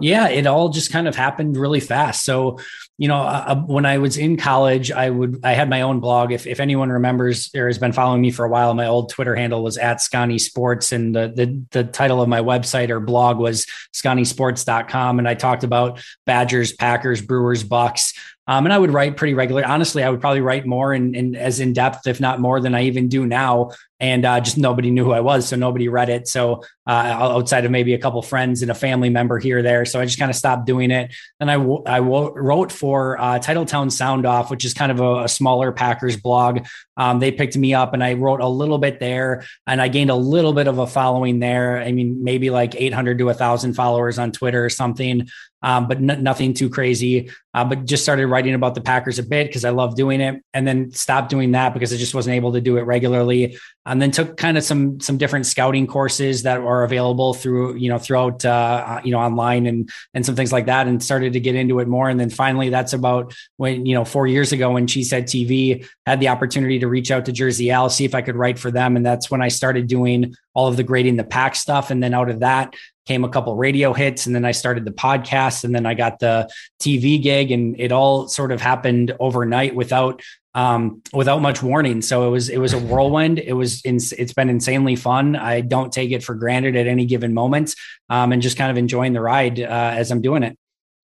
Yeah, 0.00 0.28
it 0.28 0.46
all 0.46 0.70
just 0.70 0.90
kind 0.90 1.06
of 1.06 1.14
happened 1.14 1.56
really 1.56 1.80
fast. 1.80 2.24
So, 2.24 2.58
you 2.96 3.08
know, 3.08 3.18
uh, 3.18 3.44
uh, 3.48 3.56
when 3.56 3.84
I 3.84 3.98
was 3.98 4.16
in 4.16 4.38
college, 4.38 4.90
I 4.90 5.10
would 5.10 5.40
I 5.44 5.52
had 5.52 5.68
my 5.68 5.82
own 5.82 6.00
blog. 6.00 6.32
If 6.32 6.46
if 6.46 6.60
anyone 6.60 6.88
remembers 6.88 7.50
or 7.54 7.66
has 7.66 7.78
been 7.78 7.92
following 7.92 8.22
me 8.22 8.30
for 8.30 8.46
a 8.46 8.48
while, 8.48 8.72
my 8.72 8.86
old 8.86 9.10
Twitter 9.10 9.36
handle 9.36 9.62
was 9.62 9.76
at 9.76 10.00
Scotty 10.00 10.38
Sports, 10.38 10.92
and 10.92 11.14
the 11.14 11.32
the 11.34 11.62
the 11.72 11.84
title 11.84 12.22
of 12.22 12.28
my 12.28 12.40
website 12.40 12.88
or 12.88 13.00
blog 13.00 13.36
was 13.36 13.66
ScottySports.com, 13.94 15.18
and 15.18 15.28
I 15.28 15.34
talked 15.34 15.62
about 15.62 16.02
Badgers, 16.24 16.72
Packers, 16.72 17.20
Brewers, 17.20 17.62
Bucks. 17.62 18.14
Um, 18.48 18.66
and 18.66 18.72
I 18.72 18.78
would 18.78 18.90
write 18.90 19.16
pretty 19.16 19.34
regularly. 19.34 19.64
Honestly, 19.64 20.02
I 20.02 20.10
would 20.10 20.20
probably 20.20 20.40
write 20.40 20.66
more 20.66 20.92
and, 20.92 21.14
and 21.14 21.36
as 21.36 21.60
in 21.60 21.72
depth, 21.72 22.06
if 22.08 22.20
not 22.20 22.40
more, 22.40 22.60
than 22.60 22.74
I 22.74 22.84
even 22.84 23.08
do 23.08 23.24
now. 23.24 23.70
And 24.00 24.24
uh, 24.24 24.40
just 24.40 24.58
nobody 24.58 24.90
knew 24.90 25.04
who 25.04 25.12
I 25.12 25.20
was, 25.20 25.46
so 25.46 25.54
nobody 25.54 25.86
read 25.86 26.08
it. 26.08 26.26
So 26.26 26.64
uh, 26.88 26.90
outside 26.90 27.64
of 27.64 27.70
maybe 27.70 27.94
a 27.94 27.98
couple 27.98 28.20
friends 28.20 28.60
and 28.60 28.70
a 28.70 28.74
family 28.74 29.10
member 29.10 29.38
here 29.38 29.62
there, 29.62 29.84
so 29.84 30.00
I 30.00 30.04
just 30.06 30.18
kind 30.18 30.28
of 30.28 30.34
stopped 30.34 30.66
doing 30.66 30.90
it. 30.90 31.14
Then 31.38 31.48
I, 31.48 31.54
w- 31.54 31.84
I 31.86 31.98
w- 31.98 32.32
wrote 32.34 32.72
for 32.72 33.16
uh, 33.20 33.38
Titletown 33.38 33.92
Sound 33.92 34.26
Off, 34.26 34.50
which 34.50 34.64
is 34.64 34.74
kind 34.74 34.90
of 34.90 34.98
a, 34.98 35.24
a 35.24 35.28
smaller 35.28 35.70
Packers 35.70 36.16
blog. 36.16 36.66
Um, 36.96 37.20
they 37.20 37.30
picked 37.30 37.56
me 37.56 37.74
up, 37.74 37.94
and 37.94 38.02
I 38.02 38.14
wrote 38.14 38.40
a 38.40 38.48
little 38.48 38.78
bit 38.78 38.98
there, 38.98 39.44
and 39.68 39.80
I 39.80 39.86
gained 39.86 40.10
a 40.10 40.16
little 40.16 40.52
bit 40.52 40.66
of 40.66 40.78
a 40.78 40.86
following 40.88 41.38
there. 41.38 41.78
I 41.78 41.92
mean, 41.92 42.24
maybe 42.24 42.50
like 42.50 42.74
800 42.74 43.18
to 43.18 43.26
1,000 43.26 43.74
followers 43.74 44.18
on 44.18 44.32
Twitter 44.32 44.64
or 44.64 44.70
something 44.70 45.28
um, 45.62 45.86
but 45.88 45.98
n- 45.98 46.22
nothing 46.22 46.54
too 46.54 46.68
crazy. 46.68 47.30
Uh, 47.54 47.64
but 47.64 47.84
just 47.84 48.02
started 48.02 48.28
writing 48.28 48.54
about 48.54 48.74
the 48.74 48.80
Packers 48.80 49.18
a 49.18 49.22
bit 49.22 49.46
because 49.46 49.64
I 49.64 49.70
love 49.70 49.94
doing 49.94 50.22
it, 50.22 50.42
and 50.54 50.66
then 50.66 50.90
stopped 50.90 51.28
doing 51.28 51.52
that 51.52 51.74
because 51.74 51.92
I 51.92 51.98
just 51.98 52.14
wasn't 52.14 52.36
able 52.36 52.54
to 52.54 52.62
do 52.62 52.78
it 52.78 52.82
regularly. 52.82 53.58
And 53.84 54.00
then 54.00 54.10
took 54.10 54.38
kind 54.38 54.56
of 54.56 54.64
some 54.64 55.00
some 55.00 55.18
different 55.18 55.44
scouting 55.44 55.86
courses 55.86 56.44
that 56.44 56.60
are 56.60 56.82
available 56.82 57.34
through 57.34 57.76
you 57.76 57.90
know 57.90 57.98
throughout 57.98 58.42
uh, 58.44 59.00
you 59.04 59.12
know 59.12 59.18
online 59.18 59.66
and 59.66 59.90
and 60.14 60.24
some 60.24 60.34
things 60.34 60.50
like 60.50 60.66
that, 60.66 60.86
and 60.86 61.02
started 61.02 61.34
to 61.34 61.40
get 61.40 61.54
into 61.54 61.78
it 61.80 61.88
more. 61.88 62.08
And 62.08 62.18
then 62.18 62.30
finally, 62.30 62.70
that's 62.70 62.94
about 62.94 63.34
when 63.58 63.84
you 63.84 63.94
know 63.94 64.06
four 64.06 64.26
years 64.26 64.52
ago 64.52 64.72
when 64.72 64.86
Cheesehead 64.86 65.24
TV 65.24 65.86
had 66.06 66.20
the 66.20 66.28
opportunity 66.28 66.78
to 66.78 66.88
reach 66.88 67.10
out 67.10 67.26
to 67.26 67.32
Jersey 67.32 67.70
Al, 67.70 67.90
see 67.90 68.06
if 68.06 68.14
I 68.14 68.22
could 68.22 68.36
write 68.36 68.58
for 68.58 68.70
them, 68.70 68.96
and 68.96 69.04
that's 69.04 69.30
when 69.30 69.42
I 69.42 69.48
started 69.48 69.88
doing 69.88 70.34
all 70.54 70.68
of 70.68 70.76
the 70.76 70.82
grading 70.82 71.16
the 71.16 71.24
pack 71.24 71.54
stuff. 71.54 71.90
And 71.90 72.02
then 72.02 72.14
out 72.14 72.30
of 72.30 72.40
that, 72.40 72.74
came 73.06 73.24
a 73.24 73.28
couple 73.28 73.56
radio 73.56 73.92
hits 73.92 74.26
and 74.26 74.34
then 74.34 74.44
I 74.44 74.52
started 74.52 74.84
the 74.84 74.92
podcast 74.92 75.64
and 75.64 75.74
then 75.74 75.86
I 75.86 75.94
got 75.94 76.20
the 76.20 76.48
TV 76.80 77.20
gig 77.20 77.50
and 77.50 77.78
it 77.80 77.90
all 77.90 78.28
sort 78.28 78.52
of 78.52 78.60
happened 78.60 79.14
overnight 79.18 79.74
without 79.74 80.22
um, 80.54 81.02
without 81.12 81.40
much 81.40 81.62
warning. 81.62 82.02
So 82.02 82.28
it 82.28 82.30
was 82.30 82.48
it 82.48 82.58
was 82.58 82.74
a 82.74 82.78
whirlwind. 82.90 83.38
It 83.38 83.54
was 83.54 83.80
in, 83.82 83.96
it's 83.96 84.34
been 84.34 84.50
insanely 84.50 84.96
fun. 84.96 85.34
I 85.36 85.62
don't 85.62 85.92
take 85.92 86.10
it 86.10 86.22
for 86.22 86.34
granted 86.34 86.76
at 86.76 86.86
any 86.86 87.06
given 87.06 87.34
moment, 87.34 87.74
um, 88.08 88.32
and 88.32 88.42
just 88.42 88.56
kind 88.56 88.70
of 88.70 88.76
enjoying 88.76 89.14
the 89.14 89.20
ride 89.20 89.60
uh, 89.60 89.92
as 89.94 90.10
I'm 90.10 90.20
doing 90.20 90.42
it. 90.42 90.56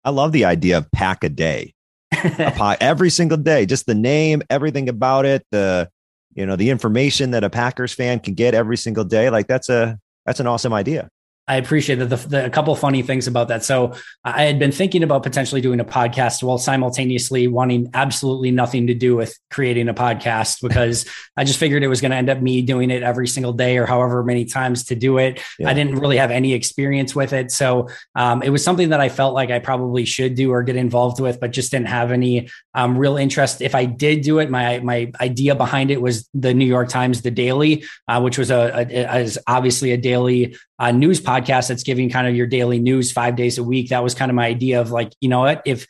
I 0.03 0.11
love 0.11 0.31
the 0.31 0.45
idea 0.45 0.77
of 0.77 0.91
pack 0.91 1.23
a 1.23 1.29
day, 1.29 1.73
a 2.11 2.51
pie, 2.51 2.77
every 2.79 3.09
single 3.09 3.37
day. 3.37 3.65
Just 3.65 3.85
the 3.85 3.95
name, 3.95 4.43
everything 4.49 4.89
about 4.89 5.25
it, 5.25 5.45
the 5.51 5.89
you 6.33 6.45
know 6.45 6.55
the 6.55 6.69
information 6.69 7.31
that 7.31 7.43
a 7.43 7.49
Packers 7.49 7.93
fan 7.93 8.19
can 8.19 8.33
get 8.33 8.53
every 8.53 8.77
single 8.77 9.03
day. 9.03 9.29
Like 9.29 9.47
that's 9.47 9.69
a 9.69 9.99
that's 10.25 10.39
an 10.39 10.47
awesome 10.47 10.73
idea. 10.73 11.09
I 11.51 11.55
appreciate 11.57 11.97
that. 11.97 12.05
The, 12.05 12.15
the, 12.15 12.45
a 12.45 12.49
couple 12.49 12.73
funny 12.77 13.01
things 13.01 13.27
about 13.27 13.49
that. 13.49 13.65
So 13.65 13.93
I 14.23 14.43
had 14.43 14.57
been 14.57 14.71
thinking 14.71 15.03
about 15.03 15.21
potentially 15.21 15.59
doing 15.59 15.81
a 15.81 15.85
podcast 15.85 16.41
while 16.41 16.57
simultaneously 16.57 17.49
wanting 17.49 17.89
absolutely 17.93 18.51
nothing 18.51 18.87
to 18.87 18.93
do 18.93 19.17
with 19.17 19.37
creating 19.49 19.89
a 19.89 19.93
podcast 19.93 20.61
because 20.67 21.05
I 21.35 21.43
just 21.43 21.59
figured 21.59 21.83
it 21.83 21.89
was 21.89 21.99
going 21.99 22.11
to 22.11 22.15
end 22.15 22.29
up 22.29 22.41
me 22.41 22.61
doing 22.61 22.89
it 22.89 23.03
every 23.03 23.27
single 23.27 23.51
day 23.51 23.77
or 23.77 23.85
however 23.85 24.23
many 24.23 24.45
times 24.45 24.85
to 24.85 24.95
do 24.95 25.17
it. 25.17 25.41
Yeah. 25.59 25.67
I 25.67 25.73
didn't 25.73 25.99
really 25.99 26.15
have 26.15 26.31
any 26.31 26.53
experience 26.53 27.13
with 27.13 27.33
it. 27.33 27.51
So 27.51 27.89
um, 28.15 28.41
it 28.43 28.49
was 28.49 28.63
something 28.63 28.87
that 28.91 29.01
I 29.01 29.09
felt 29.09 29.33
like 29.33 29.51
I 29.51 29.59
probably 29.59 30.05
should 30.05 30.35
do 30.35 30.53
or 30.53 30.63
get 30.63 30.77
involved 30.77 31.19
with, 31.19 31.41
but 31.41 31.51
just 31.51 31.71
didn't 31.71 31.89
have 31.89 32.13
any 32.13 32.49
um, 32.73 32.97
real 32.97 33.17
interest. 33.17 33.61
If 33.61 33.75
I 33.75 33.83
did 33.83 34.21
do 34.21 34.39
it, 34.39 34.49
my, 34.49 34.79
my 34.79 35.11
idea 35.19 35.55
behind 35.55 35.91
it 35.91 36.01
was 36.01 36.29
the 36.33 36.53
New 36.53 36.65
York 36.65 36.87
Times, 36.87 37.23
The 37.23 37.31
Daily, 37.31 37.83
uh, 38.07 38.21
which 38.21 38.37
was 38.37 38.51
a, 38.51 38.87
a, 38.89 39.25
a, 39.25 39.29
obviously 39.47 39.91
a 39.91 39.97
daily 39.97 40.55
uh, 40.81 40.91
news 40.91 41.21
podcast 41.21 41.67
that's 41.67 41.83
giving 41.83 42.09
kind 42.09 42.27
of 42.27 42.35
your 42.35 42.47
daily 42.47 42.79
news 42.79 43.11
five 43.11 43.35
days 43.35 43.59
a 43.59 43.63
week. 43.63 43.89
That 43.89 44.03
was 44.03 44.15
kind 44.15 44.31
of 44.31 44.35
my 44.35 44.47
idea 44.47 44.81
of 44.81 44.89
like, 44.89 45.13
you 45.21 45.29
know 45.29 45.41
what, 45.41 45.61
if 45.63 45.85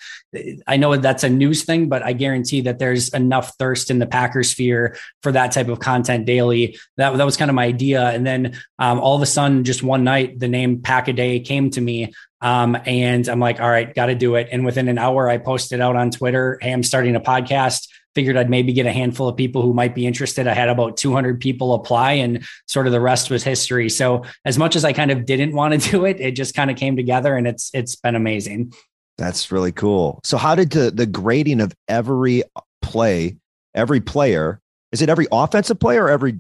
I 0.68 0.76
know 0.76 0.98
that's 0.98 1.24
a 1.24 1.30
news 1.30 1.64
thing, 1.64 1.88
but 1.88 2.04
I 2.04 2.12
guarantee 2.12 2.60
that 2.62 2.78
there's 2.78 3.08
enough 3.14 3.56
thirst 3.58 3.90
in 3.90 4.00
the 4.00 4.06
Packer 4.06 4.44
sphere 4.44 4.98
for 5.24 5.32
that 5.32 5.54
type 5.54 5.70
of 5.70 5.80
content 5.80 6.26
daily. 6.26 6.78
That, 6.98 7.16
that 7.16 7.24
was 7.24 7.38
kind 7.38 7.50
of 7.50 7.56
my 7.56 7.68
idea. 7.68 8.04
And 8.04 8.28
then 8.28 8.60
um, 8.80 9.00
all 9.00 9.16
of 9.16 9.22
a 9.22 9.26
sudden, 9.26 9.64
just 9.64 9.82
one 9.82 10.04
night, 10.04 10.38
the 10.38 10.50
name 10.50 10.82
Pack 10.82 11.08
a 11.08 11.14
Day 11.14 11.40
came 11.40 11.70
to 11.70 11.80
me. 11.80 12.14
Um, 12.42 12.78
and 12.86 13.30
I'm 13.30 13.40
like, 13.40 13.62
all 13.62 13.70
right, 13.70 13.96
got 13.96 14.08
to 14.08 14.16
do 14.16 14.36
it. 14.36 14.50
And 14.52 14.66
within 14.66 14.90
an 14.90 14.98
hour, 14.98 15.30
I 15.30 15.38
posted 15.38 15.80
out 15.80 15.96
on 15.96 16.12
Twitter, 16.12 16.58
hey, 16.62 16.74
I'm 16.74 16.84
starting 16.84 17.16
a 17.16 17.22
podcast 17.22 17.88
figured 18.16 18.38
I'd 18.38 18.50
maybe 18.50 18.74
get 18.74 18.86
a 18.86 18.92
handful 18.92 19.28
of 19.28 19.38
people 19.38 19.62
who 19.62 19.74
might 19.74 19.96
be 19.96 20.06
interested. 20.06 20.48
I 20.48 20.54
had 20.54 20.70
about 20.70 20.98
200 20.98 21.40
people 21.40 21.74
apply 21.74 22.14
and 22.14 22.46
sort 22.68 22.88
of 22.88 22.94
the 22.94 23.02
rest 23.02 23.30
was 23.30 23.44
history. 23.44 23.90
So 23.90 24.24
as 24.46 24.58
much 24.58 24.76
as 24.76 24.84
I 24.84 24.94
kind 24.94 25.12
of 25.12 25.26
didn't 25.26 25.54
want 25.54 25.80
to 25.80 25.90
do 25.92 26.06
it, 26.06 26.20
it 26.20 26.32
just 26.32 26.56
kind 26.56 26.70
of 26.70 26.78
came 26.78 26.96
together 26.96 27.36
and 27.36 27.48
it's 27.48 27.72
it's 27.74 27.96
been 27.96 28.16
amazing. 28.16 28.74
That's 29.18 29.52
really 29.52 29.72
cool. 29.72 30.20
So 30.24 30.38
how 30.38 30.56
did 30.56 30.72
the 30.72 30.92
the 30.92 31.06
grading 31.06 31.62
of 31.62 31.74
every 31.88 32.44
play, 32.82 33.38
every 33.74 34.02
player, 34.02 34.60
is 34.92 35.02
it 35.02 35.10
every 35.10 35.28
offensive 35.32 35.80
player 35.80 36.06
or 36.06 36.10
every 36.10 36.40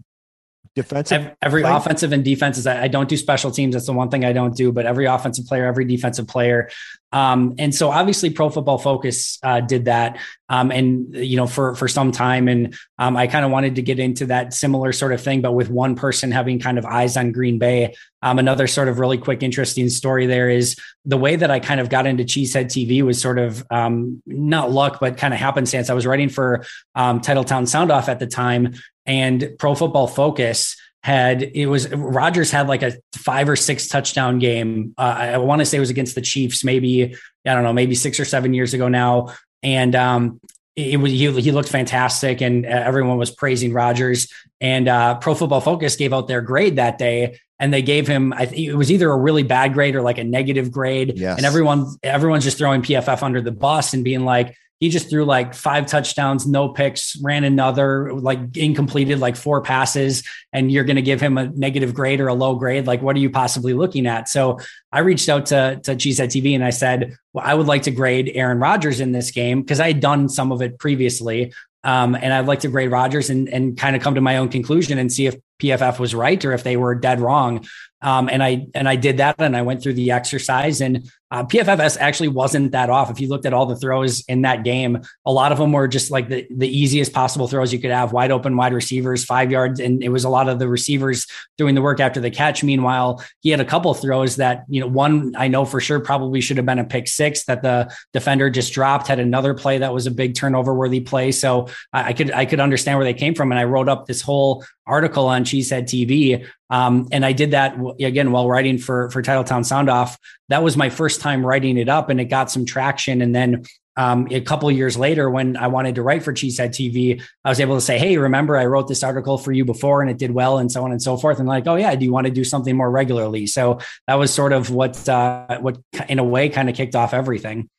defensive 0.74 1.32
every 1.42 1.64
play? 1.64 1.72
offensive 1.72 2.14
and 2.14 2.24
defenses 2.24 2.66
I, 2.66 2.84
I, 2.84 2.88
don't 2.88 3.10
do 3.10 3.18
special 3.18 3.52
teams 3.52 3.74
that's 3.74 3.88
the 3.88 3.94
one 3.94 4.10
thing 4.10 4.24
i 4.24 4.32
don't 4.32 4.56
do 4.56 4.72
but 4.72 4.86
every 4.86 5.06
offensive 5.06 5.46
player 5.46 5.66
every 5.66 5.84
defensive 5.84 6.30
player 6.30 6.70
um, 7.12 7.56
and 7.58 7.74
so 7.74 7.89
obviously 7.89 8.30
pro 8.30 8.50
football 8.50 8.78
focus 8.78 9.39
uh, 9.43 9.62
did 9.62 9.86
that. 9.86 10.19
Um, 10.50 10.69
and 10.69 11.15
you 11.15 11.38
know 11.38 11.47
for 11.47 11.76
for 11.76 11.88
some 11.88 12.12
time 12.12 12.50
and 12.50 12.76
um, 13.00 13.15
i 13.15 13.26
kind 13.26 13.45
of 13.45 13.52
wanted 13.52 13.76
to 13.76 13.82
get 13.82 14.00
into 14.00 14.26
that 14.26 14.54
similar 14.54 14.91
sort 14.91 15.13
of 15.13 15.21
thing 15.21 15.41
but 15.41 15.54
with 15.54 15.69
one 15.69 15.95
person 15.95 16.30
having 16.30 16.60
kind 16.60 16.78
of 16.78 16.86
eyes 16.86 17.15
on 17.15 17.32
green 17.32 17.58
bay 17.58 17.95
um, 18.21 18.38
another 18.38 18.67
sort 18.67 18.89
of 18.89 19.00
really 19.00 19.17
quick 19.17 19.43
interesting 19.43 19.88
story 19.88 20.26
there 20.26 20.50
is 20.50 20.76
the 21.06 21.15
way 21.15 21.38
that 21.38 21.50
i 21.50 21.62
kind 21.62 21.80
of 21.80 21.88
got 21.88 22.06
into 22.06 22.26
cheesehead 22.26 22.65
tv 22.65 23.02
was 23.02 23.21
sort 23.21 23.39
of 23.39 23.65
um, 23.71 24.21
not 24.26 24.71
luck 24.71 25.00
but 25.00 25.15
kind 25.15 25.34
of 25.34 25.39
happenstance. 25.39 25.89
I 25.89 25.93
was 25.93 26.06
writing 26.06 26.30
for 26.30 26.63
um, 26.95 27.19
titletown 27.19 27.67
sound 27.67 27.91
off 27.91 28.08
at 28.08 28.19
the 28.19 28.28
time 28.28 28.74
and 29.06 29.56
Pro 29.58 29.76
Football 29.76 30.08
Focus 30.08 30.78
had 31.04 31.42
it 31.42 31.66
was 31.66 31.92
Rodgers 31.94 32.52
had 32.52 32.68
like 32.68 32.84
a 32.84 32.94
five 33.16 33.50
or 33.50 33.56
six 33.56 33.88
touchdown 33.88 34.40
game. 34.40 34.94
Uh, 34.98 35.02
I 35.02 35.38
want 35.38 35.60
to 35.60 35.66
say 35.66 35.78
it 35.78 35.80
was 35.80 35.90
against 35.90 36.16
the 36.16 36.22
Chiefs, 36.22 36.64
maybe 36.64 37.16
I 37.46 37.54
don't 37.54 37.64
know, 37.64 37.74
maybe 37.74 37.96
six 37.96 38.20
or 38.20 38.26
seven 38.26 38.54
years 38.54 38.74
ago 38.74 38.88
now, 38.88 39.34
and 39.64 39.96
um, 39.96 40.40
it 40.76 41.00
was 41.00 41.12
he, 41.12 41.32
he 41.42 41.52
looked 41.52 41.70
fantastic, 41.70 42.42
and 42.42 42.66
everyone 42.66 43.18
was 43.18 43.32
praising 43.32 43.74
Rodgers. 43.74 44.32
And 44.60 44.88
uh, 44.88 45.16
Pro 45.16 45.34
Football 45.34 45.62
Focus 45.62 45.96
gave 45.96 46.14
out 46.14 46.28
their 46.28 46.42
grade 46.42 46.76
that 46.76 47.00
day, 47.00 47.40
and 47.60 47.74
they 47.74 47.82
gave 47.82 48.08
him 48.08 48.32
I 48.32 48.46
think 48.46 48.60
it 48.68 48.76
was 48.76 48.92
either 48.92 49.10
a 49.10 49.18
really 49.18 49.44
bad 49.44 49.74
grade 49.74 49.96
or 49.96 50.04
like 50.04 50.20
a 50.20 50.24
negative 50.24 50.72
grade. 50.72 51.14
Yes. 51.16 51.38
And 51.38 51.46
everyone 51.48 51.88
everyone's 52.04 52.44
just 52.44 52.60
throwing 52.60 52.84
PFF 52.84 53.24
under 53.24 53.42
the 53.42 53.52
bus 53.52 53.94
and 53.96 54.04
being 54.04 54.24
like, 54.24 54.56
he 54.82 54.89
just 54.89 55.12
threw 55.12 55.26
like 55.26 55.54
five 55.54 55.86
touchdowns, 55.86 56.48
no 56.48 56.67
picks, 56.67 57.15
ran 57.22 57.44
another, 57.44 58.12
like 58.13 58.58
incompleted, 58.58 59.20
like 59.20 59.36
four 59.36 59.62
passes, 59.62 60.24
and 60.52 60.72
you're 60.72 60.84
going 60.84 60.96
to 60.96 61.04
give 61.04 61.22
him 61.22 61.38
a 61.38 61.50
negative 61.50 61.94
grade 61.94 62.20
or 62.20 62.28
a 62.28 62.34
low 62.34 62.56
grade. 62.56 62.88
Like, 62.88 63.04
what 63.04 63.15
are 63.15 63.20
you 63.20 63.30
possibly 63.30 63.76
looking 63.76 64.08
at? 64.08 64.28
So 64.28 64.58
I 64.91 65.00
reached 65.00 65.30
out 65.30 65.46
to, 65.48 65.80
to 65.84 65.91
Cheesehead 65.96 66.30
TV 66.30 66.56
and 66.56 66.65
I 66.65 66.72
said, 66.72 67.15
well, 67.32 67.46
I 67.48 67.54
would 67.54 67.67
like 67.67 67.84
to 67.84 67.91
grade 67.91 68.32
Aaron 68.34 68.58
Rodgers 68.58 69.00
in 69.00 69.12
this 69.12 69.30
game 69.30 69.62
because 69.62 69.80
I 69.80 69.88
had 69.88 70.00
done 70.00 70.28
some 70.28 70.52
of 70.52 70.63
it 70.63 70.80
previously. 70.80 71.54
Um, 71.84 72.15
and 72.15 72.34
I'd 72.34 72.48
like 72.48 72.62
to 72.62 72.67
grade 72.67 72.89
Rodgers 72.89 73.30
and, 73.30 73.50
and 73.50 73.78
kind 73.78 73.96
of 73.96 74.02
come 74.02 74.15
to 74.15 74.22
my 74.22 74.38
own 74.38 74.50
conclusion 74.50 74.98
and 74.98 75.13
see 75.13 75.28
if 75.28 75.36
PFF 75.62 76.00
was 76.00 76.15
right 76.15 76.43
or 76.43 76.54
if 76.54 76.63
they 76.63 76.78
were 76.78 76.95
dead 76.95 77.19
wrong. 77.19 77.65
Um, 78.02 78.30
and 78.30 78.41
I 78.41 78.67
and 78.74 78.89
I 78.89 78.95
did 78.95 79.17
that 79.17 79.36
and 79.39 79.56
I 79.56 79.62
went 79.62 79.84
through 79.84 79.93
the 79.93 80.12
exercise 80.12 80.82
and 80.82 81.10
uh, 81.32 81.45
PFF's 81.45 81.95
actually 81.95 82.28
wasn't 82.28 82.74
that 82.74 82.89
off. 82.89 83.10
If 83.10 83.21
you 83.21 83.30
looked 83.30 83.45
at 83.45 83.54
all 83.54 83.65
the 83.65 83.78
throws 83.78 84.26
in 84.28 84.41
that 84.41 84.65
game, 84.65 85.02
a 85.26 85.32
lot 85.32 85.54
of 85.54 85.58
them 85.58 85.71
were 85.71 85.88
just 85.88 86.12
like 86.12 86.28
the, 86.28 86.45
the 86.54 86.67
easiest 86.67 87.13
possible 87.13 87.47
throws 87.47 87.71
you 87.71 87.80
could 87.80 87.91
have 87.91 88.12
wide 88.12 88.32
open 88.32 88.58
wide 88.58 88.74
receivers, 88.74 89.24
five 89.24 89.50
yards. 89.50 89.80
And 89.80 90.04
it 90.04 90.10
was 90.10 90.26
a 90.26 90.30
lot 90.30 90.50
of 90.50 90.60
the 90.60 90.67
receivers 90.67 91.26
doing 91.58 91.74
the 91.74 91.82
work 91.82 92.02
after 92.02 92.19
the 92.19 92.32
catch. 92.32 92.65
Meanwhile, 92.65 93.24
he 93.39 93.50
had 93.50 93.62
a 93.62 93.65
couple 93.65 93.93
throws 93.93 94.36
that, 94.38 94.65
you 94.67 94.82
know, 94.82 94.88
one 94.88 95.34
I 95.38 95.47
know 95.47 95.63
for 95.63 95.80
sure 95.80 96.02
probably 96.02 96.41
should 96.41 96.58
have 96.58 96.65
been 96.65 96.80
a 96.80 96.84
pick 96.84 97.08
six 97.08 97.45
that 97.45 97.62
the 97.62 97.95
defender 98.12 98.50
just 98.50 98.74
dropped, 98.74 99.08
had 99.08 99.19
another 99.19 99.54
play 99.54 99.78
that 99.78 99.93
was 99.93 100.08
a 100.08 100.12
big 100.12 100.36
turnover 100.36 100.74
worthy 100.74 101.00
play. 101.00 101.32
So 101.32 101.69
I, 101.93 102.10
I 102.10 102.13
could, 102.13 102.32
I 102.32 102.45
could 102.45 102.60
understand 102.60 102.97
where 102.97 103.06
they 103.06 103.13
came 103.13 103.36
from. 103.36 103.54
And 103.54 103.60
I 103.60 103.63
wrote 103.63 103.88
up 103.88 104.06
this 104.06 104.21
whole 104.21 104.65
article 104.86 105.28
on 105.28 105.45
Cheesehead 105.52 105.84
TV. 105.84 106.48
Um, 106.70 107.08
and 107.12 107.26
I 107.26 107.34
did 107.34 107.52
that 107.52 107.78
again 108.00 108.32
while 108.32 108.50
writing 108.50 108.78
for 108.78 109.10
for 109.12 109.22
Titletown 109.22 109.66
Sound 109.66 109.90
Off. 109.90 110.18
That 110.50 110.64
was 110.64 110.78
my 110.78 110.90
first 110.90 111.22
time 111.22 111.46
writing 111.46 111.78
it 111.78 111.90
up, 111.90 112.10
and 112.10 112.20
it 112.20 112.26
got 112.26 112.50
some 112.50 112.66
traction. 112.66 113.22
And 113.22 113.36
then 113.36 113.64
um, 113.98 114.28
a 114.32 114.40
couple 114.42 114.72
years 114.72 114.98
later, 114.98 115.30
when 115.30 115.58
I 115.58 115.68
wanted 115.68 115.96
to 115.96 116.02
write 116.02 116.24
for 116.24 116.32
Cheesehead 116.32 116.70
TV, 116.70 117.22
I 117.44 117.50
was 117.50 117.60
able 117.60 117.76
to 117.76 117.82
say, 117.82 117.98
"Hey, 117.98 118.18
remember 118.18 118.58
I 118.58 118.66
wrote 118.66 118.88
this 118.88 119.04
article 119.04 119.38
for 119.38 119.52
you 119.52 119.66
before, 119.66 120.02
and 120.02 120.10
it 120.10 120.18
did 120.18 120.32
well, 120.32 120.58
and 120.60 120.72
so 120.72 120.84
on 120.86 120.92
and 120.92 121.02
so 121.02 121.18
forth." 121.18 121.40
And 121.40 121.48
like, 121.48 121.68
"Oh 121.68 121.76
yeah, 121.76 121.94
do 121.96 122.06
you 122.06 122.12
want 122.12 122.28
to 122.28 122.34
do 122.34 122.44
something 122.44 122.76
more 122.76 122.90
regularly?" 122.90 123.48
So 123.48 123.80
that 124.08 124.16
was 124.16 124.34
sort 124.34 124.54
of 124.54 124.70
what 124.70 125.08
uh, 125.10 125.60
what 125.60 125.78
in 126.08 126.20
a 126.20 126.24
way 126.24 126.50
kind 126.50 126.70
of 126.70 126.76
kicked 126.76 126.96
off 126.96 127.14
everything. 127.14 127.70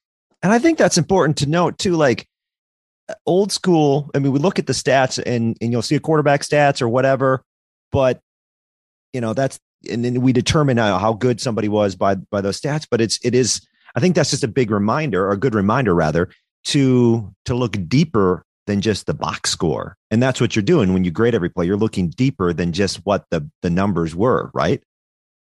And 0.42 0.52
I 0.52 0.58
think 0.58 0.76
that's 0.76 0.98
important 0.98 1.38
to 1.38 1.46
note 1.46 1.78
too. 1.78 1.96
Like 1.96 2.26
old 3.26 3.52
school. 3.52 4.10
I 4.14 4.18
mean, 4.18 4.32
we 4.32 4.38
look 4.38 4.58
at 4.58 4.66
the 4.66 4.72
stats 4.72 5.22
and 5.24 5.56
and 5.60 5.72
you'll 5.72 5.82
see 5.82 5.96
a 5.96 6.00
quarterback 6.00 6.42
stats 6.42 6.82
or 6.82 6.88
whatever, 6.88 7.42
but 7.92 8.20
you 9.12 9.20
know 9.20 9.34
that's 9.34 9.60
and 9.90 10.04
then 10.04 10.20
we 10.20 10.32
determine 10.32 10.76
how, 10.76 11.12
good 11.12 11.40
somebody 11.40 11.68
was 11.68 11.94
by 11.94 12.16
by 12.16 12.40
those 12.40 12.60
stats. 12.60 12.86
But 12.90 13.00
it's 13.00 13.18
it 13.22 13.34
is. 13.34 13.66
I 13.94 14.00
think 14.00 14.14
that's 14.14 14.30
just 14.30 14.44
a 14.44 14.48
big 14.48 14.70
reminder, 14.70 15.26
or 15.26 15.32
a 15.32 15.36
good 15.36 15.54
reminder 15.54 15.94
rather, 15.94 16.30
to 16.64 17.32
to 17.44 17.54
look 17.54 17.76
deeper 17.88 18.44
than 18.66 18.80
just 18.80 19.06
the 19.06 19.14
box 19.14 19.50
score. 19.50 19.96
And 20.10 20.22
that's 20.22 20.40
what 20.40 20.54
you're 20.54 20.62
doing 20.62 20.92
when 20.92 21.04
you 21.04 21.10
grade 21.10 21.34
every 21.34 21.50
play. 21.50 21.66
You're 21.66 21.76
looking 21.76 22.08
deeper 22.10 22.52
than 22.52 22.72
just 22.72 22.98
what 23.04 23.24
the 23.30 23.48
the 23.62 23.70
numbers 23.70 24.14
were, 24.14 24.50
right? 24.54 24.82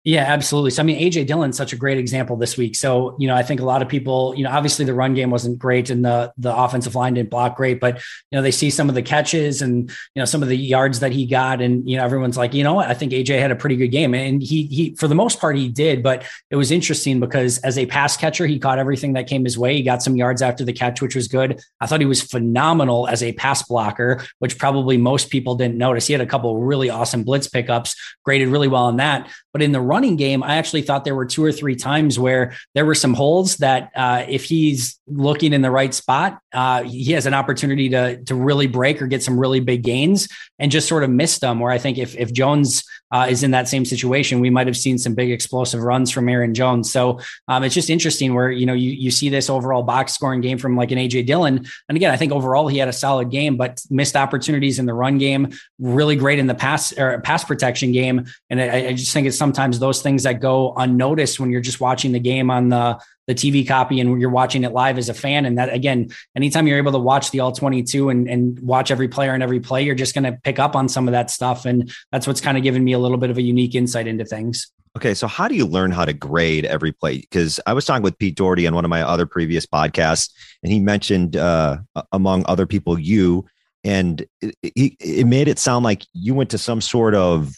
Yeah, 0.04 0.22
absolutely. 0.22 0.70
So, 0.70 0.82
I 0.82 0.86
mean, 0.86 0.98
AJ 1.00 1.26
Dillon's 1.26 1.56
such 1.56 1.72
a 1.72 1.76
great 1.76 1.98
example 1.98 2.36
this 2.36 2.56
week. 2.56 2.76
So, 2.76 3.16
you 3.18 3.26
know, 3.26 3.34
I 3.34 3.42
think 3.42 3.60
a 3.60 3.64
lot 3.64 3.82
of 3.82 3.88
people, 3.88 4.32
you 4.36 4.44
know, 4.44 4.50
obviously 4.50 4.84
the 4.84 4.94
run 4.94 5.12
game 5.12 5.28
wasn't 5.28 5.58
great 5.58 5.90
and 5.90 6.04
the 6.04 6.32
the 6.38 6.56
offensive 6.56 6.94
line 6.94 7.14
didn't 7.14 7.30
block 7.30 7.56
great, 7.56 7.80
but 7.80 7.96
you 8.30 8.38
know, 8.38 8.40
they 8.40 8.52
see 8.52 8.70
some 8.70 8.88
of 8.88 8.94
the 8.94 9.02
catches 9.02 9.60
and 9.60 9.90
you 10.14 10.20
know 10.20 10.24
some 10.24 10.42
of 10.42 10.48
the 10.48 10.56
yards 10.56 11.00
that 11.00 11.12
he 11.12 11.26
got, 11.26 11.60
and 11.60 11.86
you 11.88 11.96
know, 11.96 12.04
everyone's 12.04 12.36
like, 12.36 12.54
you 12.54 12.62
know 12.62 12.74
what, 12.74 12.88
I 12.88 12.94
think 12.94 13.12
AJ 13.12 13.38
had 13.40 13.50
a 13.50 13.56
pretty 13.56 13.76
good 13.76 13.88
game, 13.88 14.14
and 14.14 14.40
he 14.40 14.66
he 14.66 14.94
for 14.94 15.08
the 15.08 15.14
most 15.16 15.40
part 15.40 15.56
he 15.56 15.68
did, 15.68 16.02
but 16.02 16.24
it 16.48 16.56
was 16.56 16.70
interesting 16.70 17.18
because 17.18 17.58
as 17.58 17.76
a 17.76 17.84
pass 17.84 18.16
catcher, 18.16 18.46
he 18.46 18.58
caught 18.58 18.78
everything 18.78 19.14
that 19.14 19.26
came 19.26 19.44
his 19.44 19.58
way. 19.58 19.74
He 19.74 19.82
got 19.82 20.02
some 20.02 20.16
yards 20.16 20.42
after 20.42 20.64
the 20.64 20.72
catch, 20.72 21.02
which 21.02 21.16
was 21.16 21.28
good. 21.28 21.60
I 21.80 21.86
thought 21.86 22.00
he 22.00 22.06
was 22.06 22.22
phenomenal 22.22 23.08
as 23.08 23.22
a 23.22 23.32
pass 23.32 23.62
blocker, 23.64 24.24
which 24.38 24.58
probably 24.58 24.96
most 24.96 25.28
people 25.28 25.56
didn't 25.56 25.76
notice. 25.76 26.06
He 26.06 26.14
had 26.14 26.22
a 26.22 26.26
couple 26.26 26.56
really 26.62 26.88
awesome 26.88 27.24
blitz 27.24 27.48
pickups, 27.48 27.94
graded 28.24 28.48
really 28.48 28.68
well 28.68 28.84
on 28.84 28.96
that, 28.98 29.28
but 29.58 29.64
in 29.64 29.72
the 29.72 29.80
running 29.80 30.14
game, 30.14 30.44
I 30.44 30.54
actually 30.54 30.82
thought 30.82 31.04
there 31.04 31.16
were 31.16 31.26
two 31.26 31.44
or 31.44 31.50
three 31.50 31.74
times 31.74 32.16
where 32.16 32.54
there 32.76 32.86
were 32.86 32.94
some 32.94 33.12
holes 33.12 33.56
that 33.56 33.90
uh, 33.96 34.24
if 34.28 34.44
he's 34.44 35.00
looking 35.08 35.52
in 35.52 35.62
the 35.62 35.70
right 35.70 35.92
spot, 35.92 36.38
uh, 36.52 36.84
he 36.84 37.10
has 37.14 37.26
an 37.26 37.34
opportunity 37.34 37.88
to 37.88 38.22
to 38.22 38.36
really 38.36 38.68
break 38.68 39.02
or 39.02 39.08
get 39.08 39.20
some 39.20 39.36
really 39.36 39.58
big 39.58 39.82
gains 39.82 40.28
and 40.60 40.70
just 40.70 40.86
sort 40.86 41.02
of 41.02 41.10
missed 41.10 41.40
them. 41.40 41.58
Where 41.58 41.72
I 41.72 41.78
think 41.78 41.98
if 41.98 42.14
if 42.14 42.32
Jones 42.32 42.84
uh, 43.10 43.26
is 43.28 43.42
in 43.42 43.52
that 43.52 43.68
same 43.68 43.84
situation, 43.84 44.40
we 44.40 44.50
might 44.50 44.66
have 44.66 44.76
seen 44.76 44.98
some 44.98 45.14
big 45.14 45.30
explosive 45.30 45.82
runs 45.82 46.10
from 46.10 46.28
Aaron 46.28 46.54
Jones. 46.54 46.92
So 46.92 47.20
um, 47.46 47.64
it's 47.64 47.74
just 47.74 47.90
interesting 47.90 48.34
where 48.34 48.50
you 48.50 48.66
know 48.66 48.74
you 48.74 48.90
you 48.90 49.10
see 49.10 49.28
this 49.28 49.48
overall 49.48 49.82
box 49.82 50.12
scoring 50.12 50.40
game 50.40 50.58
from 50.58 50.76
like 50.76 50.90
an 50.90 50.98
AJ 50.98 51.26
Dillon, 51.26 51.66
and 51.88 51.96
again, 51.96 52.10
I 52.10 52.16
think 52.16 52.32
overall 52.32 52.68
he 52.68 52.78
had 52.78 52.88
a 52.88 52.92
solid 52.92 53.30
game, 53.30 53.56
but 53.56 53.82
missed 53.90 54.16
opportunities 54.16 54.78
in 54.78 54.86
the 54.86 54.94
run 54.94 55.18
game, 55.18 55.50
really 55.78 56.16
great 56.16 56.38
in 56.38 56.46
the 56.46 56.54
pass 56.54 56.96
or 56.98 57.20
pass 57.20 57.44
protection 57.44 57.92
game, 57.92 58.26
and 58.50 58.60
I, 58.60 58.88
I 58.88 58.92
just 58.92 59.12
think 59.12 59.26
it's 59.26 59.38
sometimes 59.38 59.78
those 59.78 60.02
things 60.02 60.24
that 60.24 60.40
go 60.40 60.74
unnoticed 60.76 61.40
when 61.40 61.50
you're 61.50 61.60
just 61.60 61.80
watching 61.80 62.12
the 62.12 62.20
game 62.20 62.50
on 62.50 62.68
the 62.68 63.00
the 63.28 63.34
TV 63.34 63.68
copy 63.68 64.00
and 64.00 64.20
you're 64.20 64.30
watching 64.30 64.64
it 64.64 64.72
live 64.72 64.98
as 64.98 65.10
a 65.10 65.14
fan. 65.14 65.44
And 65.44 65.58
that 65.58 65.72
again, 65.72 66.08
anytime 66.34 66.66
you're 66.66 66.78
able 66.78 66.92
to 66.92 66.98
watch 66.98 67.30
the 67.30 67.40
all 67.40 67.52
22 67.52 68.08
and, 68.08 68.28
and 68.28 68.58
watch 68.60 68.90
every 68.90 69.06
player 69.06 69.34
and 69.34 69.42
every 69.42 69.60
play, 69.60 69.82
you're 69.84 69.94
just 69.94 70.14
going 70.14 70.24
to 70.24 70.32
pick 70.42 70.58
up 70.58 70.74
on 70.74 70.88
some 70.88 71.06
of 71.06 71.12
that 71.12 71.30
stuff. 71.30 71.66
And 71.66 71.92
that's 72.10 72.26
what's 72.26 72.40
kind 72.40 72.56
of 72.56 72.64
given 72.64 72.82
me 72.82 72.94
a 72.94 72.98
little 72.98 73.18
bit 73.18 73.28
of 73.28 73.36
a 73.36 73.42
unique 73.42 73.74
insight 73.74 74.06
into 74.06 74.24
things. 74.24 74.72
Okay, 74.96 75.12
so 75.12 75.26
how 75.26 75.46
do 75.46 75.54
you 75.54 75.66
learn 75.66 75.90
how 75.90 76.06
to 76.06 76.14
grade 76.14 76.64
every 76.64 76.90
play? 76.90 77.18
Because 77.18 77.60
I 77.66 77.74
was 77.74 77.84
talking 77.84 78.02
with 78.02 78.18
Pete 78.18 78.34
Dougherty 78.34 78.66
on 78.66 78.74
one 78.74 78.86
of 78.86 78.88
my 78.88 79.02
other 79.02 79.26
previous 79.26 79.66
podcasts, 79.66 80.30
and 80.62 80.72
he 80.72 80.80
mentioned, 80.80 81.36
uh, 81.36 81.78
among 82.10 82.44
other 82.48 82.66
people, 82.66 82.98
you, 82.98 83.44
and 83.84 84.26
it, 84.40 84.56
it, 84.62 84.96
it, 84.98 85.26
made 85.26 85.46
it 85.46 85.58
sound 85.58 85.84
like 85.84 86.04
you 86.14 86.34
went 86.34 86.50
to 86.50 86.58
some 86.58 86.80
sort 86.80 87.14
of 87.14 87.52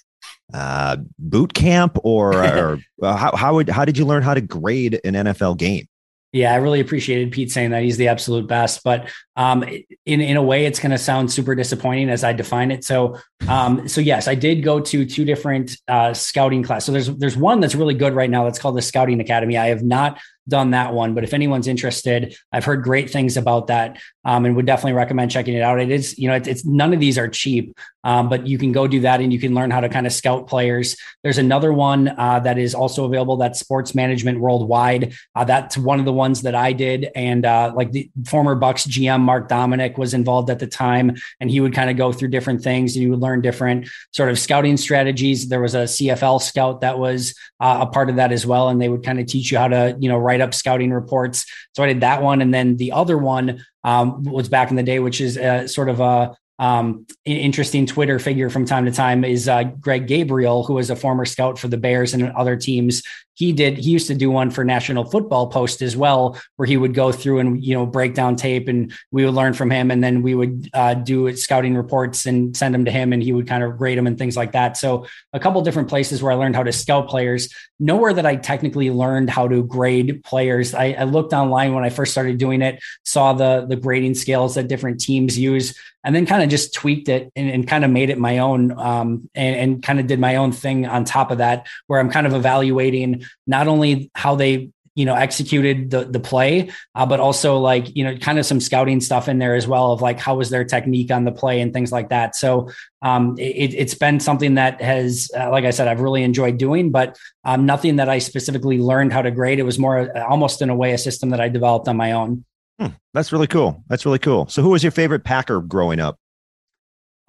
uh, 0.52 0.96
boot 1.18 1.54
camp, 1.54 1.98
or, 2.02 2.34
or 2.44 2.78
how 3.02 3.34
how, 3.36 3.54
would, 3.54 3.68
how 3.68 3.84
did 3.84 3.98
you 3.98 4.04
learn 4.04 4.22
how 4.22 4.34
to 4.34 4.40
grade 4.40 5.00
an 5.04 5.14
NFL 5.14 5.58
game? 5.58 5.86
Yeah, 6.32 6.52
I 6.52 6.56
really 6.56 6.78
appreciated 6.78 7.32
Pete 7.32 7.50
saying 7.50 7.70
that 7.70 7.82
he's 7.82 7.96
the 7.96 8.06
absolute 8.06 8.46
best. 8.46 8.84
But 8.84 9.10
um, 9.34 9.64
in 10.06 10.20
in 10.20 10.36
a 10.36 10.42
way, 10.42 10.64
it's 10.64 10.78
going 10.78 10.92
to 10.92 10.98
sound 10.98 11.32
super 11.32 11.56
disappointing 11.56 12.08
as 12.08 12.22
I 12.22 12.32
define 12.32 12.70
it. 12.70 12.84
So, 12.84 13.18
um, 13.48 13.88
so 13.88 14.00
yes, 14.00 14.28
I 14.28 14.36
did 14.36 14.62
go 14.62 14.78
to 14.78 15.04
two 15.04 15.24
different 15.24 15.76
uh, 15.88 16.14
scouting 16.14 16.62
class. 16.62 16.84
So 16.84 16.92
there's 16.92 17.08
there's 17.08 17.36
one 17.36 17.58
that's 17.58 17.74
really 17.74 17.94
good 17.94 18.14
right 18.14 18.30
now. 18.30 18.44
That's 18.44 18.60
called 18.60 18.76
the 18.76 18.82
Scouting 18.82 19.20
Academy. 19.20 19.58
I 19.58 19.68
have 19.68 19.82
not 19.82 20.20
done 20.46 20.70
that 20.70 20.92
one, 20.92 21.14
but 21.14 21.24
if 21.24 21.34
anyone's 21.34 21.66
interested, 21.66 22.36
I've 22.52 22.64
heard 22.64 22.82
great 22.82 23.10
things 23.10 23.36
about 23.36 23.68
that 23.68 23.98
um, 24.24 24.44
and 24.44 24.54
would 24.56 24.66
definitely 24.66 24.92
recommend 24.92 25.30
checking 25.30 25.54
it 25.54 25.62
out. 25.62 25.80
It 25.80 25.90
is, 25.90 26.18
you 26.18 26.28
know, 26.28 26.34
it's, 26.34 26.48
it's 26.48 26.64
none 26.64 26.92
of 26.92 27.00
these 27.00 27.18
are 27.18 27.28
cheap, 27.28 27.76
um, 28.04 28.28
but 28.28 28.46
you 28.46 28.58
can 28.58 28.72
go 28.72 28.86
do 28.86 29.00
that 29.00 29.20
and 29.20 29.32
you 29.32 29.38
can 29.38 29.54
learn 29.54 29.70
how 29.70 29.80
to 29.80 29.88
kind 29.88 30.06
of 30.06 30.12
scout 30.12 30.46
players. 30.46 30.96
There's 31.22 31.38
another 31.38 31.72
one 31.72 32.08
uh, 32.08 32.40
that 32.40 32.58
is 32.58 32.74
also 32.74 33.04
available. 33.04 33.36
That's 33.36 33.60
Sports 33.60 33.94
Management 33.94 34.40
Worldwide. 34.40 35.14
Uh, 35.34 35.44
that's 35.44 35.76
one 35.76 35.98
of 35.98 36.04
the 36.04 36.12
ones 36.12 36.42
that 36.42 36.54
I 36.54 36.72
did, 36.72 37.08
and 37.14 37.44
uh, 37.44 37.72
like 37.74 37.92
the 37.92 38.10
former 38.26 38.56
Bucs 38.56 38.88
GM 38.88 39.20
Mark 39.20 39.48
Dominik 39.48 39.98
was 39.98 40.14
involved 40.14 40.50
at 40.50 40.58
the 40.58 40.66
time, 40.66 41.16
and 41.40 41.50
he 41.50 41.60
would 41.60 41.74
kind 41.74 41.90
of 41.90 41.96
go 41.96 42.12
through 42.12 42.28
different 42.28 42.62
things, 42.62 42.94
and 42.94 43.02
you 43.02 43.10
would 43.10 43.20
learn 43.20 43.40
different 43.40 43.88
sort 44.12 44.30
of 44.30 44.38
scouting 44.38 44.76
strategies. 44.76 45.48
There 45.48 45.60
was 45.60 45.74
a 45.74 45.84
CFL 45.84 46.40
scout 46.40 46.80
that 46.80 46.98
was 46.98 47.34
uh, 47.60 47.78
a 47.82 47.86
part 47.86 48.10
of 48.10 48.16
that 48.16 48.32
as 48.32 48.46
well, 48.46 48.68
and 48.68 48.80
they 48.80 48.88
would 48.88 49.04
kind 49.04 49.20
of 49.20 49.26
teach 49.26 49.52
you 49.52 49.58
how 49.58 49.68
to, 49.68 49.96
you 49.98 50.08
know, 50.08 50.18
write 50.18 50.40
up 50.40 50.54
scouting 50.54 50.90
reports. 50.90 51.44
So 51.74 51.82
I 51.82 51.86
did 51.86 52.00
that 52.00 52.22
one, 52.22 52.40
and 52.40 52.52
then 52.52 52.76
the 52.76 52.92
other 52.92 53.18
one 53.18 53.64
um, 53.84 54.22
was 54.24 54.48
back 54.48 54.70
in 54.70 54.76
the 54.76 54.82
day, 54.82 54.98
which 54.98 55.20
is 55.20 55.36
uh, 55.38 55.66
sort 55.66 55.88
of 55.88 56.00
a 56.00 56.36
um, 56.60 57.06
interesting 57.24 57.86
Twitter 57.86 58.18
figure 58.18 58.50
from 58.50 58.66
time 58.66 58.84
to 58.84 58.92
time 58.92 59.24
is 59.24 59.48
uh, 59.48 59.64
Greg 59.64 60.06
Gabriel, 60.06 60.62
who 60.62 60.74
was 60.74 60.90
a 60.90 60.96
former 60.96 61.24
scout 61.24 61.58
for 61.58 61.68
the 61.68 61.78
Bears 61.78 62.12
and 62.12 62.30
other 62.32 62.54
teams 62.54 63.02
he 63.40 63.54
did 63.54 63.78
he 63.78 63.90
used 63.90 64.06
to 64.06 64.14
do 64.14 64.30
one 64.30 64.50
for 64.50 64.64
national 64.64 65.02
football 65.06 65.46
post 65.46 65.80
as 65.80 65.96
well 65.96 66.38
where 66.56 66.66
he 66.66 66.76
would 66.76 66.92
go 66.92 67.10
through 67.10 67.38
and 67.38 67.64
you 67.64 67.74
know 67.74 67.86
break 67.86 68.12
down 68.12 68.36
tape 68.36 68.68
and 68.68 68.92
we 69.10 69.24
would 69.24 69.32
learn 69.32 69.54
from 69.54 69.70
him. 69.70 69.90
And 69.90 70.04
then 70.04 70.20
we 70.20 70.34
would 70.34 70.68
uh, 70.74 70.92
do 70.92 71.34
scouting 71.34 71.74
reports 71.74 72.26
and 72.26 72.54
send 72.54 72.74
them 72.74 72.84
to 72.84 72.90
him 72.90 73.14
and 73.14 73.22
he 73.22 73.32
would 73.32 73.48
kind 73.48 73.64
of 73.64 73.78
grade 73.78 73.96
them 73.96 74.06
and 74.06 74.18
things 74.18 74.36
like 74.36 74.52
that. 74.52 74.76
So 74.76 75.06
a 75.32 75.40
couple 75.40 75.62
different 75.62 75.88
places 75.88 76.22
where 76.22 76.32
i 76.32 76.34
learned 76.34 76.54
how 76.54 76.64
to 76.64 76.72
scout 76.72 77.08
players. 77.08 77.48
Nowhere 77.78 78.12
that 78.12 78.26
i 78.26 78.36
technically 78.36 78.90
learned 78.90 79.30
how 79.30 79.48
to 79.48 79.62
grade 79.62 80.22
players. 80.22 80.74
I, 80.74 80.92
I 80.98 81.04
looked 81.04 81.32
online 81.32 81.72
when 81.74 81.82
i 81.82 81.88
first 81.88 82.12
started 82.12 82.36
doing 82.36 82.60
it 82.60 82.82
saw 83.06 83.32
the 83.32 83.64
the 83.66 83.76
grading 83.76 84.16
scales 84.16 84.54
that 84.56 84.68
different 84.68 85.00
teams 85.00 85.38
use 85.38 85.74
and 86.04 86.14
then 86.14 86.26
kind 86.26 86.42
of 86.42 86.48
just 86.48 86.72
tweaked 86.72 87.08
it 87.08 87.30
and, 87.36 87.50
and 87.50 87.68
kind 87.68 87.84
of 87.84 87.90
made 87.90 88.10
it 88.10 88.18
my 88.18 88.38
own 88.38 88.72
um, 88.78 89.28
and, 89.34 89.56
and 89.56 89.82
kind 89.82 90.00
of 90.00 90.06
did 90.06 90.18
my 90.18 90.36
own 90.36 90.52
thing 90.52 90.86
on 90.86 91.04
top 91.04 91.30
of 91.30 91.38
that 91.38 91.66
where 91.86 92.00
i'm 92.00 92.10
kind 92.10 92.26
of 92.26 92.34
evaluating 92.34 93.24
not 93.46 93.68
only 93.68 94.10
how 94.14 94.34
they 94.34 94.70
you 94.94 95.04
know 95.04 95.14
executed 95.14 95.90
the 95.90 96.04
the 96.04 96.18
play 96.18 96.70
uh, 96.94 97.06
but 97.06 97.20
also 97.20 97.58
like 97.58 97.96
you 97.96 98.04
know 98.04 98.16
kind 98.16 98.38
of 98.38 98.44
some 98.44 98.60
scouting 98.60 99.00
stuff 99.00 99.28
in 99.28 99.38
there 99.38 99.54
as 99.54 99.66
well 99.66 99.92
of 99.92 100.02
like 100.02 100.18
how 100.18 100.34
was 100.34 100.50
their 100.50 100.64
technique 100.64 101.10
on 101.10 101.24
the 101.24 101.32
play 101.32 101.60
and 101.60 101.72
things 101.72 101.92
like 101.92 102.08
that. 102.08 102.34
So 102.34 102.70
um, 103.02 103.36
it, 103.38 103.72
has 103.78 103.94
been 103.94 104.20
something 104.20 104.56
that 104.56 104.82
has 104.82 105.30
uh, 105.34 105.50
like 105.50 105.64
i 105.64 105.70
said 105.70 105.88
i've 105.88 106.02
really 106.02 106.22
enjoyed 106.22 106.58
doing 106.58 106.90
but 106.90 107.18
um, 107.44 107.64
nothing 107.64 107.96
that 107.96 108.10
i 108.10 108.18
specifically 108.18 108.78
learned 108.78 109.12
how 109.12 109.22
to 109.22 109.30
grade. 109.30 109.58
It 109.58 109.62
was 109.62 109.78
more 109.78 110.14
uh, 110.14 110.26
almost 110.26 110.60
in 110.60 110.68
a 110.68 110.74
way 110.74 110.92
a 110.92 110.98
system 110.98 111.30
that 111.30 111.40
i 111.40 111.48
developed 111.48 111.88
on 111.88 111.96
my 111.96 112.12
own. 112.12 112.44
Hmm, 112.78 112.88
that's 113.14 113.32
really 113.32 113.46
cool. 113.46 113.82
That's 113.88 114.04
really 114.04 114.18
cool. 114.18 114.48
So 114.48 114.60
who 114.62 114.70
was 114.70 114.82
your 114.82 114.92
favorite 114.92 115.24
packer 115.24 115.60
growing 115.60 116.00
up 116.00 116.18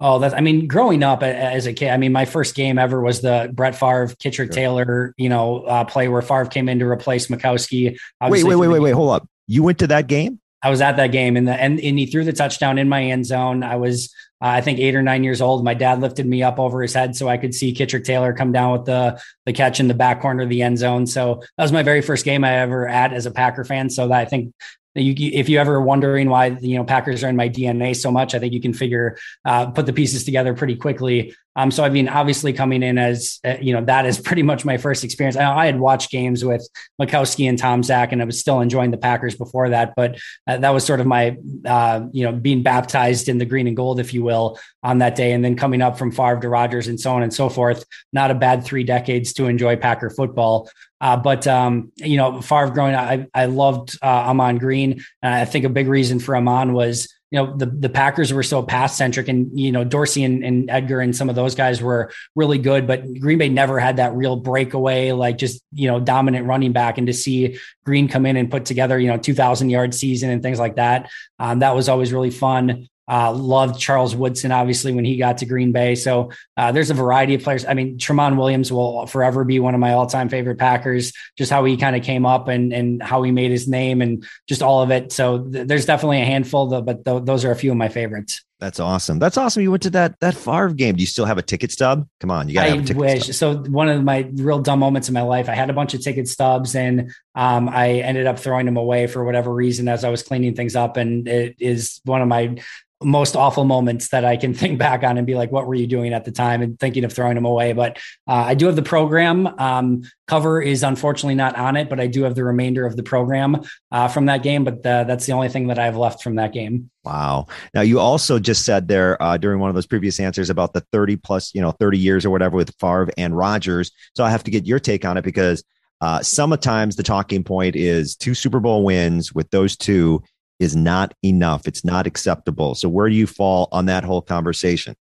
Oh, 0.04 0.18
that's, 0.18 0.34
I 0.34 0.40
mean, 0.40 0.66
growing 0.66 1.04
up 1.04 1.22
as 1.22 1.66
a 1.66 1.72
kid, 1.72 1.90
I 1.90 1.96
mean, 1.96 2.10
my 2.10 2.24
first 2.24 2.56
game 2.56 2.76
ever 2.76 3.00
was 3.00 3.20
the 3.20 3.48
Brett 3.52 3.76
Favre, 3.76 4.08
Kitrick 4.08 4.34
sure. 4.34 4.46
Taylor, 4.48 5.14
you 5.16 5.28
know, 5.28 5.62
uh, 5.62 5.84
play 5.84 6.08
where 6.08 6.22
Favre 6.22 6.46
came 6.46 6.68
in 6.68 6.80
to 6.80 6.86
replace 6.86 7.28
Majkowski. 7.28 7.96
Wait, 8.20 8.44
wait, 8.44 8.56
wait, 8.56 8.66
wait, 8.66 8.80
wait, 8.80 8.90
hold 8.90 9.12
up. 9.12 9.28
You 9.46 9.62
went 9.62 9.78
to 9.78 9.86
that 9.86 10.08
game? 10.08 10.40
I 10.60 10.70
was 10.70 10.80
at 10.80 10.96
that 10.96 11.12
game 11.12 11.36
and 11.36 11.46
the, 11.46 11.52
and, 11.52 11.80
and 11.80 11.98
he 11.98 12.06
threw 12.06 12.24
the 12.24 12.32
touchdown 12.32 12.78
in 12.78 12.88
my 12.88 13.02
end 13.04 13.26
zone. 13.26 13.62
I 13.62 13.76
was, 13.76 14.12
uh, 14.40 14.46
I 14.46 14.60
think 14.60 14.80
eight 14.80 14.94
or 14.94 15.02
nine 15.02 15.22
years 15.22 15.40
old. 15.40 15.64
My 15.64 15.74
dad 15.74 16.00
lifted 16.00 16.26
me 16.26 16.42
up 16.42 16.58
over 16.58 16.82
his 16.82 16.94
head 16.94 17.14
so 17.14 17.28
I 17.28 17.36
could 17.36 17.54
see 17.54 17.72
Kitrick 17.72 18.04
Taylor 18.04 18.32
come 18.32 18.50
down 18.50 18.72
with 18.72 18.84
the, 18.84 19.20
the 19.46 19.52
catch 19.52 19.78
in 19.78 19.88
the 19.88 19.94
back 19.94 20.20
corner 20.20 20.42
of 20.42 20.48
the 20.48 20.62
end 20.62 20.78
zone. 20.78 21.06
So 21.06 21.42
that 21.56 21.62
was 21.62 21.72
my 21.72 21.82
very 21.82 22.00
first 22.00 22.24
game 22.24 22.44
I 22.44 22.58
ever 22.58 22.88
at 22.88 23.12
as 23.12 23.26
a 23.26 23.30
Packer 23.30 23.64
fan. 23.64 23.90
So 23.90 24.08
that 24.08 24.18
I 24.18 24.24
think 24.24 24.52
you, 24.94 25.30
if 25.32 25.48
you 25.48 25.58
ever 25.58 25.80
wondering 25.80 26.28
why 26.28 26.46
you 26.60 26.76
know 26.76 26.84
Packers 26.84 27.24
are 27.24 27.28
in 27.28 27.36
my 27.36 27.48
DNA 27.48 27.96
so 27.96 28.10
much, 28.10 28.34
I 28.34 28.38
think 28.38 28.52
you 28.52 28.60
can 28.60 28.74
figure 28.74 29.16
uh, 29.44 29.70
put 29.70 29.86
the 29.86 29.92
pieces 29.92 30.24
together 30.24 30.54
pretty 30.54 30.76
quickly. 30.76 31.34
Um, 31.54 31.70
so 31.70 31.84
I 31.84 31.90
mean, 31.90 32.08
obviously 32.08 32.52
coming 32.52 32.82
in 32.82 32.98
as 32.98 33.38
uh, 33.44 33.56
you 33.60 33.72
know 33.72 33.84
that 33.84 34.06
is 34.06 34.18
pretty 34.20 34.42
much 34.42 34.64
my 34.64 34.78
first 34.78 35.04
experience. 35.04 35.36
I, 35.36 35.44
I, 35.44 35.66
had 35.66 35.78
watched 35.78 36.10
games 36.10 36.44
with 36.44 36.66
Majkowski 37.00 37.48
and 37.48 37.58
Tomczak, 37.60 38.12
and 38.12 38.22
I 38.22 38.24
was 38.24 38.40
still 38.40 38.60
enjoying 38.60 38.90
the 38.90 38.96
Packers 38.96 39.36
before 39.36 39.68
that. 39.70 39.94
But 39.96 40.18
uh, 40.46 40.58
that 40.58 40.70
was 40.70 40.84
sort 40.84 41.00
of 41.00 41.06
my 41.06 41.36
uh, 41.66 42.06
you 42.12 42.24
know 42.24 42.32
being 42.32 42.62
baptized 42.62 43.28
in 43.28 43.38
the 43.38 43.44
green 43.44 43.66
and 43.66 43.76
gold, 43.76 44.00
if 44.00 44.14
you 44.14 44.22
will, 44.22 44.58
on 44.82 44.98
that 44.98 45.14
day, 45.14 45.32
and 45.32 45.44
then 45.44 45.56
coming 45.56 45.82
up 45.82 45.98
from 45.98 46.10
Favre 46.10 46.40
to 46.40 46.48
Rodgers 46.48 46.88
and 46.88 46.98
so 46.98 47.12
on 47.12 47.22
and 47.22 47.32
so 47.32 47.48
forth. 47.48 47.84
Not 48.12 48.30
a 48.30 48.34
bad 48.34 48.64
three 48.64 48.84
decades 48.84 49.32
to 49.34 49.46
enjoy 49.46 49.76
Packer 49.76 50.10
football. 50.10 50.70
Uh, 51.02 51.16
but 51.16 51.46
um, 51.48 51.90
you 51.96 52.16
know, 52.16 52.40
Favre 52.40 52.70
growing 52.70 52.94
I, 52.94 53.26
I 53.34 53.46
loved 53.46 53.98
uh, 54.02 54.06
Ahman 54.06 54.58
Green, 54.58 55.04
and 55.20 55.34
I 55.34 55.44
think 55.44 55.64
a 55.64 55.68
big 55.68 55.88
reason 55.88 56.20
for 56.20 56.36
Ahman 56.36 56.72
was 56.72 57.12
you 57.32 57.38
know 57.38 57.56
the 57.56 57.64
the 57.64 57.88
Packers 57.88 58.30
were 58.30 58.42
so 58.42 58.62
pass 58.62 58.94
centric, 58.94 59.26
and 59.26 59.58
you 59.58 59.72
know 59.72 59.84
Dorsey 59.84 60.22
and, 60.22 60.44
and, 60.44 60.70
Edgar 60.70 61.00
and 61.00 61.16
some 61.16 61.30
of 61.30 61.34
those 61.34 61.54
guys 61.54 61.80
were 61.80 62.12
really 62.36 62.58
good, 62.58 62.86
but 62.86 63.02
Green 63.18 63.38
Bay 63.38 63.48
never 63.48 63.80
had 63.80 63.96
that 63.96 64.14
real 64.14 64.36
breakaway, 64.36 65.12
like 65.12 65.38
just 65.38 65.64
you 65.72 65.88
know 65.88 65.98
dominant 65.98 66.46
running 66.46 66.72
back. 66.72 66.98
And 66.98 67.06
to 67.06 67.14
see 67.14 67.58
Green 67.86 68.06
come 68.06 68.26
in 68.26 68.36
and 68.36 68.50
put 68.50 68.66
together 68.66 68.98
you 68.98 69.08
know 69.08 69.16
two 69.16 69.32
thousand 69.32 69.70
yard 69.70 69.94
season 69.94 70.28
and 70.28 70.42
things 70.42 70.58
like 70.58 70.76
that, 70.76 71.10
um, 71.38 71.60
that 71.60 71.74
was 71.74 71.88
always 71.88 72.12
really 72.12 72.30
fun. 72.30 72.88
Uh, 73.08 73.32
loved 73.32 73.78
Charles 73.80 74.14
Woodson, 74.14 74.52
obviously, 74.52 74.92
when 74.92 75.04
he 75.04 75.16
got 75.16 75.38
to 75.38 75.46
Green 75.46 75.72
Bay. 75.72 75.94
So 75.94 76.30
uh, 76.56 76.72
there's 76.72 76.90
a 76.90 76.94
variety 76.94 77.34
of 77.34 77.42
players. 77.42 77.64
I 77.66 77.74
mean, 77.74 77.98
Tramon 77.98 78.36
Williams 78.36 78.70
will 78.72 79.06
forever 79.06 79.44
be 79.44 79.58
one 79.58 79.74
of 79.74 79.80
my 79.80 79.92
all 79.92 80.06
time 80.06 80.28
favorite 80.28 80.58
Packers, 80.58 81.12
just 81.36 81.50
how 81.50 81.64
he 81.64 81.76
kind 81.76 81.96
of 81.96 82.02
came 82.02 82.24
up 82.24 82.48
and, 82.48 82.72
and 82.72 83.02
how 83.02 83.22
he 83.22 83.32
made 83.32 83.50
his 83.50 83.68
name 83.68 84.02
and 84.02 84.24
just 84.48 84.62
all 84.62 84.82
of 84.82 84.90
it. 84.90 85.12
So 85.12 85.42
th- 85.42 85.66
there's 85.66 85.86
definitely 85.86 86.22
a 86.22 86.26
handful, 86.26 86.68
though, 86.68 86.82
but 86.82 87.04
th- 87.04 87.24
those 87.24 87.44
are 87.44 87.50
a 87.50 87.56
few 87.56 87.72
of 87.72 87.76
my 87.76 87.88
favorites. 87.88 88.42
That's 88.62 88.78
awesome. 88.78 89.18
That's 89.18 89.36
awesome. 89.36 89.60
You 89.64 89.72
went 89.72 89.82
to 89.82 89.90
that 89.90 90.20
that 90.20 90.36
Favre 90.36 90.72
game. 90.72 90.94
Do 90.94 91.00
you 91.00 91.06
still 91.08 91.24
have 91.24 91.36
a 91.36 91.42
ticket 91.42 91.72
stub? 91.72 92.06
Come 92.20 92.30
on, 92.30 92.48
you 92.48 92.54
gotta 92.54 92.70
I 92.70 92.96
wish. 92.96 93.24
Stub. 93.24 93.34
So 93.34 93.56
one 93.56 93.88
of 93.88 94.04
my 94.04 94.30
real 94.34 94.60
dumb 94.60 94.78
moments 94.78 95.08
in 95.08 95.14
my 95.14 95.22
life, 95.22 95.48
I 95.48 95.54
had 95.54 95.68
a 95.68 95.72
bunch 95.72 95.94
of 95.94 96.00
ticket 96.00 96.28
stubs, 96.28 96.76
and 96.76 97.10
um, 97.34 97.68
I 97.68 97.94
ended 97.94 98.28
up 98.28 98.38
throwing 98.38 98.66
them 98.66 98.76
away 98.76 99.08
for 99.08 99.24
whatever 99.24 99.52
reason 99.52 99.88
as 99.88 100.04
I 100.04 100.10
was 100.10 100.22
cleaning 100.22 100.54
things 100.54 100.76
up. 100.76 100.96
And 100.96 101.26
it 101.26 101.56
is 101.58 102.00
one 102.04 102.22
of 102.22 102.28
my 102.28 102.54
most 103.02 103.34
awful 103.34 103.64
moments 103.64 104.10
that 104.10 104.24
I 104.24 104.36
can 104.36 104.54
think 104.60 104.78
back 104.78 105.02
on 105.02 105.18
and 105.18 105.26
be 105.26 105.34
like, 105.34 105.50
what 105.50 105.66
were 105.66 105.74
you 105.74 105.88
doing 105.88 106.12
at 106.12 106.24
the 106.24 106.30
time? 106.30 106.62
And 106.62 106.78
thinking 106.78 107.02
of 107.02 107.12
throwing 107.12 107.34
them 107.34 107.46
away. 107.46 107.72
But 107.72 107.96
uh, 108.28 108.44
I 108.46 108.54
do 108.54 108.66
have 108.66 108.76
the 108.76 108.82
program. 108.82 109.48
Um, 109.58 110.02
cover 110.32 110.62
is 110.62 110.82
unfortunately 110.82 111.34
not 111.34 111.54
on 111.56 111.76
it, 111.76 111.90
but 111.90 112.00
I 112.00 112.06
do 112.06 112.22
have 112.22 112.34
the 112.34 112.42
remainder 112.42 112.86
of 112.86 112.96
the 112.96 113.02
program 113.02 113.60
uh, 113.90 114.08
from 114.08 114.24
that 114.26 114.42
game. 114.42 114.64
But 114.64 114.76
uh, 114.86 115.04
that's 115.04 115.26
the 115.26 115.32
only 115.32 115.50
thing 115.50 115.66
that 115.66 115.78
I 115.78 115.84
have 115.84 115.98
left 115.98 116.22
from 116.22 116.36
that 116.36 116.54
game. 116.54 116.90
Wow. 117.04 117.48
Now, 117.74 117.82
you 117.82 118.00
also 118.00 118.38
just 118.38 118.64
said 118.64 118.88
there 118.88 119.22
uh, 119.22 119.36
during 119.36 119.60
one 119.60 119.68
of 119.68 119.74
those 119.74 119.86
previous 119.86 120.18
answers 120.18 120.48
about 120.48 120.72
the 120.72 120.80
30 120.90 121.16
plus, 121.16 121.54
you 121.54 121.60
know, 121.60 121.72
30 121.72 121.98
years 121.98 122.24
or 122.24 122.30
whatever 122.30 122.56
with 122.56 122.74
Favre 122.80 123.10
and 123.18 123.36
Rodgers. 123.36 123.92
So 124.16 124.24
I 124.24 124.30
have 124.30 124.42
to 124.44 124.50
get 124.50 124.64
your 124.64 124.78
take 124.78 125.04
on 125.04 125.18
it 125.18 125.22
because 125.22 125.62
uh, 126.00 126.22
sometimes 126.22 126.96
the 126.96 127.02
talking 127.02 127.44
point 127.44 127.76
is 127.76 128.16
two 128.16 128.32
Super 128.32 128.58
Bowl 128.58 128.84
wins 128.84 129.34
with 129.34 129.50
those 129.50 129.76
two 129.76 130.22
is 130.60 130.74
not 130.74 131.12
enough. 131.22 131.68
It's 131.68 131.84
not 131.84 132.06
acceptable. 132.06 132.74
So 132.74 132.88
where 132.88 133.10
do 133.10 133.14
you 133.14 133.26
fall 133.26 133.68
on 133.70 133.84
that 133.84 134.02
whole 134.02 134.22
conversation? 134.22 134.96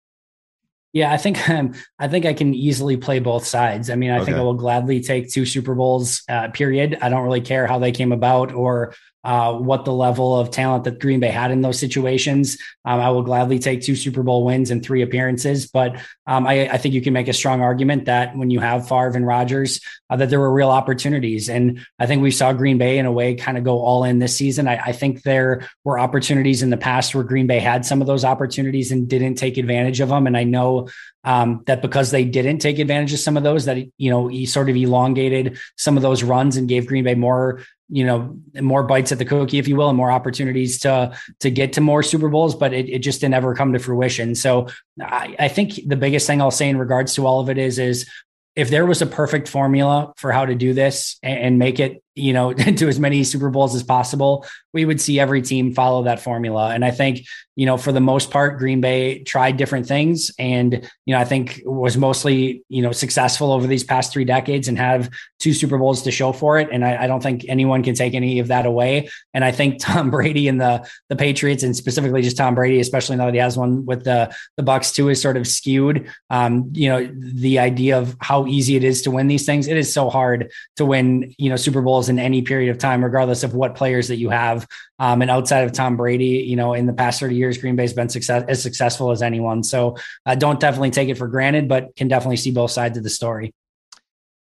Yeah, 0.94 1.12
I 1.12 1.18
think 1.18 1.50
um, 1.52 1.74
I 1.98 2.08
think 2.08 2.26
I 2.26 2.34
can 2.34 2.54
easily 2.54 2.98
play 2.98 3.20
both 3.20 3.46
sides. 3.46 3.90
I 3.90 3.96
mean, 3.96 4.12
I 4.12 4.18
okay. 4.18 4.26
think 4.26 4.38
I 4.38 4.42
will 4.42 4.54
gladly 4.54 5.02
take 5.02 5.30
two 5.30 5.46
Super 5.46 5.76
Bowls. 5.76 6.24
Uh, 6.30 6.50
period. 6.50 6.98
I 7.02 7.10
don't 7.10 7.24
really 7.24 7.42
care 7.42 7.68
how 7.68 7.80
they 7.80 7.92
came 7.92 8.12
about 8.12 8.54
or 8.54 8.94
uh, 9.24 9.54
what 9.54 9.84
the 9.84 9.94
level 9.94 10.40
of 10.40 10.50
talent 10.50 10.86
that 10.86 11.00
Green 11.00 11.20
Bay 11.20 11.28
had 11.28 11.52
in 11.52 11.62
those 11.62 11.78
situations. 11.78 12.58
Um, 12.86 13.00
I 13.02 13.10
will 13.10 13.22
gladly 13.22 13.60
take 13.60 13.82
two 13.82 13.96
Super 13.96 14.24
Bowl 14.24 14.46
wins 14.46 14.72
and 14.72 14.84
three 14.84 15.02
appearances, 15.02 15.68
but 15.68 16.02
um, 16.26 16.48
I, 16.48 16.70
I, 16.70 16.78
think 16.78 16.94
you 16.94 17.02
can 17.02 17.12
make 17.12 17.28
a 17.28 17.34
strong 17.34 17.60
argument 17.62 18.06
that 18.06 18.38
when 18.38 18.50
you 18.50 18.60
have 18.60 18.88
Favre 18.88 19.16
and 19.16 19.28
Rodgers, 19.28 19.82
uh, 20.10 20.16
that 20.16 20.30
there 20.30 20.40
were 20.40 20.54
real 20.54 20.70
opportunities. 20.70 21.50
And 21.50 21.86
I 21.98 22.06
think 22.06 22.22
we 22.22 22.32
saw 22.32 22.54
Green 22.54 22.78
Bay 22.78 22.98
in 22.98 23.06
a 23.06 23.12
way 23.12 23.36
kind 23.36 23.58
of 23.58 23.64
go 23.64 23.80
all 23.80 24.06
in 24.06 24.20
this 24.20 24.36
season. 24.36 24.68
I, 24.68 24.78
I 24.78 24.92
think 24.94 25.24
there 25.24 25.68
were 25.84 26.00
opportunities 26.00 26.62
in 26.62 26.70
the 26.70 26.78
past 26.78 27.14
where 27.14 27.24
Green 27.24 27.48
Bay 27.48 27.60
had 27.60 27.86
some 27.86 28.00
of 28.00 28.08
those 28.08 28.24
opportunities 28.24 28.92
and 28.92 29.10
didn't 29.10 29.36
take 29.36 29.58
advantage 29.58 30.00
of 30.00 30.10
them. 30.10 30.28
And 30.28 30.38
I 30.38 30.46
know 30.46 30.88
um, 31.24 31.64
that 31.66 31.82
because 31.82 32.12
they 32.12 32.24
didn't 32.24 32.60
take 32.60 32.80
advantage 32.80 33.14
of 33.14 33.20
some 33.20 33.36
of 33.36 33.44
those, 33.44 33.66
that 33.66 33.78
you 33.98 34.10
know 34.10 34.28
he 34.28 34.46
sort 34.46 34.70
of 34.70 34.76
elongated 34.76 35.60
some 35.78 35.98
of 35.98 36.04
those 36.04 36.24
runs 36.24 36.56
and 36.56 36.70
gave 36.70 36.88
Green 36.88 37.04
Bay 37.04 37.16
more 37.16 37.62
you 37.90 38.06
know 38.06 38.38
more 38.62 38.84
bites 38.84 39.12
at 39.12 39.18
the 39.18 39.26
cookie 39.26 39.58
if 39.58 39.68
you 39.68 39.76
will 39.76 39.90
and 39.90 39.98
more 39.98 40.12
opportunities 40.12 40.80
to 40.80 41.16
to 41.40 41.50
get 41.50 41.74
to 41.74 41.82
more 41.82 42.04
super 42.04 42.30
bowls 42.30 42.56
but 42.56 42.74
it, 42.74 42.88
it 42.88 43.00
just 43.00 43.22
didn't 43.22 43.34
ever 43.34 43.56
come 43.56 43.74
to 43.74 43.80
fruition. 43.80 44.36
So 44.36 44.68
I, 45.02 45.36
I 45.40 45.48
think 45.48 45.80
the 45.86 45.96
biggest 45.96 46.28
thing 46.28 46.42
i'll 46.42 46.52
say 46.52 46.70
in 46.70 46.78
regards 46.78 47.16
to 47.16 47.26
all 47.26 47.40
of 47.40 47.50
it 47.50 47.58
is 47.58 47.80
is 47.80 48.10
if 48.56 48.70
there 48.70 48.86
was 48.86 49.02
a 49.02 49.06
perfect 49.06 49.48
formula 49.48 50.14
for 50.18 50.32
how 50.32 50.46
to 50.46 50.56
do 50.56 50.74
this 50.74 51.18
and, 51.24 51.40
and 51.40 51.60
make 51.60 51.80
it 51.80 52.04
you 52.16 52.34
know 52.34 52.54
to 52.80 52.88
as 52.88 53.00
many 53.00 53.24
super 53.24 53.50
bowls 53.50 53.76
as 53.76 53.84
possible 53.84 54.46
we 54.74 54.86
would 54.86 55.02
see 55.02 55.20
every 55.20 55.42
team 55.42 55.74
follow 55.74 56.04
that 56.04 56.20
formula. 56.20 56.70
And 56.74 56.86
I 56.86 56.92
think, 56.92 57.26
you 57.56 57.66
know, 57.66 57.76
for 57.76 57.92
the 57.92 58.00
most 58.00 58.30
part, 58.30 58.60
Green 58.60 58.82
Bay 58.82 59.24
tried 59.24 59.58
different 59.58 59.88
things 59.88 60.32
and, 60.38 60.90
you 61.06 61.14
know, 61.14 61.20
I 61.20 61.26
think 61.26 61.62
was 61.66 61.98
mostly, 61.98 62.64
you 62.70 62.82
know, 62.82 62.92
successful 62.92 63.52
over 63.52 63.66
these 63.66 63.84
past 63.84 64.14
three 64.14 64.26
decades 64.26 64.68
and 64.68 64.78
have 64.78 65.10
two 65.40 65.54
Super 65.54 65.78
Bowls 65.78 66.04
to 66.04 66.12
show 66.12 66.32
for 66.32 66.60
it. 66.60 66.70
And 66.72 66.86
I, 66.86 67.04
I 67.04 67.08
don't 67.08 67.22
think 67.22 67.46
anyone 67.50 67.84
can 67.84 67.96
take 67.96 68.14
any 68.14 68.40
of 68.40 68.48
that 68.48 68.66
away. 68.66 69.10
And 69.34 69.44
I 69.44 69.52
think 69.52 69.80
Tom 69.80 70.12
Brady 70.12 70.48
and 70.48 70.62
the 70.62 70.88
the 71.10 71.16
Patriots 71.16 71.64
and 71.64 71.76
specifically 71.76 72.22
just 72.22 72.38
Tom 72.38 72.56
Brady, 72.56 72.80
especially 72.80 73.16
now 73.16 73.26
that 73.26 73.34
he 73.34 73.40
has 73.40 73.58
one 73.58 73.86
with 73.86 74.04
the 74.04 74.34
the 74.56 74.64
Bucs 74.64 74.94
too, 74.94 75.10
is 75.10 75.22
sort 75.22 75.36
of 75.36 75.48
skewed. 75.48 76.10
Um, 76.30 76.70
you 76.74 76.90
know, 76.90 77.10
the 77.12 77.60
idea 77.60 77.98
of 77.98 78.16
how 78.22 78.46
easy 78.46 78.76
it 78.76 78.84
is 78.84 79.02
to 79.02 79.12
win 79.12 79.28
these 79.28 79.46
things. 79.46 79.68
It 79.68 79.78
is 79.78 79.92
so 79.92 80.10
hard 80.10 80.52
to 80.78 80.86
win, 80.86 81.34
you 81.38 81.50
know, 81.50 81.56
Super 81.56 81.82
Bowls 81.82 82.09
in 82.10 82.20
any 82.20 82.42
period 82.42 82.72
of 82.72 82.78
time, 82.78 83.04
regardless 83.04 83.44
of 83.44 83.54
what 83.54 83.76
players 83.76 84.08
that 84.10 84.18
you 84.18 84.30
have 84.30 84.40
have. 84.40 84.68
Um, 84.98 85.22
and 85.22 85.32
outside 85.32 85.64
of 85.64 85.72
Tom 85.72 85.98
Brady, 85.98 86.44
you 86.48 86.56
know, 86.56 86.74
in 86.74 86.86
the 86.86 86.94
past 86.94 87.20
30 87.20 87.36
years, 87.36 87.58
Green 87.58 87.76
Bay's 87.76 87.94
been 87.94 88.10
success, 88.10 88.44
as 88.48 88.62
successful 88.62 89.12
as 89.12 89.22
anyone. 89.22 89.64
So 89.64 89.98
uh, 90.26 90.36
don't 90.36 90.60
definitely 90.60 90.92
take 90.92 91.10
it 91.10 91.18
for 91.18 91.28
granted, 91.28 91.68
but 91.68 91.96
can 91.96 92.08
definitely 92.08 92.38
see 92.38 92.52
both 92.52 92.72
sides 92.72 92.98
of 92.98 93.04
the 93.04 93.10
story. 93.10 93.54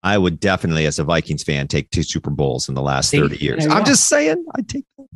I 0.03 0.17
would 0.17 0.39
definitely, 0.39 0.87
as 0.87 0.99
a 0.99 1.05
Vikings 1.05 1.43
fan, 1.43 1.67
take 1.67 1.91
two 1.91 2.05
Super 2.05 2.31
Bowls 2.31 2.69
in 2.69 2.75
the 2.75 2.83
last 2.83 3.11
30 3.11 3.37
years. 3.39 3.67
I'm 3.67 3.85
just 3.85 4.09
saying, 4.09 4.45
I'd 4.55 4.69
take 4.69 4.85
that. 4.97 5.07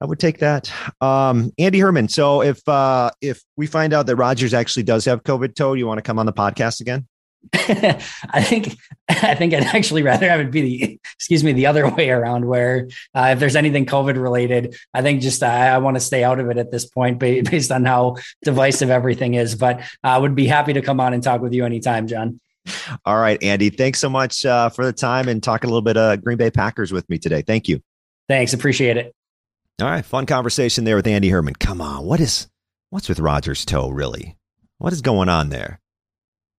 I 0.00 0.06
would 0.06 0.18
take 0.18 0.38
that. 0.40 0.70
Um, 1.00 1.52
Andy 1.56 1.78
Herman. 1.78 2.08
So 2.08 2.42
if 2.42 2.68
uh, 2.68 3.10
if 3.22 3.42
we 3.56 3.66
find 3.66 3.94
out 3.94 4.06
that 4.06 4.16
Rodgers 4.16 4.52
actually 4.52 4.82
does 4.82 5.04
have 5.04 5.22
COVID 5.22 5.54
toe, 5.54 5.74
you 5.74 5.86
want 5.86 5.98
to 5.98 6.02
come 6.02 6.18
on 6.18 6.26
the 6.26 6.32
podcast 6.32 6.80
again? 6.80 7.06
I 7.52 8.42
think 8.42 8.76
I 9.08 9.34
think 9.34 9.54
I'd 9.54 9.64
actually 9.64 10.02
rather 10.02 10.28
have 10.28 10.40
it 10.40 10.50
be 10.50 10.60
the 10.60 11.00
excuse 11.16 11.44
me 11.44 11.52
the 11.52 11.66
other 11.66 11.88
way 11.88 12.10
around. 12.10 12.46
Where 12.46 12.88
uh, 13.14 13.30
if 13.32 13.38
there's 13.38 13.56
anything 13.56 13.86
COVID 13.86 14.20
related, 14.20 14.76
I 14.92 15.02
think 15.02 15.20
just 15.20 15.42
uh, 15.42 15.46
I 15.46 15.78
want 15.78 15.96
to 15.96 16.00
stay 16.00 16.24
out 16.24 16.40
of 16.40 16.50
it 16.50 16.56
at 16.56 16.70
this 16.70 16.86
point, 16.86 17.18
based 17.18 17.70
on 17.70 17.84
how 17.84 18.16
divisive 18.42 18.90
everything 18.90 19.34
is. 19.34 19.54
But 19.54 19.80
I 20.02 20.18
would 20.18 20.34
be 20.34 20.46
happy 20.46 20.72
to 20.74 20.82
come 20.82 21.00
on 21.00 21.14
and 21.14 21.22
talk 21.22 21.40
with 21.40 21.52
you 21.52 21.64
anytime, 21.64 22.06
John. 22.06 22.40
All 23.04 23.18
right, 23.18 23.42
Andy. 23.42 23.70
Thanks 23.70 23.98
so 23.98 24.08
much 24.08 24.46
uh, 24.46 24.70
for 24.70 24.86
the 24.86 24.92
time 24.92 25.28
and 25.28 25.42
talking 25.42 25.68
a 25.68 25.72
little 25.72 25.82
bit 25.82 25.96
of 25.96 26.24
Green 26.24 26.38
Bay 26.38 26.50
Packers 26.50 26.92
with 26.92 27.08
me 27.10 27.18
today. 27.18 27.42
Thank 27.42 27.68
you. 27.68 27.80
Thanks, 28.28 28.54
appreciate 28.54 28.96
it. 28.96 29.14
All 29.82 29.88
right, 29.88 30.04
fun 30.04 30.24
conversation 30.24 30.84
there 30.84 30.96
with 30.96 31.06
Andy 31.06 31.28
Herman. 31.28 31.54
Come 31.54 31.80
on, 31.80 32.04
what 32.04 32.20
is 32.20 32.48
what's 32.90 33.08
with 33.08 33.20
Rodgers' 33.20 33.64
toe 33.64 33.90
really? 33.90 34.36
What 34.78 34.92
is 34.92 35.02
going 35.02 35.28
on 35.28 35.50
there? 35.50 35.80